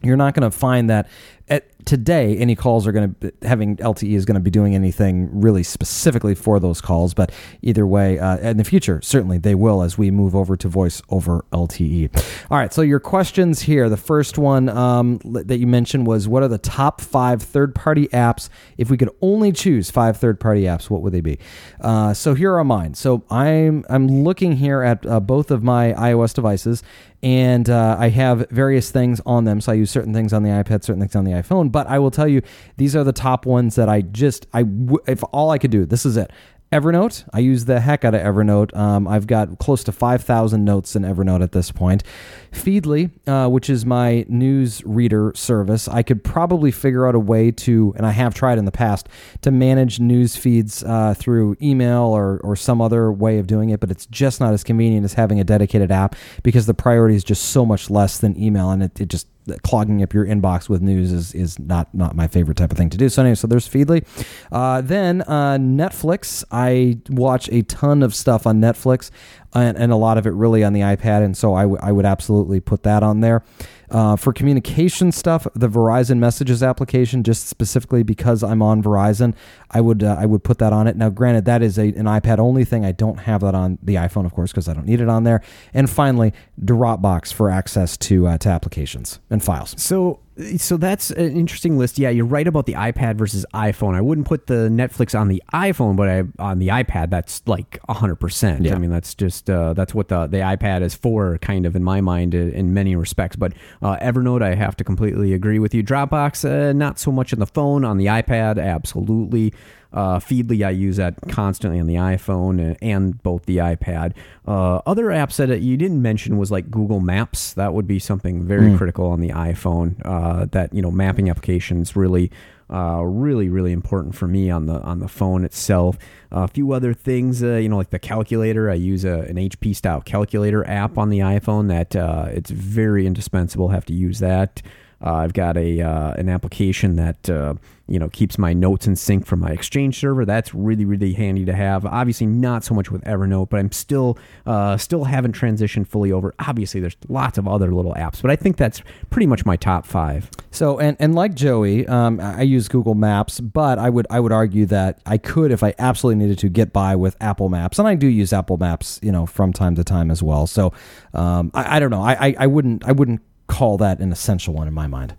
you're 0.00 0.16
not 0.16 0.34
going 0.34 0.48
to 0.48 0.56
find 0.56 0.90
that 0.90 1.08
at 1.48 1.66
today 1.86 2.36
any 2.36 2.54
calls 2.54 2.86
are 2.86 2.92
going 2.92 3.14
to 3.20 3.32
having 3.42 3.76
LTE 3.78 4.14
is 4.14 4.24
going 4.24 4.34
to 4.34 4.40
be 4.40 4.50
doing 4.50 4.74
anything 4.74 5.28
really 5.32 5.62
specifically 5.62 6.34
for 6.34 6.60
those 6.60 6.80
calls 6.80 7.14
but 7.14 7.32
either 7.62 7.86
way 7.86 8.18
uh, 8.18 8.36
in 8.38 8.58
the 8.58 8.64
future 8.64 9.00
certainly 9.02 9.38
they 9.38 9.54
will 9.54 9.82
as 9.82 9.96
we 9.96 10.10
move 10.10 10.36
over 10.36 10.56
to 10.56 10.68
voice 10.68 11.00
over 11.08 11.44
LTE 11.52 12.10
all 12.50 12.58
right 12.58 12.72
so 12.72 12.82
your 12.82 13.00
questions 13.00 13.62
here. 13.62 13.88
The 13.88 13.96
first 13.96 14.36
one 14.36 14.68
um, 14.68 15.20
that 15.24 15.58
you 15.58 15.66
mentioned 15.66 16.06
was 16.06 16.28
what 16.28 16.42
are 16.42 16.48
the 16.48 16.58
top 16.58 17.00
five 17.00 17.40
third 17.40 17.74
party 17.74 18.08
apps? 18.08 18.48
If 18.76 18.90
we 18.90 18.96
could 18.96 19.10
only 19.22 19.52
choose 19.52 19.90
five 19.90 20.16
third 20.16 20.40
party 20.40 20.62
apps 20.62 20.90
what 20.90 21.02
would 21.02 21.12
they 21.12 21.20
be? 21.20 21.38
Uh, 21.80 22.12
so 22.14 22.34
here 22.34 22.54
are 22.54 22.64
mine. 22.64 22.94
So 22.94 23.24
I'm 23.30 23.84
I'm 23.88 24.08
looking 24.08 24.56
here 24.56 24.82
at 24.82 25.06
uh, 25.06 25.20
both 25.20 25.50
of 25.50 25.62
my 25.62 25.92
iOS 25.92 26.34
devices 26.34 26.82
and 27.26 27.68
uh, 27.68 27.96
I 27.98 28.10
have 28.10 28.48
various 28.50 28.92
things 28.92 29.20
on 29.26 29.46
them. 29.46 29.60
So 29.60 29.72
I 29.72 29.74
use 29.74 29.90
certain 29.90 30.14
things 30.14 30.32
on 30.32 30.44
the 30.44 30.50
iPad, 30.50 30.84
certain 30.84 31.00
things 31.00 31.16
on 31.16 31.24
the 31.24 31.32
iPhone. 31.32 31.72
But 31.72 31.88
I 31.88 31.98
will 31.98 32.12
tell 32.12 32.28
you, 32.28 32.40
these 32.76 32.94
are 32.94 33.02
the 33.02 33.12
top 33.12 33.46
ones 33.46 33.74
that 33.74 33.88
I 33.88 34.02
just 34.02 34.46
I 34.54 34.64
if 35.08 35.24
all 35.32 35.50
I 35.50 35.58
could 35.58 35.72
do, 35.72 35.86
this 35.86 36.06
is 36.06 36.16
it. 36.16 36.30
Evernote, 36.72 37.28
I 37.32 37.38
use 37.38 37.66
the 37.66 37.78
heck 37.78 38.04
out 38.04 38.14
of 38.14 38.20
Evernote. 38.20 38.76
Um, 38.76 39.06
I've 39.06 39.28
got 39.28 39.60
close 39.60 39.84
to 39.84 39.92
5,000 39.92 40.64
notes 40.64 40.96
in 40.96 41.02
Evernote 41.04 41.40
at 41.40 41.52
this 41.52 41.70
point. 41.70 42.02
Feedly, 42.50 43.10
uh, 43.28 43.48
which 43.48 43.70
is 43.70 43.86
my 43.86 44.26
news 44.28 44.82
reader 44.84 45.32
service, 45.36 45.86
I 45.86 46.02
could 46.02 46.24
probably 46.24 46.72
figure 46.72 47.06
out 47.06 47.14
a 47.14 47.20
way 47.20 47.52
to, 47.52 47.94
and 47.96 48.04
I 48.04 48.10
have 48.10 48.34
tried 48.34 48.58
in 48.58 48.64
the 48.64 48.72
past, 48.72 49.08
to 49.42 49.52
manage 49.52 50.00
news 50.00 50.34
feeds 50.34 50.82
uh, 50.82 51.14
through 51.16 51.56
email 51.62 52.02
or, 52.02 52.40
or 52.42 52.56
some 52.56 52.80
other 52.80 53.12
way 53.12 53.38
of 53.38 53.46
doing 53.46 53.70
it, 53.70 53.78
but 53.78 53.92
it's 53.92 54.06
just 54.06 54.40
not 54.40 54.52
as 54.52 54.64
convenient 54.64 55.04
as 55.04 55.14
having 55.14 55.38
a 55.38 55.44
dedicated 55.44 55.92
app 55.92 56.16
because 56.42 56.66
the 56.66 56.74
priority 56.74 57.14
is 57.14 57.22
just 57.22 57.44
so 57.44 57.64
much 57.64 57.90
less 57.90 58.18
than 58.18 58.36
email 58.42 58.70
and 58.70 58.82
it, 58.82 59.00
it 59.00 59.08
just 59.08 59.28
clogging 59.62 60.02
up 60.02 60.12
your 60.12 60.26
inbox 60.26 60.68
with 60.68 60.82
news 60.82 61.12
is, 61.12 61.34
is 61.34 61.58
not, 61.58 61.94
not 61.94 62.16
my 62.16 62.26
favorite 62.26 62.56
type 62.56 62.72
of 62.72 62.78
thing 62.78 62.90
to 62.90 62.96
do. 62.96 63.08
So 63.08 63.22
anyway, 63.22 63.34
so 63.34 63.46
there's 63.46 63.68
Feedly. 63.68 64.04
Uh, 64.50 64.80
then 64.80 65.22
uh, 65.22 65.58
Netflix. 65.58 66.44
I 66.50 66.98
watch 67.10 67.48
a 67.50 67.62
ton 67.62 68.02
of 68.02 68.14
stuff 68.14 68.46
on 68.46 68.60
Netflix 68.60 69.10
and, 69.60 69.76
and 69.76 69.92
a 69.92 69.96
lot 69.96 70.18
of 70.18 70.26
it 70.26 70.32
really 70.32 70.62
on 70.62 70.72
the 70.72 70.80
iPad. 70.80 71.24
And 71.24 71.36
so 71.36 71.54
I, 71.54 71.62
w- 71.62 71.80
I 71.82 71.92
would 71.92 72.06
absolutely 72.06 72.60
put 72.60 72.82
that 72.82 73.02
on 73.02 73.20
there. 73.20 73.42
Uh, 73.88 74.16
for 74.16 74.32
communication 74.32 75.12
stuff, 75.12 75.46
the 75.54 75.68
Verizon 75.68 76.18
Messages 76.18 76.60
application, 76.62 77.22
just 77.22 77.46
specifically 77.46 78.02
because 78.02 78.42
I'm 78.42 78.60
on 78.60 78.82
Verizon, 78.82 79.34
I 79.70 79.80
would 79.80 80.02
uh, 80.02 80.16
I 80.18 80.26
would 80.26 80.42
put 80.42 80.58
that 80.58 80.72
on 80.72 80.88
it. 80.88 80.96
Now, 80.96 81.08
granted, 81.08 81.44
that 81.44 81.62
is 81.62 81.78
a, 81.78 81.88
an 81.88 82.06
iPad 82.06 82.38
only 82.40 82.64
thing. 82.64 82.84
I 82.84 82.90
don't 82.92 83.18
have 83.18 83.42
that 83.42 83.54
on 83.54 83.78
the 83.80 83.94
iPhone, 83.94 84.26
of 84.26 84.34
course, 84.34 84.50
because 84.50 84.68
I 84.68 84.74
don't 84.74 84.86
need 84.86 85.00
it 85.00 85.08
on 85.08 85.22
there. 85.22 85.40
And 85.72 85.88
finally, 85.88 86.32
Dropbox 86.60 87.32
for 87.32 87.48
access 87.48 87.96
to 87.98 88.26
uh, 88.26 88.38
to 88.38 88.48
applications 88.48 89.20
and 89.30 89.42
files. 89.42 89.74
So 89.80 90.18
so 90.58 90.76
that's 90.76 91.10
an 91.10 91.36
interesting 91.36 91.78
list. 91.78 91.98
Yeah, 91.98 92.10
you're 92.10 92.26
right 92.26 92.46
about 92.46 92.66
the 92.66 92.74
iPad 92.74 93.16
versus 93.16 93.46
iPhone. 93.54 93.94
I 93.94 94.00
wouldn't 94.00 94.26
put 94.26 94.46
the 94.46 94.68
Netflix 94.68 95.18
on 95.18 95.28
the 95.28 95.42
iPhone, 95.54 95.96
but 95.96 96.08
I, 96.08 96.24
on 96.38 96.58
the 96.58 96.68
iPad, 96.68 97.10
that's 97.10 97.42
like 97.46 97.80
100%. 97.88 98.64
Yeah. 98.64 98.74
I 98.74 98.78
mean, 98.78 98.90
that's 98.90 99.14
just, 99.14 99.48
uh, 99.48 99.72
that's 99.72 99.94
what 99.94 100.08
the, 100.08 100.26
the 100.26 100.38
iPad 100.38 100.82
is 100.82 100.94
for, 100.94 101.38
kind 101.38 101.64
of, 101.64 101.74
in 101.74 101.82
my 101.82 102.00
mind, 102.00 102.34
uh, 102.34 102.38
in 102.38 102.74
many 102.74 102.96
respects. 102.96 103.36
But 103.36 103.54
uh, 103.80 103.96
Evernote, 103.96 104.42
I 104.42 104.54
have 104.54 104.76
to 104.76 104.84
completely 104.84 105.32
agree 105.32 105.58
with 105.58 105.74
you. 105.74 105.82
Dropbox, 105.82 106.48
uh, 106.48 106.72
not 106.72 106.98
so 106.98 107.10
much 107.10 107.32
on 107.32 107.38
the 107.38 107.46
phone. 107.46 107.84
On 107.84 107.96
the 107.96 108.06
iPad, 108.06 108.62
absolutely. 108.62 109.54
Uh, 109.92 110.18
Feedly, 110.18 110.64
I 110.66 110.70
use 110.70 110.96
that 110.96 111.14
constantly 111.28 111.80
on 111.80 111.86
the 111.86 111.94
iPhone 111.94 112.76
and 112.82 113.22
both 113.22 113.46
the 113.46 113.58
iPad. 113.58 114.12
Uh, 114.46 114.76
other 114.86 115.06
apps 115.06 115.36
that 115.36 115.60
you 115.60 115.76
didn't 115.76 116.02
mention 116.02 116.36
was 116.36 116.50
like 116.50 116.70
Google 116.70 117.00
Maps. 117.00 117.54
That 117.54 117.74
would 117.74 117.86
be 117.86 117.98
something 117.98 118.44
very 118.44 118.68
mm. 118.68 118.78
critical 118.78 119.06
on 119.06 119.20
the 119.20 119.30
iPhone. 119.30 120.00
Uh, 120.04 120.46
that 120.46 120.74
you 120.74 120.82
know, 120.82 120.90
mapping 120.90 121.30
applications 121.30 121.96
really. 121.96 122.30
Uh, 122.68 123.00
really, 123.04 123.48
really 123.48 123.70
important 123.70 124.12
for 124.16 124.26
me 124.26 124.50
on 124.50 124.66
the 124.66 124.80
on 124.80 124.98
the 124.98 125.06
phone 125.06 125.44
itself. 125.44 125.96
a 126.32 126.48
few 126.48 126.72
other 126.72 126.92
things, 126.92 127.40
uh, 127.40 127.54
you 127.54 127.68
know, 127.68 127.76
like 127.76 127.90
the 127.90 127.98
calculator. 128.00 128.68
I 128.68 128.74
use 128.74 129.04
a, 129.04 129.20
an 129.20 129.36
HP 129.36 129.76
style 129.76 130.00
calculator 130.00 130.66
app 130.66 130.98
on 130.98 131.08
the 131.08 131.20
iPhone. 131.20 131.68
That 131.68 131.94
uh, 131.94 132.26
it's 132.32 132.50
very 132.50 133.06
indispensable. 133.06 133.68
Have 133.68 133.84
to 133.84 133.92
use 133.92 134.18
that. 134.18 134.62
Uh, 135.04 135.14
I've 135.14 135.32
got 135.32 135.56
a 135.56 135.80
uh, 135.80 136.12
an 136.14 136.28
application 136.28 136.96
that 136.96 137.28
uh, 137.28 137.54
you 137.88 137.98
know 137.98 138.08
keeps 138.08 138.38
my 138.38 138.52
notes 138.52 138.86
in 138.86 138.96
sync 138.96 139.26
from 139.26 139.40
my 139.40 139.50
Exchange 139.50 139.98
server. 139.98 140.24
That's 140.24 140.54
really 140.54 140.84
really 140.84 141.12
handy 141.12 141.44
to 141.44 141.54
have. 141.54 141.86
Obviously, 141.86 142.26
not 142.26 142.64
so 142.64 142.74
much 142.74 142.90
with 142.90 143.02
Evernote, 143.04 143.50
but 143.50 143.60
I'm 143.60 143.72
still 143.72 144.18
uh, 144.44 144.76
still 144.76 145.04
haven't 145.04 145.34
transitioned 145.34 145.86
fully 145.86 146.12
over. 146.12 146.34
Obviously, 146.38 146.80
there's 146.80 146.96
lots 147.08 147.38
of 147.38 147.46
other 147.46 147.72
little 147.72 147.94
apps, 147.94 148.22
but 148.22 148.30
I 148.30 148.36
think 148.36 148.56
that's 148.56 148.82
pretty 149.10 149.26
much 149.26 149.44
my 149.44 149.56
top 149.56 149.86
five. 149.86 150.30
So 150.50 150.78
and 150.78 150.96
and 151.00 151.14
like 151.14 151.34
Joey, 151.34 151.86
um, 151.86 152.20
I 152.20 152.42
use 152.42 152.68
Google 152.68 152.94
Maps, 152.94 153.40
but 153.40 153.78
I 153.78 153.90
would 153.90 154.06
I 154.10 154.20
would 154.20 154.32
argue 154.32 154.66
that 154.66 155.00
I 155.06 155.18
could, 155.18 155.52
if 155.52 155.62
I 155.62 155.74
absolutely 155.78 156.24
needed 156.24 156.38
to, 156.40 156.48
get 156.48 156.72
by 156.72 156.96
with 156.96 157.16
Apple 157.20 157.48
Maps, 157.48 157.78
and 157.78 157.86
I 157.86 157.94
do 157.94 158.06
use 158.06 158.32
Apple 158.32 158.56
Maps, 158.56 158.98
you 159.02 159.12
know, 159.12 159.26
from 159.26 159.52
time 159.52 159.74
to 159.76 159.84
time 159.84 160.10
as 160.10 160.22
well. 160.22 160.46
So 160.46 160.72
um, 161.14 161.50
I, 161.54 161.76
I 161.76 161.78
don't 161.80 161.90
know. 161.90 162.02
I, 162.02 162.28
I 162.28 162.36
I 162.40 162.46
wouldn't 162.46 162.84
I 162.86 162.92
wouldn't 162.92 163.20
call 163.46 163.76
that 163.78 164.00
an 164.00 164.10
essential 164.12 164.54
one 164.54 164.66
in 164.66 164.74
my 164.74 164.86
mind. 164.86 165.14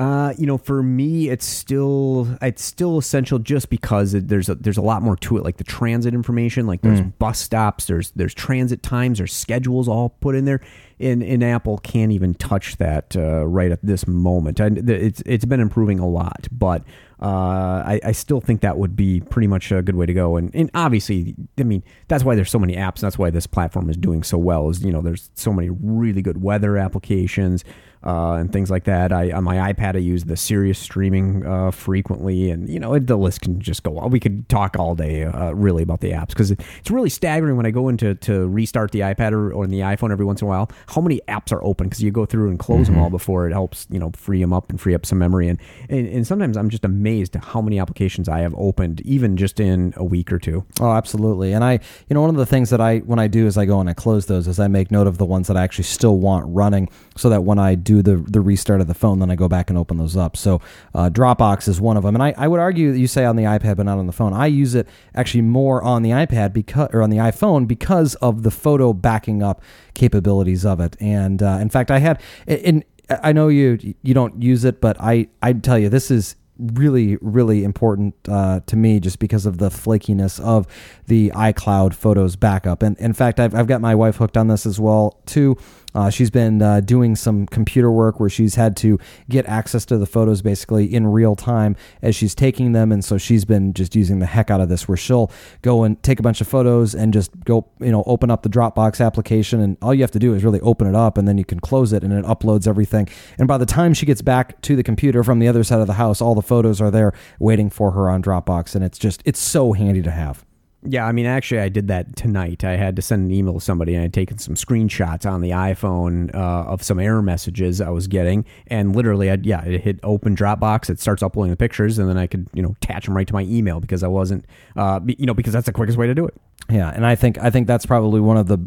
Uh, 0.00 0.32
you 0.38 0.46
know, 0.46 0.56
for 0.56 0.82
me, 0.82 1.28
it's 1.28 1.44
still 1.44 2.26
it's 2.40 2.64
still 2.64 2.96
essential 2.96 3.38
just 3.38 3.68
because 3.68 4.14
it, 4.14 4.28
there's 4.28 4.48
a, 4.48 4.54
there's 4.54 4.78
a 4.78 4.82
lot 4.82 5.02
more 5.02 5.14
to 5.14 5.36
it, 5.36 5.44
like 5.44 5.58
the 5.58 5.64
transit 5.64 6.14
information, 6.14 6.66
like 6.66 6.80
there's 6.80 7.02
mm. 7.02 7.12
bus 7.18 7.38
stops, 7.38 7.84
there's 7.84 8.10
there's 8.12 8.32
transit 8.32 8.82
times, 8.82 9.18
there's 9.18 9.34
schedules 9.34 9.88
all 9.88 10.08
put 10.08 10.34
in 10.34 10.46
there. 10.46 10.62
And, 11.00 11.22
and 11.22 11.44
Apple 11.44 11.78
can't 11.78 12.12
even 12.12 12.34
touch 12.34 12.76
that 12.76 13.14
uh, 13.14 13.46
right 13.46 13.70
at 13.70 13.84
this 13.84 14.06
moment. 14.06 14.58
And 14.58 14.88
it's 14.88 15.22
it's 15.26 15.44
been 15.44 15.60
improving 15.60 15.98
a 15.98 16.08
lot, 16.08 16.48
but 16.50 16.82
uh, 17.20 17.82
I, 17.84 18.00
I, 18.02 18.12
still 18.12 18.40
think 18.40 18.62
that 18.62 18.78
would 18.78 18.96
be 18.96 19.20
pretty 19.20 19.46
much 19.46 19.70
a 19.72 19.82
good 19.82 19.96
way 19.96 20.06
to 20.06 20.14
go. 20.14 20.38
And, 20.38 20.54
and 20.54 20.70
obviously, 20.74 21.34
I 21.58 21.64
mean, 21.64 21.82
that's 22.08 22.24
why 22.24 22.34
there's 22.34 22.50
so 22.50 22.58
many 22.58 22.76
apps. 22.76 23.00
That's 23.00 23.18
why 23.18 23.28
this 23.28 23.46
platform 23.46 23.90
is 23.90 23.98
doing 23.98 24.22
so 24.22 24.38
well. 24.38 24.70
Is 24.70 24.82
you 24.82 24.90
know, 24.90 25.02
there's 25.02 25.30
so 25.34 25.52
many 25.52 25.68
really 25.68 26.22
good 26.22 26.42
weather 26.42 26.78
applications 26.78 27.62
uh, 28.04 28.34
and 28.34 28.52
things 28.52 28.70
like 28.70 28.84
that. 28.84 29.12
I 29.12 29.32
on 29.32 29.44
my 29.44 29.72
iPad 29.72 29.96
I 29.96 29.98
use 29.98 30.24
the 30.24 30.36
Sirius 30.36 30.78
streaming 30.78 31.46
uh, 31.46 31.70
frequently, 31.70 32.50
and 32.50 32.68
you 32.68 32.78
know 32.78 32.98
the 32.98 33.16
list 33.16 33.42
can 33.42 33.60
just 33.60 33.82
go 33.82 33.98
on. 33.98 34.10
We 34.10 34.20
could 34.20 34.48
talk 34.48 34.78
all 34.78 34.94
day 34.94 35.24
uh, 35.24 35.52
really 35.52 35.82
about 35.82 36.00
the 36.00 36.12
apps 36.12 36.28
because 36.28 36.50
it's 36.50 36.90
really 36.90 37.10
staggering 37.10 37.56
when 37.56 37.66
I 37.66 37.70
go 37.70 37.88
into 37.88 38.14
to 38.14 38.48
restart 38.48 38.92
the 38.92 39.00
iPad 39.00 39.32
or, 39.32 39.52
or 39.52 39.66
the 39.66 39.80
iPhone 39.80 40.12
every 40.12 40.24
once 40.24 40.40
in 40.40 40.46
a 40.46 40.48
while 40.48 40.70
how 40.88 41.00
many 41.00 41.20
apps 41.28 41.52
are 41.52 41.62
open 41.64 41.88
because 41.88 42.02
you 42.02 42.10
go 42.10 42.26
through 42.26 42.48
and 42.48 42.58
close 42.58 42.86
mm-hmm. 42.86 42.94
them 42.94 43.02
all 43.02 43.10
before 43.10 43.46
it 43.46 43.52
helps 43.52 43.86
you 43.90 43.98
know 43.98 44.10
free 44.16 44.40
them 44.40 44.52
up 44.52 44.70
and 44.70 44.80
free 44.80 44.94
up 44.94 45.06
some 45.06 45.18
memory 45.18 45.48
and, 45.48 45.58
and 45.88 46.06
and 46.08 46.26
sometimes 46.26 46.56
I'm 46.56 46.70
just 46.70 46.84
amazed 46.84 47.36
at 47.36 47.44
how 47.44 47.60
many 47.60 47.78
applications 47.78 48.28
I 48.28 48.40
have 48.40 48.54
opened 48.56 49.00
even 49.02 49.36
just 49.36 49.60
in 49.60 49.92
a 49.96 50.04
week 50.04 50.32
or 50.32 50.38
two. 50.38 50.64
Oh, 50.80 50.92
absolutely. 50.92 51.52
And 51.52 51.64
I 51.64 51.72
you 52.08 52.14
know 52.14 52.20
one 52.20 52.30
of 52.30 52.36
the 52.36 52.46
things 52.46 52.70
that 52.70 52.80
I 52.80 52.98
when 52.98 53.18
I 53.18 53.26
do 53.26 53.46
is 53.46 53.56
I 53.56 53.64
go 53.64 53.80
and 53.80 53.88
I 53.88 53.94
close 53.94 54.26
those 54.26 54.48
is 54.48 54.58
I 54.58 54.68
make 54.68 54.90
note 54.90 55.06
of 55.06 55.18
the 55.18 55.26
ones 55.26 55.48
that 55.48 55.56
I 55.56 55.62
actually 55.62 55.84
still 55.84 56.18
want 56.18 56.46
running 56.48 56.88
so 57.16 57.28
that 57.28 57.44
when 57.44 57.58
I 57.58 57.74
do 57.74 57.89
do 57.90 58.02
the 58.02 58.16
the 58.30 58.40
restart 58.40 58.80
of 58.80 58.86
the 58.86 58.94
phone, 58.94 59.18
then 59.18 59.30
I 59.30 59.36
go 59.36 59.48
back 59.48 59.68
and 59.70 59.78
open 59.78 59.96
those 59.96 60.16
up. 60.16 60.36
So 60.36 60.60
uh, 60.94 61.10
Dropbox 61.10 61.66
is 61.66 61.80
one 61.80 61.96
of 61.96 62.04
them, 62.04 62.14
and 62.14 62.22
I, 62.22 62.34
I 62.36 62.46
would 62.46 62.60
argue 62.60 62.92
that 62.92 62.98
you 62.98 63.06
say 63.06 63.24
on 63.24 63.36
the 63.36 63.44
iPad 63.44 63.76
but 63.76 63.86
not 63.86 63.98
on 63.98 64.06
the 64.06 64.12
phone. 64.12 64.32
I 64.32 64.46
use 64.46 64.74
it 64.74 64.86
actually 65.14 65.42
more 65.42 65.82
on 65.82 66.02
the 66.02 66.10
iPad 66.10 66.52
because 66.52 66.88
or 66.92 67.02
on 67.02 67.10
the 67.10 67.16
iPhone 67.16 67.66
because 67.66 68.14
of 68.16 68.42
the 68.42 68.50
photo 68.50 68.92
backing 68.92 69.42
up 69.42 69.62
capabilities 69.94 70.64
of 70.64 70.80
it. 70.80 70.96
And 71.00 71.42
uh, 71.42 71.58
in 71.60 71.68
fact, 71.68 71.90
I 71.90 71.98
had 71.98 72.20
in 72.46 72.84
I 73.22 73.32
know 73.32 73.48
you 73.48 73.94
you 74.02 74.14
don't 74.14 74.40
use 74.40 74.64
it, 74.64 74.80
but 74.80 74.96
I 75.00 75.28
I 75.42 75.52
tell 75.52 75.78
you 75.78 75.88
this 75.88 76.10
is 76.10 76.36
really 76.58 77.16
really 77.22 77.64
important 77.64 78.14
uh, 78.28 78.60
to 78.66 78.76
me 78.76 79.00
just 79.00 79.18
because 79.18 79.46
of 79.46 79.58
the 79.58 79.70
flakiness 79.70 80.38
of 80.40 80.66
the 81.06 81.30
iCloud 81.34 81.94
photos 81.94 82.36
backup. 82.36 82.82
And 82.82 82.96
in 82.98 83.14
fact, 83.14 83.40
I've 83.40 83.54
I've 83.54 83.66
got 83.66 83.80
my 83.80 83.94
wife 83.94 84.16
hooked 84.16 84.36
on 84.36 84.48
this 84.48 84.66
as 84.66 84.78
well 84.78 85.20
too. 85.26 85.56
Uh, 85.94 86.10
she's 86.10 86.30
been 86.30 86.62
uh, 86.62 86.80
doing 86.80 87.16
some 87.16 87.46
computer 87.46 87.90
work 87.90 88.20
where 88.20 88.28
she's 88.28 88.54
had 88.54 88.76
to 88.78 88.98
get 89.28 89.46
access 89.46 89.84
to 89.86 89.98
the 89.98 90.06
photos 90.06 90.42
basically 90.42 90.92
in 90.92 91.06
real 91.06 91.36
time 91.36 91.76
as 92.02 92.14
she's 92.14 92.34
taking 92.34 92.72
them, 92.72 92.92
and 92.92 93.04
so 93.04 93.18
she's 93.18 93.44
been 93.44 93.72
just 93.72 93.94
using 93.94 94.18
the 94.18 94.26
heck 94.26 94.50
out 94.50 94.60
of 94.60 94.68
this. 94.68 94.88
Where 94.88 94.96
she'll 94.96 95.30
go 95.62 95.84
and 95.84 96.02
take 96.02 96.18
a 96.18 96.22
bunch 96.22 96.40
of 96.40 96.48
photos 96.48 96.94
and 96.94 97.12
just 97.12 97.32
go, 97.44 97.66
you 97.80 97.90
know, 97.90 98.02
open 98.06 98.30
up 98.30 98.42
the 98.42 98.48
Dropbox 98.48 99.04
application, 99.04 99.60
and 99.60 99.76
all 99.82 99.94
you 99.94 100.02
have 100.02 100.10
to 100.12 100.18
do 100.18 100.34
is 100.34 100.44
really 100.44 100.60
open 100.60 100.86
it 100.86 100.94
up, 100.94 101.18
and 101.18 101.26
then 101.26 101.38
you 101.38 101.44
can 101.44 101.60
close 101.60 101.92
it, 101.92 102.02
and 102.04 102.12
it 102.12 102.24
uploads 102.24 102.66
everything. 102.66 103.08
And 103.38 103.48
by 103.48 103.58
the 103.58 103.66
time 103.66 103.94
she 103.94 104.06
gets 104.06 104.22
back 104.22 104.60
to 104.62 104.76
the 104.76 104.82
computer 104.82 105.24
from 105.24 105.38
the 105.38 105.48
other 105.48 105.64
side 105.64 105.80
of 105.80 105.86
the 105.86 105.94
house, 105.94 106.20
all 106.20 106.34
the 106.34 106.42
photos 106.42 106.80
are 106.80 106.90
there 106.90 107.12
waiting 107.38 107.70
for 107.70 107.92
her 107.92 108.10
on 108.10 108.22
Dropbox, 108.22 108.74
and 108.74 108.84
it's 108.84 108.98
just 108.98 109.22
it's 109.24 109.40
so 109.40 109.72
handy 109.72 110.02
to 110.02 110.10
have. 110.10 110.44
Yeah, 110.82 111.06
I 111.06 111.12
mean, 111.12 111.26
actually, 111.26 111.60
I 111.60 111.68
did 111.68 111.88
that 111.88 112.16
tonight. 112.16 112.64
I 112.64 112.76
had 112.76 112.96
to 112.96 113.02
send 113.02 113.26
an 113.26 113.36
email 113.36 113.54
to 113.54 113.60
somebody, 113.60 113.94
and 113.94 114.02
I'd 114.02 114.14
taken 114.14 114.38
some 114.38 114.54
screenshots 114.54 115.30
on 115.30 115.42
the 115.42 115.50
iPhone 115.50 116.34
uh, 116.34 116.64
of 116.70 116.82
some 116.82 116.98
error 116.98 117.20
messages 117.20 117.82
I 117.82 117.90
was 117.90 118.06
getting, 118.06 118.46
and 118.68 118.96
literally, 118.96 119.30
I'd 119.30 119.44
yeah, 119.44 119.62
it 119.62 119.82
hit 119.82 120.00
open 120.02 120.34
Dropbox. 120.34 120.88
It 120.88 120.98
starts 120.98 121.22
uploading 121.22 121.50
the 121.50 121.56
pictures, 121.56 121.98
and 121.98 122.08
then 122.08 122.16
I 122.16 122.26
could 122.26 122.48
you 122.54 122.62
know 122.62 122.74
attach 122.82 123.04
them 123.04 123.14
right 123.14 123.26
to 123.26 123.34
my 123.34 123.42
email 123.42 123.78
because 123.78 124.02
I 124.02 124.08
wasn't, 124.08 124.46
uh, 124.74 125.00
you 125.06 125.26
know, 125.26 125.34
because 125.34 125.52
that's 125.52 125.66
the 125.66 125.72
quickest 125.72 125.98
way 125.98 126.06
to 126.06 126.14
do 126.14 126.26
it. 126.26 126.34
Yeah, 126.70 126.90
and 126.90 127.04
I 127.04 127.14
think 127.14 127.36
I 127.38 127.50
think 127.50 127.66
that's 127.66 127.84
probably 127.84 128.20
one 128.20 128.38
of 128.38 128.46
the 128.46 128.58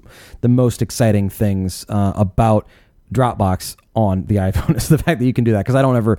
the 0.42 0.50
most 0.50 0.84
exciting 0.84 1.30
things 1.30 1.84
uh, 1.90 2.14
about 2.16 2.68
Dropbox 3.14 3.76
on 3.96 4.26
the 4.26 4.36
iPhone 4.48 4.76
is 4.76 4.90
the 4.90 4.98
fact 4.98 5.20
that 5.20 5.26
you 5.26 5.34
can 5.34 5.44
do 5.44 5.52
that 5.54 5.60
because 5.60 5.76
I 5.76 5.82
don't 5.82 5.96
ever 5.96 6.18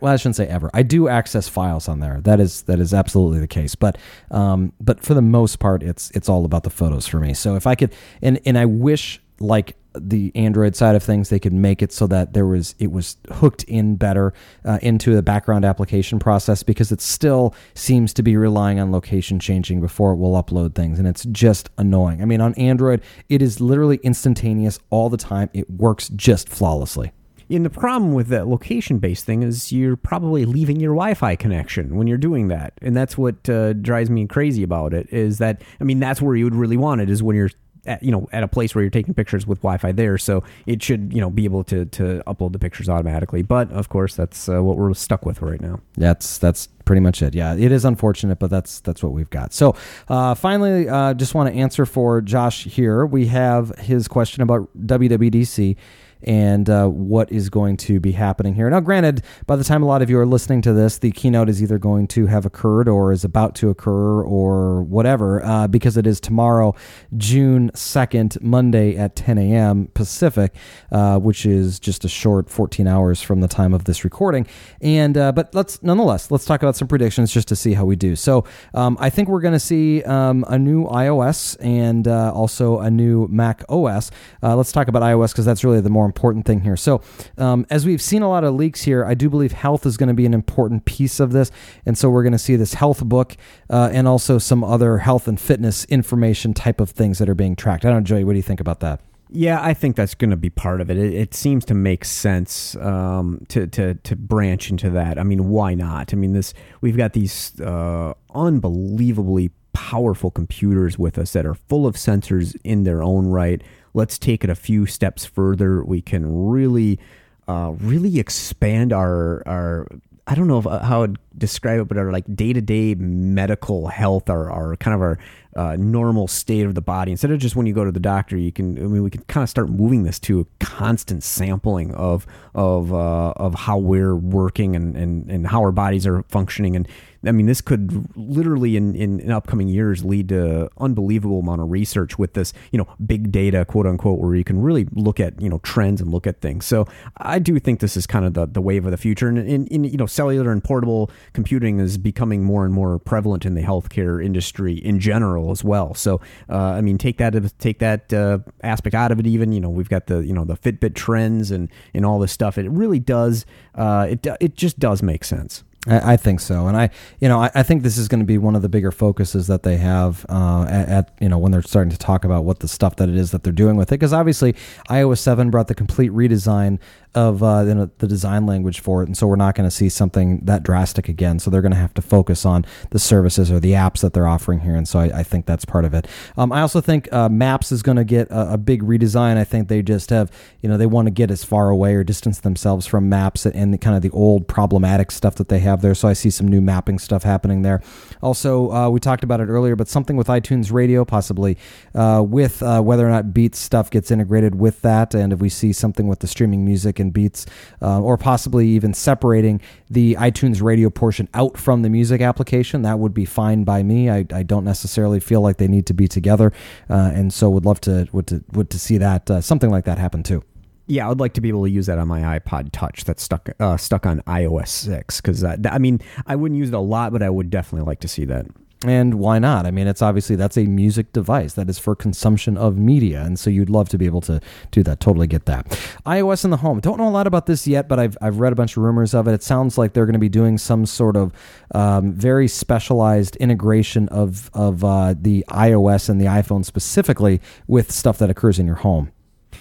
well 0.00 0.12
I 0.12 0.16
shouldn't 0.16 0.36
say 0.36 0.46
ever. 0.46 0.70
I 0.72 0.82
do 0.82 1.08
access 1.08 1.48
files 1.48 1.88
on 1.88 2.00
there. 2.00 2.20
That 2.20 2.40
is 2.40 2.62
that 2.62 2.80
is 2.80 2.94
absolutely 2.94 3.40
the 3.40 3.48
case. 3.48 3.74
But 3.74 3.98
um 4.30 4.72
but 4.80 5.02
for 5.02 5.14
the 5.14 5.22
most 5.22 5.58
part 5.58 5.82
it's 5.82 6.10
it's 6.12 6.28
all 6.28 6.44
about 6.44 6.62
the 6.62 6.70
photos 6.70 7.06
for 7.06 7.20
me. 7.20 7.34
So 7.34 7.56
if 7.56 7.66
I 7.66 7.74
could 7.74 7.92
and 8.22 8.40
and 8.46 8.56
I 8.56 8.64
wish 8.66 9.20
like 9.40 9.76
the 10.00 10.32
Android 10.34 10.76
side 10.76 10.94
of 10.94 11.02
things, 11.02 11.28
they 11.28 11.38
could 11.38 11.52
make 11.52 11.82
it 11.82 11.92
so 11.92 12.06
that 12.06 12.32
there 12.32 12.46
was 12.46 12.74
it 12.78 12.92
was 12.92 13.16
hooked 13.32 13.64
in 13.64 13.96
better 13.96 14.32
uh, 14.64 14.78
into 14.82 15.14
the 15.14 15.22
background 15.22 15.64
application 15.64 16.18
process 16.18 16.62
because 16.62 16.92
it 16.92 17.00
still 17.00 17.54
seems 17.74 18.12
to 18.14 18.22
be 18.22 18.36
relying 18.36 18.78
on 18.78 18.92
location 18.92 19.38
changing 19.38 19.80
before 19.80 20.12
it 20.12 20.16
will 20.16 20.40
upload 20.40 20.74
things, 20.74 20.98
and 20.98 21.06
it's 21.08 21.24
just 21.26 21.70
annoying. 21.78 22.22
I 22.22 22.24
mean, 22.24 22.40
on 22.40 22.54
Android, 22.54 23.02
it 23.28 23.42
is 23.42 23.60
literally 23.60 23.98
instantaneous 24.02 24.78
all 24.90 25.10
the 25.10 25.16
time. 25.16 25.50
It 25.52 25.70
works 25.70 26.08
just 26.10 26.48
flawlessly. 26.48 27.12
And 27.48 27.64
the 27.64 27.70
problem 27.70 28.12
with 28.12 28.26
that 28.28 28.48
location 28.48 28.98
based 28.98 29.24
thing 29.24 29.42
is 29.42 29.70
you're 29.70 29.96
probably 29.96 30.44
leaving 30.44 30.80
your 30.80 30.94
Wi 30.94 31.14
Fi 31.14 31.36
connection 31.36 31.96
when 31.96 32.08
you're 32.08 32.18
doing 32.18 32.48
that. 32.48 32.72
And 32.82 32.96
that's 32.96 33.16
what 33.16 33.48
uh, 33.48 33.72
drives 33.74 34.10
me 34.10 34.26
crazy 34.26 34.64
about 34.64 34.92
it 34.92 35.08
is 35.12 35.38
that, 35.38 35.62
I 35.80 35.84
mean, 35.84 36.00
that's 36.00 36.20
where 36.20 36.34
you 36.34 36.44
would 36.44 36.56
really 36.56 36.76
want 36.76 37.00
it 37.00 37.08
is 37.08 37.22
when 37.22 37.36
you're 37.36 37.50
at, 37.86 38.02
you 38.02 38.10
know 38.10 38.28
at 38.32 38.42
a 38.42 38.48
place 38.48 38.74
where 38.74 38.82
you're 38.82 38.90
taking 38.90 39.14
pictures 39.14 39.46
with 39.46 39.58
Wi-Fi 39.60 39.92
there, 39.92 40.18
so 40.18 40.42
it 40.66 40.82
should 40.82 41.12
you 41.12 41.20
know 41.20 41.30
be 41.30 41.44
able 41.44 41.64
to 41.64 41.86
to 41.86 42.22
upload 42.26 42.52
the 42.52 42.58
pictures 42.58 42.88
automatically. 42.88 43.42
But 43.42 43.70
of 43.72 43.88
course, 43.88 44.14
that's 44.14 44.48
uh, 44.48 44.62
what 44.62 44.76
we're 44.76 44.92
stuck 44.94 45.24
with 45.24 45.42
right 45.42 45.60
now. 45.60 45.80
That's 45.96 46.38
that's 46.38 46.68
pretty 46.84 47.00
much 47.00 47.22
it. 47.22 47.34
Yeah, 47.34 47.54
it 47.54 47.72
is 47.72 47.84
unfortunate, 47.84 48.38
but 48.38 48.50
that's 48.50 48.80
that's 48.80 49.02
what 49.02 49.12
we've 49.12 49.30
got. 49.30 49.52
So 49.52 49.76
uh, 50.08 50.34
finally, 50.34 50.88
uh, 50.88 51.14
just 51.14 51.34
want 51.34 51.52
to 51.52 51.58
answer 51.58 51.86
for 51.86 52.20
Josh 52.22 52.64
here. 52.64 53.04
We 53.04 53.26
have 53.26 53.76
his 53.78 54.08
question 54.08 54.42
about 54.42 54.68
WWDC 54.78 55.76
and 56.22 56.68
uh, 56.68 56.86
what 56.86 57.30
is 57.30 57.50
going 57.50 57.76
to 57.76 58.00
be 58.00 58.12
happening 58.12 58.54
here. 58.54 58.68
Now, 58.70 58.80
granted, 58.80 59.22
by 59.46 59.56
the 59.56 59.64
time 59.64 59.82
a 59.82 59.86
lot 59.86 60.02
of 60.02 60.10
you 60.10 60.18
are 60.18 60.26
listening 60.26 60.62
to 60.62 60.72
this, 60.72 60.98
the 60.98 61.10
keynote 61.12 61.48
is 61.48 61.62
either 61.62 61.78
going 61.78 62.08
to 62.08 62.26
have 62.26 62.46
occurred 62.46 62.88
or 62.88 63.12
is 63.12 63.24
about 63.24 63.54
to 63.56 63.70
occur 63.70 64.22
or 64.22 64.82
whatever, 64.82 65.44
uh, 65.44 65.66
because 65.66 65.96
it 65.96 66.06
is 66.06 66.20
tomorrow, 66.20 66.74
June 67.16 67.70
2nd, 67.74 68.40
Monday 68.42 68.96
at 68.96 69.16
10 69.16 69.38
a.m. 69.38 69.88
Pacific, 69.94 70.54
uh, 70.92 71.18
which 71.18 71.44
is 71.44 71.78
just 71.78 72.04
a 72.04 72.08
short 72.08 72.48
14 72.50 72.86
hours 72.86 73.22
from 73.22 73.40
the 73.40 73.48
time 73.48 73.74
of 73.74 73.84
this 73.84 74.04
recording. 74.04 74.46
And 74.80 75.16
uh, 75.16 75.32
but 75.32 75.54
let's 75.54 75.82
nonetheless 75.82 76.30
let's 76.30 76.44
talk 76.44 76.62
about 76.62 76.76
some 76.76 76.88
predictions 76.88 77.32
just 77.32 77.48
to 77.48 77.56
see 77.56 77.74
how 77.74 77.84
we 77.84 77.96
do. 77.96 78.16
So 78.16 78.44
um, 78.74 78.96
I 79.00 79.10
think 79.10 79.28
we're 79.28 79.40
going 79.40 79.54
to 79.54 79.60
see 79.60 80.02
um, 80.04 80.44
a 80.48 80.58
new 80.58 80.86
iOS 80.86 81.56
and 81.60 82.08
uh, 82.08 82.32
also 82.32 82.78
a 82.78 82.90
new 82.90 83.28
Mac 83.28 83.64
OS. 83.68 84.10
Uh, 84.42 84.56
let's 84.56 84.72
talk 84.72 84.88
about 84.88 85.02
iOS 85.02 85.32
because 85.32 85.44
that's 85.44 85.64
really 85.64 85.80
the 85.80 85.90
more 85.90 86.05
important 86.06 86.46
thing 86.46 86.62
here. 86.62 86.76
So, 86.76 87.02
um, 87.36 87.66
as 87.68 87.84
we've 87.84 88.00
seen 88.00 88.22
a 88.22 88.28
lot 88.28 88.44
of 88.44 88.54
leaks 88.54 88.82
here, 88.82 89.04
I 89.04 89.14
do 89.14 89.28
believe 89.28 89.52
health 89.52 89.84
is 89.84 89.96
going 89.96 90.08
to 90.08 90.14
be 90.14 90.24
an 90.24 90.34
important 90.34 90.86
piece 90.86 91.20
of 91.20 91.32
this. 91.32 91.50
And 91.84 91.98
so, 91.98 92.08
we're 92.08 92.22
going 92.22 92.32
to 92.32 92.38
see 92.38 92.56
this 92.56 92.74
health 92.74 93.04
book 93.04 93.36
uh, 93.68 93.90
and 93.92 94.08
also 94.08 94.38
some 94.38 94.64
other 94.64 94.98
health 94.98 95.28
and 95.28 95.38
fitness 95.38 95.84
information 95.86 96.54
type 96.54 96.80
of 96.80 96.90
things 96.90 97.18
that 97.18 97.28
are 97.28 97.34
being 97.34 97.56
tracked. 97.56 97.84
I 97.84 97.90
don't 97.90 97.98
know, 97.98 98.04
Joey, 98.04 98.24
what 98.24 98.32
do 98.32 98.38
you 98.38 98.42
think 98.42 98.60
about 98.60 98.80
that? 98.80 99.00
Yeah, 99.28 99.60
I 99.60 99.74
think 99.74 99.96
that's 99.96 100.14
going 100.14 100.30
to 100.30 100.36
be 100.36 100.50
part 100.50 100.80
of 100.80 100.88
it. 100.88 100.96
It, 100.96 101.12
it 101.12 101.34
seems 101.34 101.64
to 101.66 101.74
make 101.74 102.04
sense 102.04 102.76
um, 102.76 103.44
to, 103.48 103.66
to 103.66 103.94
to 103.94 104.16
branch 104.16 104.70
into 104.70 104.88
that. 104.90 105.18
I 105.18 105.24
mean, 105.24 105.48
why 105.48 105.74
not? 105.74 106.12
I 106.12 106.16
mean, 106.16 106.32
this 106.32 106.54
we've 106.80 106.96
got 106.96 107.12
these 107.12 107.60
uh, 107.60 108.14
unbelievably 108.34 109.50
powerful 109.72 110.30
computers 110.30 110.98
with 110.98 111.18
us 111.18 111.32
that 111.32 111.44
are 111.44 111.54
full 111.54 111.86
of 111.86 111.96
sensors 111.96 112.56
in 112.64 112.84
their 112.84 113.02
own 113.02 113.26
right 113.26 113.62
let's 113.96 114.18
take 114.18 114.44
it 114.44 114.50
a 114.50 114.54
few 114.54 114.86
steps 114.86 115.24
further. 115.24 115.82
We 115.82 116.02
can 116.02 116.46
really, 116.46 117.00
uh, 117.48 117.72
really 117.80 118.20
expand 118.20 118.92
our 118.92 119.42
our. 119.46 119.88
I 120.28 120.34
don't 120.34 120.48
know 120.48 120.58
if, 120.58 120.66
uh, 120.66 120.80
how 120.80 121.04
I'd 121.04 121.18
describe 121.38 121.78
it, 121.80 121.86
but 121.86 121.96
our 121.96 122.10
like 122.10 122.24
day 122.34 122.52
to 122.52 122.60
day 122.60 122.96
medical 122.96 123.86
health, 123.86 124.28
our, 124.28 124.50
our 124.50 124.76
kind 124.76 124.92
of 124.92 125.00
our 125.00 125.18
uh, 125.54 125.76
normal 125.76 126.26
state 126.26 126.66
of 126.66 126.74
the 126.74 126.80
body. 126.80 127.12
Instead 127.12 127.30
of 127.30 127.38
just 127.38 127.54
when 127.54 127.64
you 127.64 127.72
go 127.72 127.84
to 127.84 127.92
the 127.92 128.00
doctor, 128.00 128.36
you 128.36 128.50
can. 128.50 128.76
I 128.76 128.82
mean, 128.88 129.02
we 129.04 129.10
can 129.10 129.22
kind 129.22 129.44
of 129.44 129.48
start 129.48 129.70
moving 129.70 130.02
this 130.02 130.18
to 130.20 130.40
a 130.40 130.46
constant 130.58 131.22
sampling 131.22 131.94
of 131.94 132.26
of 132.54 132.92
uh, 132.92 133.32
of 133.36 133.54
how 133.54 133.78
we're 133.78 134.16
working 134.16 134.76
and, 134.76 134.96
and 134.96 135.30
and 135.30 135.46
how 135.46 135.60
our 135.60 135.72
bodies 135.72 136.06
are 136.06 136.24
functioning, 136.24 136.76
and 136.76 136.88
I 137.26 137.32
mean, 137.32 137.46
this 137.46 137.60
could 137.60 138.06
literally 138.16 138.76
in, 138.76 138.94
in, 138.94 139.20
in, 139.20 139.30
upcoming 139.30 139.68
years 139.68 140.04
lead 140.04 140.28
to 140.30 140.70
unbelievable 140.78 141.40
amount 141.40 141.60
of 141.60 141.70
research 141.70 142.18
with 142.18 142.34
this, 142.34 142.52
you 142.70 142.78
know, 142.78 142.88
big 143.04 143.30
data, 143.32 143.64
quote 143.64 143.86
unquote, 143.86 144.18
where 144.18 144.34
you 144.34 144.44
can 144.44 144.62
really 144.62 144.86
look 144.92 145.20
at, 145.20 145.40
you 145.40 145.48
know, 145.48 145.58
trends 145.58 146.00
and 146.00 146.10
look 146.10 146.26
at 146.26 146.40
things. 146.40 146.64
So 146.66 146.86
I 147.18 147.38
do 147.38 147.58
think 147.58 147.80
this 147.80 147.96
is 147.96 148.06
kind 148.06 148.24
of 148.24 148.34
the, 148.34 148.46
the 148.46 148.60
wave 148.60 148.84
of 148.84 148.90
the 148.90 148.96
future. 148.96 149.28
And 149.28 149.38
in, 149.38 149.66
in 149.68 149.84
you 149.84 149.96
know, 149.96 150.06
cellular 150.06 150.52
and 150.52 150.62
portable 150.62 151.10
computing 151.32 151.80
is 151.80 151.98
becoming 151.98 152.44
more 152.44 152.64
and 152.64 152.72
more 152.72 152.98
prevalent 152.98 153.44
in 153.44 153.54
the 153.54 153.62
healthcare 153.62 154.24
industry 154.24 154.74
in 154.74 155.00
general 155.00 155.50
as 155.50 155.64
well. 155.64 155.94
So, 155.94 156.20
uh, 156.48 156.56
I 156.56 156.80
mean, 156.80 156.98
take 156.98 157.18
that, 157.18 157.34
take 157.58 157.78
that 157.80 158.12
uh, 158.12 158.38
aspect 158.62 158.94
out 158.94 159.12
of 159.12 159.20
it 159.20 159.26
even, 159.26 159.52
you 159.52 159.60
know, 159.60 159.70
we've 159.70 159.88
got 159.88 160.06
the, 160.06 160.20
you 160.20 160.32
know, 160.32 160.44
the 160.44 160.56
Fitbit 160.56 160.94
trends 160.94 161.50
and, 161.50 161.68
and 161.94 162.06
all 162.06 162.18
this 162.18 162.32
stuff. 162.32 162.58
It 162.58 162.70
really 162.70 163.00
does, 163.00 163.46
uh, 163.74 164.06
it, 164.10 164.26
it 164.40 164.56
just 164.56 164.78
does 164.78 165.02
make 165.02 165.24
sense. 165.24 165.64
I, 165.86 166.12
I 166.12 166.16
think 166.16 166.40
so, 166.40 166.66
and 166.66 166.76
I, 166.76 166.90
you 167.20 167.28
know, 167.28 167.40
I, 167.40 167.50
I, 167.54 167.62
think 167.62 167.82
this 167.82 167.96
is 167.96 168.08
going 168.08 168.20
to 168.20 168.26
be 168.26 168.38
one 168.38 168.56
of 168.56 168.62
the 168.62 168.68
bigger 168.68 168.90
focuses 168.90 169.46
that 169.46 169.62
they 169.62 169.76
have 169.76 170.26
uh, 170.28 170.66
at, 170.68 170.88
at, 170.88 171.12
you 171.20 171.28
know, 171.28 171.38
when 171.38 171.52
they're 171.52 171.62
starting 171.62 171.90
to 171.90 171.98
talk 171.98 172.24
about 172.24 172.44
what 172.44 172.60
the 172.60 172.68
stuff 172.68 172.96
that 172.96 173.08
it 173.08 173.16
is 173.16 173.30
that 173.30 173.42
they're 173.42 173.52
doing 173.52 173.76
with 173.76 173.88
it. 173.88 173.94
Because 173.94 174.12
obviously, 174.12 174.54
iOS 174.88 175.18
seven 175.18 175.50
brought 175.50 175.68
the 175.68 175.74
complete 175.74 176.10
redesign 176.12 176.78
of 177.16 177.42
uh, 177.42 177.64
the, 177.64 178.06
design 178.06 178.46
language 178.46 178.80
for 178.80 179.02
it, 179.02 179.06
and 179.06 179.16
so 179.16 179.26
we're 179.26 179.36
not 179.36 179.54
going 179.54 179.68
to 179.68 179.74
see 179.74 179.88
something 179.88 180.40
that 180.44 180.62
drastic 180.62 181.08
again. 181.08 181.38
So 181.38 181.50
they're 181.50 181.62
going 181.62 181.72
to 181.72 181.78
have 181.78 181.94
to 181.94 182.02
focus 182.02 182.44
on 182.44 182.64
the 182.90 182.98
services 182.98 183.50
or 183.50 183.58
the 183.58 183.72
apps 183.72 184.00
that 184.00 184.12
they're 184.12 184.28
offering 184.28 184.60
here, 184.60 184.76
and 184.76 184.86
so 184.86 184.98
I, 184.98 185.20
I 185.20 185.22
think 185.22 185.46
that's 185.46 185.64
part 185.64 185.84
of 185.84 185.94
it. 185.94 186.06
Um, 186.36 186.52
I 186.52 186.60
also 186.60 186.80
think 186.80 187.12
uh, 187.12 187.28
Maps 187.28 187.72
is 187.72 187.82
going 187.82 187.96
to 187.96 188.04
get 188.04 188.28
a, 188.30 188.52
a, 188.52 188.58
big 188.58 188.82
redesign. 188.82 189.36
I 189.36 189.44
think 189.44 189.68
they 189.68 189.82
just 189.82 190.10
have, 190.10 190.30
you 190.60 190.68
know, 190.68 190.76
they 190.76 190.86
want 190.86 191.06
to 191.06 191.10
get 191.10 191.30
as 191.30 191.42
far 191.42 191.70
away 191.70 191.94
or 191.94 192.04
distance 192.04 192.40
themselves 192.40 192.86
from 192.86 193.08
Maps 193.08 193.46
and 193.46 193.72
the, 193.72 193.78
kind 193.78 193.96
of 193.96 194.02
the 194.02 194.10
old 194.10 194.46
problematic 194.46 195.10
stuff 195.10 195.36
that 195.36 195.48
they 195.48 195.60
have 195.60 195.82
there. 195.82 195.94
So 195.94 196.08
I 196.08 196.12
see 196.12 196.30
some 196.30 196.48
new 196.48 196.60
mapping 196.60 196.98
stuff 196.98 197.22
happening 197.22 197.62
there. 197.62 197.82
Also, 198.22 198.70
uh, 198.72 198.90
we 198.90 199.00
talked 199.00 199.24
about 199.24 199.40
it 199.40 199.46
earlier, 199.46 199.76
but 199.76 199.88
something 199.88 200.16
with 200.16 200.26
iTunes 200.26 200.72
Radio, 200.72 201.04
possibly 201.04 201.56
uh, 201.94 202.22
with 202.26 202.62
uh, 202.62 202.80
whether 202.82 203.06
or 203.06 203.10
not 203.10 203.32
Beats 203.32 203.58
stuff 203.58 203.90
gets 203.90 204.10
integrated 204.10 204.56
with 204.56 204.82
that, 204.82 205.14
and 205.14 205.32
if 205.32 205.38
we 205.38 205.48
see 205.48 205.72
something 205.72 206.06
with 206.06 206.20
the 206.20 206.26
streaming 206.26 206.64
music 206.64 206.98
and 206.98 207.05
beats, 207.10 207.46
uh, 207.82 208.00
or 208.00 208.16
possibly 208.16 208.68
even 208.68 208.94
separating 208.94 209.60
the 209.90 210.14
iTunes 210.14 210.62
radio 210.62 210.90
portion 210.90 211.28
out 211.34 211.56
from 211.56 211.82
the 211.82 211.90
music 211.90 212.20
application. 212.20 212.82
That 212.82 212.98
would 212.98 213.14
be 213.14 213.24
fine 213.24 213.64
by 213.64 213.82
me. 213.82 214.10
I, 214.10 214.26
I 214.32 214.42
don't 214.42 214.64
necessarily 214.64 215.20
feel 215.20 215.40
like 215.40 215.56
they 215.58 215.68
need 215.68 215.86
to 215.86 215.94
be 215.94 216.08
together, 216.08 216.52
uh, 216.90 217.12
and 217.14 217.32
so 217.32 217.50
would 217.50 217.64
love 217.64 217.80
to 217.82 218.08
would 218.12 218.26
to 218.28 218.44
would 218.52 218.70
to 218.70 218.78
see 218.78 218.98
that 218.98 219.30
uh, 219.30 219.40
something 219.40 219.70
like 219.70 219.84
that 219.84 219.98
happen 219.98 220.22
too. 220.22 220.42
Yeah, 220.88 221.06
I 221.06 221.08
would 221.08 221.18
like 221.18 221.32
to 221.34 221.40
be 221.40 221.48
able 221.48 221.64
to 221.64 221.70
use 221.70 221.86
that 221.86 221.98
on 221.98 222.06
my 222.06 222.38
iPod 222.38 222.70
Touch 222.72 223.04
that's 223.04 223.22
stuck 223.22 223.50
uh, 223.58 223.76
stuck 223.76 224.06
on 224.06 224.20
iOS 224.22 224.68
six 224.68 225.20
because 225.20 225.42
I 225.42 225.78
mean 225.78 226.00
I 226.26 226.36
wouldn't 226.36 226.58
use 226.58 226.68
it 226.68 226.74
a 226.74 226.80
lot, 226.80 227.12
but 227.12 227.22
I 227.22 227.30
would 227.30 227.50
definitely 227.50 227.86
like 227.86 228.00
to 228.00 228.08
see 228.08 228.24
that. 228.26 228.46
And 228.84 229.14
why 229.14 229.38
not? 229.38 229.64
I 229.64 229.70
mean, 229.70 229.86
it's 229.86 230.02
obviously 230.02 230.36
that's 230.36 230.58
a 230.58 230.64
music 230.64 231.12
device 231.14 231.54
that 231.54 231.70
is 231.70 231.78
for 231.78 231.96
consumption 231.96 232.58
of 232.58 232.76
media, 232.76 233.22
and 233.22 233.38
so 233.38 233.48
you'd 233.48 233.70
love 233.70 233.88
to 233.88 233.98
be 233.98 234.04
able 234.04 234.20
to 234.22 234.38
do 234.70 234.82
that. 234.82 235.00
Totally 235.00 235.26
get 235.26 235.46
that. 235.46 235.66
iOS 236.04 236.44
in 236.44 236.50
the 236.50 236.58
home. 236.58 236.80
Don't 236.80 236.98
know 236.98 237.08
a 237.08 237.10
lot 237.10 237.26
about 237.26 237.46
this 237.46 237.66
yet, 237.66 237.88
but 237.88 237.98
I've 237.98 238.18
I've 238.20 238.38
read 238.38 238.52
a 238.52 238.56
bunch 238.56 238.76
of 238.76 238.82
rumors 238.82 239.14
of 239.14 239.26
it. 239.28 239.32
It 239.32 239.42
sounds 239.42 239.78
like 239.78 239.94
they're 239.94 240.04
going 240.04 240.12
to 240.12 240.18
be 240.18 240.28
doing 240.28 240.58
some 240.58 240.84
sort 240.84 241.16
of 241.16 241.32
um, 241.74 242.12
very 242.12 242.48
specialized 242.48 243.36
integration 243.36 244.10
of 244.10 244.50
of 244.52 244.84
uh, 244.84 245.14
the 245.18 245.42
iOS 245.48 246.10
and 246.10 246.20
the 246.20 246.26
iPhone 246.26 246.62
specifically 246.62 247.40
with 247.66 247.90
stuff 247.90 248.18
that 248.18 248.28
occurs 248.28 248.58
in 248.58 248.66
your 248.66 248.76
home. 248.76 249.10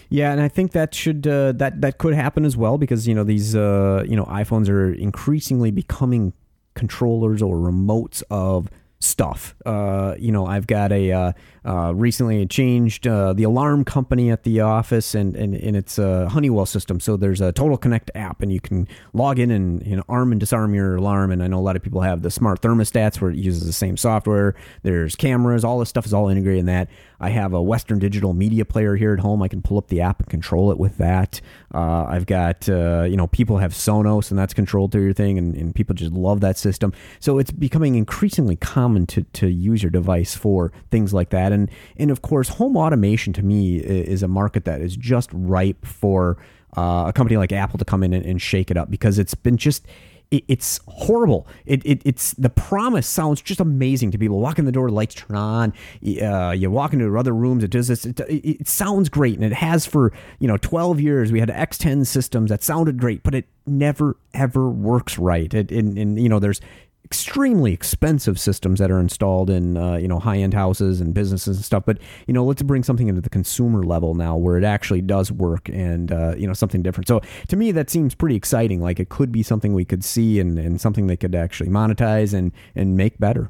Yeah, 0.09 0.34
and 0.34 0.41
I 0.41 0.49
think 0.49 0.74
that 0.74 0.93
should 0.93 1.26
uh, 1.26 1.53
that 1.53 1.80
that 1.80 1.99
could 1.99 2.13
happen 2.13 2.43
as 2.43 2.57
well 2.57 2.78
because 2.78 3.07
you 3.07 3.16
know 3.16 3.24
these 3.24 3.55
uh, 3.55 4.03
you 4.05 4.18
know 4.18 4.26
iPhones 4.26 4.70
are 4.70 4.93
increasingly 4.93 5.72
becoming 5.72 6.34
controllers 6.74 7.41
or 7.41 7.55
remotes 7.55 8.22
of 8.30 8.70
stuff. 8.99 9.55
Uh, 9.65 10.15
you 10.17 10.31
know, 10.31 10.45
I've 10.45 10.67
got 10.67 10.91
a 10.91 11.33
uh, 11.66 11.93
recently 11.95 12.45
changed 12.45 13.07
uh, 13.07 13.34
the 13.34 13.43
alarm 13.43 13.84
company 13.84 14.32
at 14.32 14.43
the 14.43 14.61
office, 14.61 15.16
and 15.16 15.36
and, 15.36 15.55
and 15.55 15.76
it's 15.76 15.97
a 15.97 16.30
Honeywell 16.30 16.66
system. 16.66 16.99
So 16.99 17.18
there's 17.18 17.41
a 17.41 17.51
Total 17.51 17.78
Connect 17.78 18.11
app, 18.16 18.41
and 18.41 18.51
you 18.51 18.59
can 18.59 18.88
log 19.13 19.39
in 19.39 19.51
and 19.51 20.03
arm 20.07 20.32
and 20.32 20.39
disarm 20.39 20.74
your 20.74 20.95
alarm. 20.95 21.32
And 21.32 21.41
I 21.41 21.47
know 21.47 21.59
a 21.59 21.61
lot 21.61 21.76
of 21.76 21.84
people 21.84 22.01
have 22.01 22.22
the 22.22 22.32
smart 22.32 22.61
thermostats 22.61 23.20
where 23.20 23.32
it 23.32 23.38
uses 23.38 23.66
the 23.66 23.74
same 23.74 23.97
software. 23.97 24.55
There's 24.84 25.16
cameras, 25.16 25.63
all 25.63 25.80
this 25.80 25.89
stuff 25.89 26.05
is 26.05 26.13
all 26.13 26.30
integrated 26.30 26.59
in 26.59 26.66
that. 26.68 26.89
I 27.20 27.30
have 27.30 27.53
a 27.53 27.61
Western 27.61 27.97
Digital 27.97 28.34
media 28.34 28.66
player 28.66 28.95
here 28.95 29.13
at 29.13 29.20
home. 29.20 29.41
I 29.41 29.47
can 29.47 29.61
pull 29.61 29.78
up 29.78 29.88
the 29.88 30.01
app 30.01 30.20
and 30.20 30.30
control 30.30 30.72
it 30.72 30.78
with 30.78 30.97
that. 30.97 31.39
Uh, 31.74 32.05
I've 32.07 32.26
got, 32.26 32.68
uh, 32.68 33.03
you 33.03 33.16
know, 33.16 33.28
people 33.28 33.57
have 33.57 33.72
Sonos 33.72 34.30
and 34.30 34.38
that's 34.38 34.53
controlled 34.53 34.91
through 34.91 35.05
your 35.05 35.13
thing, 35.13 35.38
and, 35.38 35.55
and 35.55 35.74
people 35.74 35.95
just 35.95 36.11
love 36.11 36.41
that 36.41 36.57
system. 36.57 36.93
So 37.20 37.39
it's 37.39 37.51
becoming 37.51 37.95
increasingly 37.95 38.57
common 38.57 39.07
to, 39.07 39.24
to 39.24 39.47
use 39.47 39.82
your 39.82 39.89
device 39.89 40.36
for 40.36 40.72
things 40.91 41.13
like 41.13 41.30
that. 41.30 41.51
And, 41.56 41.72
and 41.97 42.12
of 42.12 42.22
course, 42.22 42.49
home 42.49 42.78
automation 42.78 43.34
to 43.34 43.43
me 43.43 43.78
is 43.78 44.22
a 44.22 44.28
market 44.28 44.66
that 44.66 44.82
is 44.82 44.95
just 44.95 45.30
ripe 45.34 45.86
for 45.86 46.38
uh, 46.78 47.06
a 47.08 47.14
company 47.14 47.38
like 47.38 47.51
Apple 47.51 47.80
to 47.80 47.86
come 47.86 48.03
in 48.03 48.14
and, 48.14 48.26
and 48.26 48.41
shake 48.41 48.70
it 48.70 48.78
up 48.78 48.91
because 48.91 49.18
it's 49.18 49.34
been 49.34 49.58
just 49.58 49.88
it's 50.32 50.80
horrible. 50.88 51.47
It, 51.66 51.86
it, 51.86 52.01
it's 52.03 52.32
the 52.34 52.49
promise 52.49 53.08
sounds 53.08 53.41
just 53.41 53.60
amazing 53.60 54.12
to 54.12 54.18
people. 54.18 54.39
Walk 54.39 54.60
in 54.60 54.66
the 54.66 54.72
door, 54.72 54.89
lights 54.89 55.16
turn 55.16 55.38
on. 55.38 55.74
Uh, 56.22 56.51
you 56.51 56.70
walk 56.72 56.93
into 56.93 57.18
other 57.18 57.34
rooms. 57.34 57.64
It 57.64 57.72
does 57.72 57.88
this. 57.88 58.06
It, 58.06 58.20
it, 58.20 58.68
sounds 58.68 59.10
great, 59.10 59.36
and 59.36 59.43
it 59.43 59.53
has 59.53 59.86
for 59.86 60.12
you 60.39 60.47
know 60.47 60.58
twelve 60.58 60.99
years. 60.99 61.32
We 61.32 61.39
had 61.39 61.49
X10 61.49 62.06
systems 62.06 62.49
that 62.49 62.64
sounded 62.64 62.97
great, 62.97 63.24
but 63.24 63.36
it 63.36 63.45
never 63.66 64.18
ever 64.34 64.70
works 64.70 65.18
right. 65.18 65.53
It, 65.53 65.72
and, 65.72 65.97
and 65.97 66.20
you 66.20 66.30
know 66.30 66.39
there's 66.39 66.62
extremely 67.06 67.72
expensive 67.72 68.39
systems 68.39 68.80
that 68.80 68.89
are 68.89 68.99
installed 68.99 69.49
in 69.49 69.78
uh, 69.78 69.95
you 69.95 70.08
know 70.08 70.20
high 70.20 70.38
end 70.38 70.53
houses 70.53 70.99
and 70.99 71.14
businesses 71.14 71.56
and 71.56 71.64
stuff. 71.64 71.84
But 71.86 71.99
you 72.28 72.34
know, 72.34 72.43
let's 72.43 72.64
bring 72.64 72.84
something 72.84 73.08
into 73.08 73.22
the 73.22 73.30
consumer 73.30 73.84
level 73.84 74.16
now 74.16 74.36
where 74.36 74.58
it 74.58 74.64
actually 74.64 75.01
does 75.01 75.32
work 75.32 75.70
and 75.70 76.12
uh, 76.12 76.34
you 76.36 76.47
know 76.47 76.53
something 76.53 76.82
different. 76.82 77.08
So 77.08 77.22
to 77.47 77.56
me, 77.56 77.72
that 77.72 77.89
seems 77.89 78.16
pretty 78.16 78.36
exciting. 78.36 78.82
Like 78.82 78.99
it 78.99 79.10
could 79.10 79.32
be 79.32 79.43
something 79.43 79.74
we 79.74 79.86
could 79.86 80.03
see 80.03 80.39
and, 80.39 80.58
and 80.58 80.82
something 80.82 81.08
they 81.08 81.18
could 81.18 81.36
actually 81.36 81.70
monetize 81.70 82.34
and 82.34 82.51
and 82.76 82.97
make 82.97 83.20
better. 83.20 83.47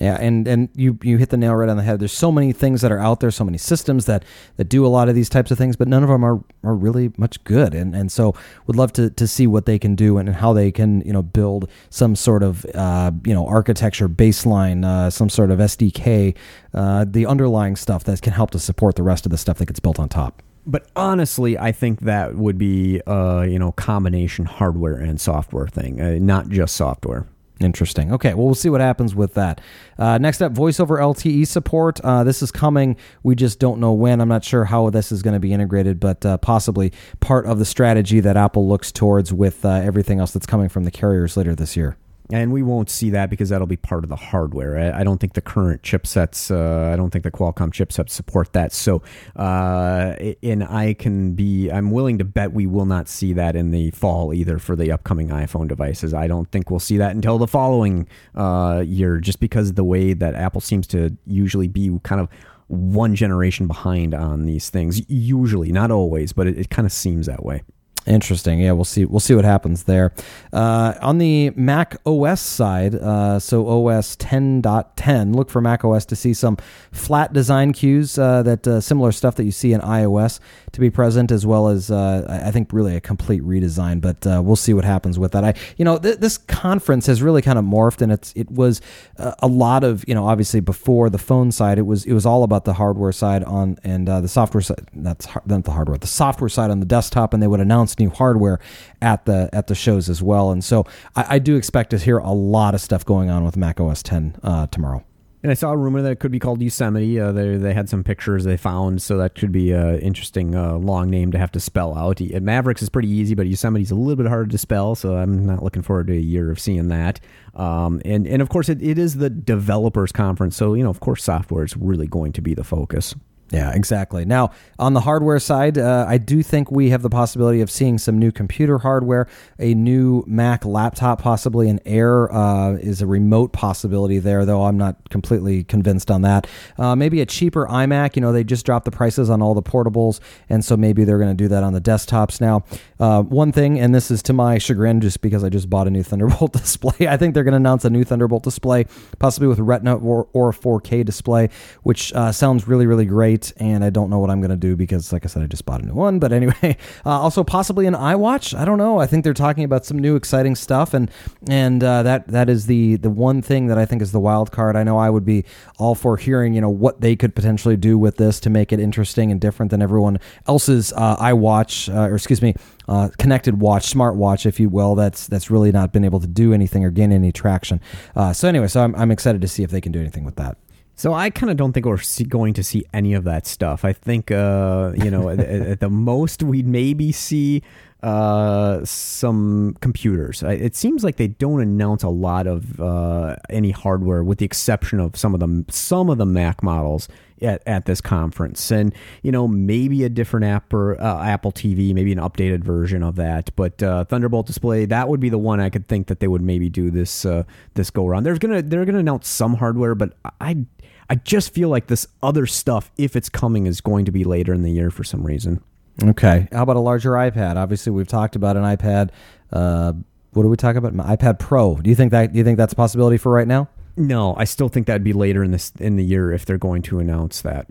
Yeah, 0.00 0.16
and 0.20 0.46
and 0.46 0.68
you 0.74 0.98
you 1.02 1.16
hit 1.16 1.30
the 1.30 1.36
nail 1.36 1.54
right 1.54 1.68
on 1.68 1.76
the 1.76 1.82
head. 1.82 2.00
There's 2.00 2.12
so 2.12 2.30
many 2.30 2.52
things 2.52 2.82
that 2.82 2.92
are 2.92 2.98
out 2.98 3.20
there, 3.20 3.30
so 3.30 3.44
many 3.44 3.56
systems 3.56 4.04
that 4.04 4.24
that 4.56 4.64
do 4.64 4.84
a 4.84 4.88
lot 4.88 5.08
of 5.08 5.14
these 5.14 5.28
types 5.28 5.50
of 5.50 5.56
things, 5.56 5.76
but 5.76 5.88
none 5.88 6.02
of 6.02 6.08
them 6.08 6.24
are 6.24 6.42
are 6.62 6.74
really 6.74 7.12
much 7.16 7.42
good. 7.44 7.74
And 7.74 7.94
and 7.94 8.12
so 8.12 8.34
would 8.66 8.76
love 8.76 8.92
to 8.94 9.08
to 9.10 9.26
see 9.26 9.46
what 9.46 9.64
they 9.64 9.78
can 9.78 9.94
do 9.94 10.18
and 10.18 10.28
how 10.28 10.52
they 10.52 10.70
can 10.70 11.00
you 11.02 11.12
know 11.12 11.22
build 11.22 11.70
some 11.88 12.14
sort 12.14 12.42
of 12.42 12.66
uh, 12.74 13.10
you 13.24 13.32
know 13.32 13.46
architecture 13.46 14.08
baseline, 14.08 14.84
uh, 14.84 15.08
some 15.08 15.30
sort 15.30 15.50
of 15.50 15.60
SDK, 15.60 16.36
uh, 16.74 17.06
the 17.08 17.24
underlying 17.24 17.76
stuff 17.76 18.04
that 18.04 18.20
can 18.20 18.34
help 18.34 18.50
to 18.50 18.58
support 18.58 18.96
the 18.96 19.02
rest 19.02 19.24
of 19.24 19.30
the 19.30 19.38
stuff 19.38 19.58
that 19.58 19.66
gets 19.66 19.80
built 19.80 19.98
on 19.98 20.08
top 20.08 20.42
but 20.66 20.88
honestly, 20.96 21.56
I 21.56 21.70
think 21.70 22.00
that 22.00 22.34
would 22.34 22.58
be 22.58 23.00
uh, 23.06 23.42
you 23.42 23.58
know 23.58 23.72
combination 23.72 24.44
hardware 24.46 24.96
and 24.96 25.20
software 25.20 25.68
thing, 25.68 26.00
uh, 26.00 26.18
not 26.20 26.48
just 26.48 26.74
software. 26.74 27.26
Interesting. 27.58 28.12
Okay, 28.12 28.34
well, 28.34 28.44
we'll 28.44 28.54
see 28.54 28.68
what 28.68 28.82
happens 28.82 29.14
with 29.14 29.32
that. 29.34 29.62
Uh, 29.98 30.18
next 30.18 30.42
up, 30.42 30.52
voice 30.52 30.78
over 30.78 30.98
LTE 30.98 31.46
support. 31.46 32.00
Uh, 32.00 32.22
this 32.22 32.42
is 32.42 32.52
coming. 32.52 32.96
We 33.22 33.34
just 33.34 33.58
don't 33.58 33.80
know 33.80 33.94
when. 33.94 34.20
I'm 34.20 34.28
not 34.28 34.44
sure 34.44 34.66
how 34.66 34.90
this 34.90 35.10
is 35.10 35.22
going 35.22 35.34
to 35.34 35.40
be 35.40 35.54
integrated, 35.54 35.98
but 35.98 36.26
uh, 36.26 36.36
possibly 36.36 36.92
part 37.20 37.46
of 37.46 37.58
the 37.58 37.64
strategy 37.64 38.20
that 38.20 38.36
Apple 38.36 38.68
looks 38.68 38.92
towards 38.92 39.32
with 39.32 39.64
uh, 39.64 39.70
everything 39.70 40.20
else 40.20 40.32
that's 40.32 40.46
coming 40.46 40.68
from 40.68 40.84
the 40.84 40.90
carriers 40.90 41.36
later 41.36 41.54
this 41.54 41.76
year 41.76 41.96
and 42.30 42.52
we 42.52 42.62
won't 42.62 42.90
see 42.90 43.10
that 43.10 43.30
because 43.30 43.50
that'll 43.50 43.66
be 43.66 43.76
part 43.76 44.04
of 44.04 44.10
the 44.10 44.16
hardware. 44.16 44.76
I, 44.76 45.00
I 45.00 45.04
don't 45.04 45.18
think 45.18 45.34
the 45.34 45.40
current 45.40 45.82
chipsets, 45.82 46.50
uh, 46.50 46.92
I 46.92 46.96
don't 46.96 47.10
think 47.10 47.24
the 47.24 47.30
Qualcomm 47.30 47.70
chipsets 47.70 48.10
support 48.10 48.52
that. 48.52 48.72
So, 48.72 49.02
uh, 49.36 50.14
and 50.42 50.64
I 50.64 50.94
can 50.94 51.34
be, 51.34 51.70
I'm 51.70 51.90
willing 51.90 52.18
to 52.18 52.24
bet 52.24 52.52
we 52.52 52.66
will 52.66 52.86
not 52.86 53.08
see 53.08 53.32
that 53.34 53.54
in 53.54 53.70
the 53.70 53.90
fall 53.92 54.34
either 54.34 54.58
for 54.58 54.74
the 54.74 54.90
upcoming 54.90 55.28
iPhone 55.28 55.68
devices. 55.68 56.14
I 56.14 56.26
don't 56.26 56.50
think 56.50 56.70
we'll 56.70 56.80
see 56.80 56.96
that 56.98 57.14
until 57.14 57.38
the 57.38 57.46
following 57.46 58.08
uh, 58.34 58.82
year, 58.84 59.18
just 59.18 59.40
because 59.40 59.74
the 59.74 59.84
way 59.84 60.12
that 60.12 60.34
Apple 60.34 60.60
seems 60.60 60.86
to 60.88 61.16
usually 61.26 61.68
be 61.68 61.98
kind 62.02 62.20
of 62.20 62.28
one 62.68 63.14
generation 63.14 63.68
behind 63.68 64.14
on 64.14 64.44
these 64.44 64.70
things. 64.70 65.08
Usually, 65.08 65.70
not 65.70 65.92
always, 65.92 66.32
but 66.32 66.48
it, 66.48 66.58
it 66.58 66.70
kind 66.70 66.86
of 66.86 66.92
seems 66.92 67.26
that 67.26 67.44
way. 67.44 67.62
Interesting. 68.06 68.60
Yeah, 68.60 68.70
we'll 68.70 68.84
see. 68.84 69.04
We'll 69.04 69.18
see 69.18 69.34
what 69.34 69.44
happens 69.44 69.82
there. 69.84 70.12
Uh, 70.52 70.94
on 71.02 71.18
the 71.18 71.50
Mac 71.56 71.96
OS 72.06 72.40
side, 72.40 72.94
uh, 72.94 73.40
so 73.40 73.66
OS 73.66 74.14
10.10, 74.16 75.34
look 75.34 75.50
for 75.50 75.60
Mac 75.60 75.84
OS 75.84 76.04
to 76.06 76.16
see 76.16 76.32
some 76.32 76.56
flat 76.92 77.32
design 77.32 77.72
cues, 77.72 78.16
uh, 78.16 78.44
that 78.44 78.64
uh, 78.68 78.80
similar 78.80 79.10
stuff 79.10 79.34
that 79.34 79.44
you 79.44 79.50
see 79.50 79.72
in 79.72 79.80
iOS 79.80 80.38
to 80.70 80.78
be 80.78 80.88
present, 80.88 81.32
as 81.32 81.44
well 81.44 81.66
as 81.66 81.90
uh, 81.90 82.42
I 82.46 82.52
think 82.52 82.72
really 82.72 82.94
a 82.94 83.00
complete 83.00 83.42
redesign. 83.42 84.00
But 84.00 84.24
uh, 84.24 84.40
we'll 84.44 84.54
see 84.54 84.72
what 84.72 84.84
happens 84.84 85.18
with 85.18 85.32
that. 85.32 85.42
I, 85.42 85.54
you 85.76 85.84
know, 85.84 85.98
th- 85.98 86.18
this 86.18 86.38
conference 86.38 87.06
has 87.06 87.22
really 87.22 87.42
kind 87.42 87.58
of 87.58 87.64
morphed, 87.64 88.02
and 88.02 88.12
it's 88.12 88.32
it 88.36 88.48
was 88.52 88.80
a 89.18 89.48
lot 89.48 89.82
of 89.82 90.04
you 90.06 90.14
know 90.14 90.28
obviously 90.28 90.60
before 90.60 91.10
the 91.10 91.18
phone 91.18 91.50
side, 91.50 91.76
it 91.76 91.86
was 91.86 92.04
it 92.04 92.12
was 92.12 92.24
all 92.24 92.44
about 92.44 92.66
the 92.66 92.74
hardware 92.74 93.10
side 93.10 93.42
on 93.42 93.78
and 93.82 94.06
the 94.06 94.28
software 94.28 94.60
side. 94.60 94.86
That's 94.94 95.26
not 95.44 95.64
the 95.64 95.72
hardware, 95.72 95.98
the 95.98 96.06
software 96.06 96.48
side 96.48 96.70
on 96.70 96.78
the 96.78 96.86
desktop, 96.86 97.34
and 97.34 97.42
they 97.42 97.48
would 97.48 97.58
announce 97.60 97.95
new 97.98 98.10
hardware 98.10 98.60
at 99.02 99.24
the 99.24 99.48
at 99.52 99.66
the 99.66 99.74
shows 99.74 100.08
as 100.08 100.22
well. 100.22 100.50
And 100.50 100.64
so 100.64 100.84
I, 101.14 101.36
I 101.36 101.38
do 101.38 101.56
expect 101.56 101.90
to 101.90 101.98
hear 101.98 102.18
a 102.18 102.32
lot 102.32 102.74
of 102.74 102.80
stuff 102.80 103.04
going 103.04 103.30
on 103.30 103.44
with 103.44 103.56
Mac 103.56 103.80
OS 103.80 104.02
10 104.02 104.36
uh, 104.42 104.66
tomorrow. 104.68 105.04
And 105.42 105.52
I 105.52 105.54
saw 105.54 105.70
a 105.70 105.76
rumor 105.76 106.02
that 106.02 106.10
it 106.10 106.18
could 106.18 106.32
be 106.32 106.40
called 106.40 106.60
Yosemite. 106.60 107.20
Uh, 107.20 107.30
they, 107.30 107.56
they 107.56 107.72
had 107.72 107.88
some 107.88 108.02
pictures 108.02 108.42
they 108.42 108.56
found, 108.56 109.00
so 109.00 109.16
that 109.18 109.36
could 109.36 109.52
be 109.52 109.70
an 109.70 110.00
interesting 110.00 110.56
uh, 110.56 110.74
long 110.74 111.08
name 111.08 111.30
to 111.30 111.38
have 111.38 111.52
to 111.52 111.60
spell 111.60 111.96
out. 111.96 112.20
Mavericks 112.20 112.82
is 112.82 112.88
pretty 112.88 113.08
easy, 113.08 113.36
but 113.36 113.46
Yosemite's 113.46 113.92
a 113.92 113.94
little 113.94 114.16
bit 114.16 114.26
harder 114.26 114.50
to 114.50 114.58
spell, 114.58 114.96
so 114.96 115.16
I'm 115.16 115.46
not 115.46 115.62
looking 115.62 115.82
forward 115.82 116.08
to 116.08 116.14
a 116.14 116.20
year 116.20 116.50
of 116.50 116.58
seeing 116.58 116.88
that. 116.88 117.20
Um, 117.54 118.02
and, 118.04 118.26
and 118.26 118.42
of 118.42 118.48
course, 118.48 118.68
it, 118.68 118.82
it 118.82 118.98
is 118.98 119.18
the 119.18 119.30
developers 119.30 120.10
conference, 120.10 120.56
so, 120.56 120.74
you 120.74 120.82
know, 120.82 120.90
of 120.90 120.98
course, 120.98 121.22
software 121.22 121.64
is 121.64 121.76
really 121.76 122.08
going 122.08 122.32
to 122.32 122.40
be 122.40 122.54
the 122.54 122.64
focus. 122.64 123.14
Yeah, 123.50 123.72
exactly. 123.72 124.24
Now, 124.24 124.50
on 124.76 124.94
the 124.94 125.00
hardware 125.00 125.38
side, 125.38 125.78
uh, 125.78 126.04
I 126.08 126.18
do 126.18 126.42
think 126.42 126.72
we 126.72 126.90
have 126.90 127.02
the 127.02 127.10
possibility 127.10 127.60
of 127.60 127.70
seeing 127.70 127.96
some 127.96 128.18
new 128.18 128.32
computer 128.32 128.78
hardware, 128.78 129.28
a 129.60 129.72
new 129.72 130.24
Mac 130.26 130.64
laptop, 130.64 131.22
possibly 131.22 131.68
an 131.68 131.78
Air 131.86 132.32
uh, 132.32 132.72
is 132.72 133.00
a 133.02 133.06
remote 133.06 133.52
possibility 133.52 134.18
there, 134.18 134.44
though 134.44 134.64
I'm 134.64 134.76
not 134.76 135.10
completely 135.10 135.62
convinced 135.62 136.10
on 136.10 136.22
that. 136.22 136.48
Uh, 136.76 136.96
maybe 136.96 137.20
a 137.20 137.26
cheaper 137.26 137.66
iMac. 137.68 138.16
You 138.16 138.22
know, 138.22 138.32
they 138.32 138.42
just 138.42 138.66
dropped 138.66 138.84
the 138.84 138.90
prices 138.90 139.30
on 139.30 139.40
all 139.40 139.54
the 139.54 139.62
portables, 139.62 140.18
and 140.48 140.64
so 140.64 140.76
maybe 140.76 141.04
they're 141.04 141.18
going 141.18 141.34
to 141.34 141.34
do 141.34 141.46
that 141.46 141.62
on 141.62 141.72
the 141.72 141.80
desktops 141.80 142.40
now. 142.40 142.64
Uh, 142.98 143.22
one 143.22 143.52
thing, 143.52 143.78
and 143.78 143.94
this 143.94 144.10
is 144.10 144.24
to 144.24 144.32
my 144.32 144.58
chagrin, 144.58 145.00
just 145.00 145.20
because 145.20 145.44
I 145.44 145.50
just 145.50 145.70
bought 145.70 145.86
a 145.86 145.90
new 145.90 146.02
Thunderbolt 146.02 146.52
display, 146.52 147.06
I 147.06 147.16
think 147.16 147.34
they're 147.34 147.44
going 147.44 147.52
to 147.52 147.58
announce 147.58 147.84
a 147.84 147.90
new 147.90 148.02
Thunderbolt 148.02 148.42
display, 148.42 148.86
possibly 149.20 149.46
with 149.46 149.60
Retina 149.60 149.96
or, 149.96 150.26
or 150.32 150.48
a 150.48 150.52
4K 150.52 151.04
display, 151.04 151.48
which 151.84 152.12
uh, 152.12 152.32
sounds 152.32 152.66
really, 152.66 152.86
really 152.86 153.06
great 153.06 153.35
great, 153.36 153.52
and 153.56 153.84
I 153.84 153.90
don't 153.90 154.10
know 154.10 154.18
what 154.18 154.30
I'm 154.30 154.40
going 154.40 154.50
to 154.50 154.56
do 154.56 154.76
because, 154.76 155.12
like 155.12 155.24
I 155.24 155.28
said, 155.28 155.42
I 155.42 155.46
just 155.46 155.64
bought 155.64 155.82
a 155.82 155.86
new 155.86 155.94
one. 155.94 156.18
But 156.18 156.32
anyway, 156.32 156.76
uh, 157.06 157.10
also 157.10 157.44
possibly 157.44 157.86
an 157.86 157.94
iWatch. 157.94 158.56
I 158.56 158.64
don't 158.64 158.78
know. 158.78 158.98
I 158.98 159.06
think 159.06 159.24
they're 159.24 159.34
talking 159.34 159.64
about 159.64 159.84
some 159.84 159.98
new 159.98 160.16
exciting 160.16 160.54
stuff, 160.56 160.94
and 160.94 161.10
and 161.48 161.82
uh, 161.82 162.02
that 162.02 162.28
that 162.28 162.48
is 162.48 162.66
the 162.66 162.96
the 162.96 163.10
one 163.10 163.42
thing 163.42 163.66
that 163.66 163.78
I 163.78 163.84
think 163.84 164.02
is 164.02 164.12
the 164.12 164.20
wild 164.20 164.52
card. 164.52 164.76
I 164.76 164.82
know 164.82 164.98
I 164.98 165.10
would 165.10 165.24
be 165.24 165.44
all 165.78 165.94
for 165.94 166.16
hearing 166.16 166.54
you 166.54 166.60
know 166.60 166.70
what 166.70 167.00
they 167.00 167.16
could 167.16 167.34
potentially 167.34 167.76
do 167.76 167.98
with 167.98 168.16
this 168.16 168.40
to 168.40 168.50
make 168.50 168.72
it 168.72 168.80
interesting 168.80 169.30
and 169.30 169.40
different 169.40 169.70
than 169.70 169.82
everyone 169.82 170.18
else's 170.46 170.92
uh, 170.94 171.16
iWatch, 171.16 171.94
uh, 171.94 172.08
or 172.08 172.14
excuse 172.14 172.42
me, 172.42 172.54
uh, 172.88 173.10
connected 173.18 173.60
watch, 173.60 173.86
smart 173.86 174.16
watch, 174.16 174.46
if 174.46 174.60
you 174.60 174.68
will. 174.68 174.94
That's 174.94 175.26
that's 175.26 175.50
really 175.50 175.72
not 175.72 175.92
been 175.92 176.04
able 176.04 176.20
to 176.20 176.26
do 176.26 176.52
anything 176.52 176.84
or 176.84 176.90
gain 176.90 177.12
any 177.12 177.32
traction. 177.32 177.80
Uh, 178.14 178.32
so 178.32 178.48
anyway, 178.48 178.68
so 178.68 178.82
I'm, 178.82 178.94
I'm 178.94 179.10
excited 179.10 179.40
to 179.42 179.48
see 179.48 179.62
if 179.62 179.70
they 179.70 179.80
can 179.80 179.92
do 179.92 180.00
anything 180.00 180.24
with 180.24 180.36
that. 180.36 180.56
So 180.98 181.12
I 181.12 181.28
kind 181.28 181.50
of 181.50 181.58
don't 181.58 181.74
think 181.74 181.84
we're 181.84 181.98
see, 181.98 182.24
going 182.24 182.54
to 182.54 182.64
see 182.64 182.84
any 182.94 183.12
of 183.12 183.24
that 183.24 183.46
stuff. 183.46 183.84
I 183.84 183.92
think, 183.92 184.30
uh, 184.30 184.92
you 184.96 185.10
know, 185.10 185.28
at, 185.28 185.40
at, 185.40 185.80
the 185.80 185.90
most 185.90 186.42
we'd 186.42 186.66
maybe 186.66 187.12
see 187.12 187.62
uh, 188.02 188.84
some 188.84 189.76
computers. 189.80 190.42
It 190.42 190.76
seems 190.76 191.02
like 191.02 191.16
they 191.16 191.28
don't 191.28 191.60
announce 191.60 192.02
a 192.02 192.08
lot 192.08 192.46
of 192.46 192.80
uh, 192.80 193.36
any 193.48 193.70
hardware, 193.70 194.22
with 194.22 194.38
the 194.38 194.44
exception 194.44 195.00
of 195.00 195.16
some 195.16 195.34
of 195.34 195.40
them, 195.40 195.66
some 195.70 196.10
of 196.10 196.18
the 196.18 196.26
Mac 196.26 196.62
models 196.62 197.08
at, 197.42 197.62
at 197.66 197.86
this 197.86 198.00
conference, 198.00 198.70
and 198.70 198.94
you 199.22 199.32
know 199.32 199.48
maybe 199.48 200.04
a 200.04 200.08
different 200.08 200.44
app 200.44 200.72
or 200.72 201.00
uh, 201.00 201.24
Apple 201.24 201.52
TV, 201.52 201.94
maybe 201.94 202.12
an 202.12 202.18
updated 202.18 202.62
version 202.62 203.02
of 203.02 203.16
that. 203.16 203.50
But 203.56 203.82
uh, 203.82 204.04
Thunderbolt 204.04 204.46
display 204.46 204.84
that 204.86 205.08
would 205.08 205.20
be 205.20 205.28
the 205.28 205.38
one 205.38 205.60
I 205.60 205.70
could 205.70 205.88
think 205.88 206.08
that 206.08 206.20
they 206.20 206.28
would 206.28 206.42
maybe 206.42 206.68
do 206.68 206.90
this 206.90 207.24
uh, 207.24 207.44
this 207.74 207.90
go 207.90 208.06
around. 208.06 208.24
There's 208.24 208.38
gonna 208.38 208.62
they're 208.62 208.84
gonna 208.84 208.98
announce 208.98 209.28
some 209.28 209.54
hardware, 209.54 209.94
but 209.94 210.12
I 210.40 210.66
I 211.08 211.14
just 211.16 211.54
feel 211.54 211.68
like 211.68 211.86
this 211.86 212.06
other 212.22 212.46
stuff, 212.46 212.90
if 212.98 213.16
it's 213.16 213.28
coming, 213.28 213.66
is 213.66 213.80
going 213.80 214.04
to 214.04 214.12
be 214.12 214.24
later 214.24 214.52
in 214.52 214.62
the 214.62 214.70
year 214.70 214.90
for 214.90 215.04
some 215.04 215.24
reason. 215.24 215.62
Okay. 216.02 216.48
How 216.52 216.62
about 216.62 216.76
a 216.76 216.80
larger 216.80 217.12
iPad? 217.12 217.56
Obviously, 217.56 217.92
we've 217.92 218.08
talked 218.08 218.36
about 218.36 218.56
an 218.56 218.62
iPad. 218.62 219.10
Uh, 219.52 219.94
what 220.32 220.42
do 220.42 220.48
we 220.48 220.56
talk 220.56 220.76
about? 220.76 220.92
iPad 220.94 221.38
Pro. 221.38 221.76
Do 221.76 221.88
you 221.88 221.96
think 221.96 222.12
that? 222.12 222.32
Do 222.32 222.38
you 222.38 222.44
think 222.44 222.58
that's 222.58 222.72
a 222.72 222.76
possibility 222.76 223.16
for 223.16 223.32
right 223.32 223.48
now? 223.48 223.68
No, 223.96 224.34
I 224.36 224.44
still 224.44 224.68
think 224.68 224.86
that'd 224.86 225.04
be 225.04 225.14
later 225.14 225.42
in 225.42 225.52
this 225.52 225.72
in 225.78 225.96
the 225.96 226.04
year 226.04 226.30
if 226.30 226.44
they're 226.44 226.58
going 226.58 226.82
to 226.82 226.98
announce 226.98 227.40
that. 227.42 227.66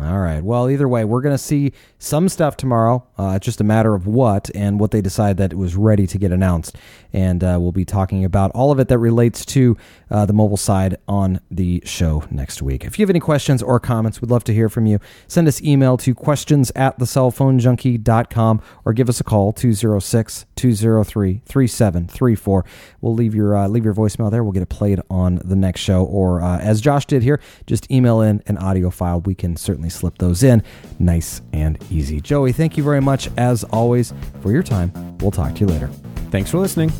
All 0.00 0.18
right. 0.18 0.42
Well, 0.42 0.68
either 0.68 0.88
way, 0.88 1.04
we're 1.04 1.20
going 1.20 1.34
to 1.34 1.42
see 1.42 1.72
some 1.98 2.28
stuff 2.28 2.56
tomorrow. 2.56 3.06
Uh, 3.16 3.34
it's 3.36 3.44
just 3.44 3.60
a 3.60 3.64
matter 3.64 3.94
of 3.94 4.08
what 4.08 4.50
and 4.54 4.80
what 4.80 4.90
they 4.90 5.00
decide 5.00 5.36
that 5.36 5.52
it 5.52 5.56
was 5.56 5.76
ready 5.76 6.06
to 6.08 6.18
get 6.18 6.32
announced. 6.32 6.76
And 7.12 7.44
uh, 7.44 7.58
we'll 7.60 7.70
be 7.70 7.84
talking 7.84 8.24
about 8.24 8.50
all 8.52 8.72
of 8.72 8.80
it 8.80 8.88
that 8.88 8.98
relates 8.98 9.44
to 9.46 9.76
uh, 10.10 10.26
the 10.26 10.32
mobile 10.32 10.56
side 10.56 10.96
on 11.06 11.40
the 11.48 11.80
show 11.84 12.24
next 12.28 12.60
week. 12.60 12.84
If 12.84 12.98
you 12.98 13.04
have 13.04 13.10
any 13.10 13.20
questions 13.20 13.62
or 13.62 13.78
comments, 13.78 14.20
we'd 14.20 14.32
love 14.32 14.42
to 14.44 14.52
hear 14.52 14.68
from 14.68 14.86
you. 14.86 14.98
Send 15.28 15.46
us 15.46 15.62
email 15.62 15.96
to 15.98 16.12
questions 16.12 16.72
at 16.74 16.98
thecellphonejunkie.com 16.98 18.62
or 18.84 18.92
give 18.92 19.08
us 19.08 19.20
a 19.20 19.24
call 19.24 19.52
206 19.52 20.46
203 20.56 21.40
3734. 21.44 22.64
We'll 23.00 23.14
leave 23.14 23.34
your, 23.34 23.56
uh, 23.56 23.68
leave 23.68 23.84
your 23.84 23.94
voicemail 23.94 24.30
there. 24.30 24.42
We'll 24.42 24.52
get 24.52 24.62
it 24.62 24.68
played 24.68 25.00
on 25.08 25.40
the 25.44 25.56
next 25.56 25.82
show. 25.82 26.04
Or 26.04 26.42
uh, 26.42 26.58
as 26.58 26.80
Josh 26.80 27.06
did 27.06 27.22
here, 27.22 27.40
just 27.66 27.88
email 27.92 28.20
in 28.20 28.42
an 28.46 28.58
audio 28.58 28.90
file. 28.90 29.20
We 29.20 29.36
can 29.36 29.56
certainly 29.56 29.83
certainly 29.84 29.90
slip 29.90 30.18
those 30.18 30.42
in. 30.42 30.62
Nice 30.98 31.42
and 31.52 31.78
easy. 31.90 32.20
Joey, 32.20 32.52
thank 32.52 32.76
you 32.76 32.84
very 32.84 33.00
much, 33.00 33.28
as 33.36 33.64
always, 33.64 34.12
for 34.40 34.52
your 34.52 34.62
time. 34.62 34.92
We'll 35.18 35.30
talk 35.30 35.54
to 35.54 35.60
you 35.60 35.66
later. 35.66 35.88
Thanks 36.30 36.50
for 36.50 36.58
listening. 36.58 36.90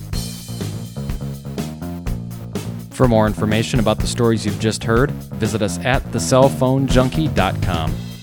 For 2.90 3.08
more 3.08 3.26
information 3.26 3.80
about 3.80 3.98
the 3.98 4.06
stories 4.06 4.46
you've 4.46 4.60
just 4.60 4.84
heard, 4.84 5.10
visit 5.40 5.62
us 5.62 5.78
at 5.80 6.02
thecellphonejunkie.com. 6.12 8.13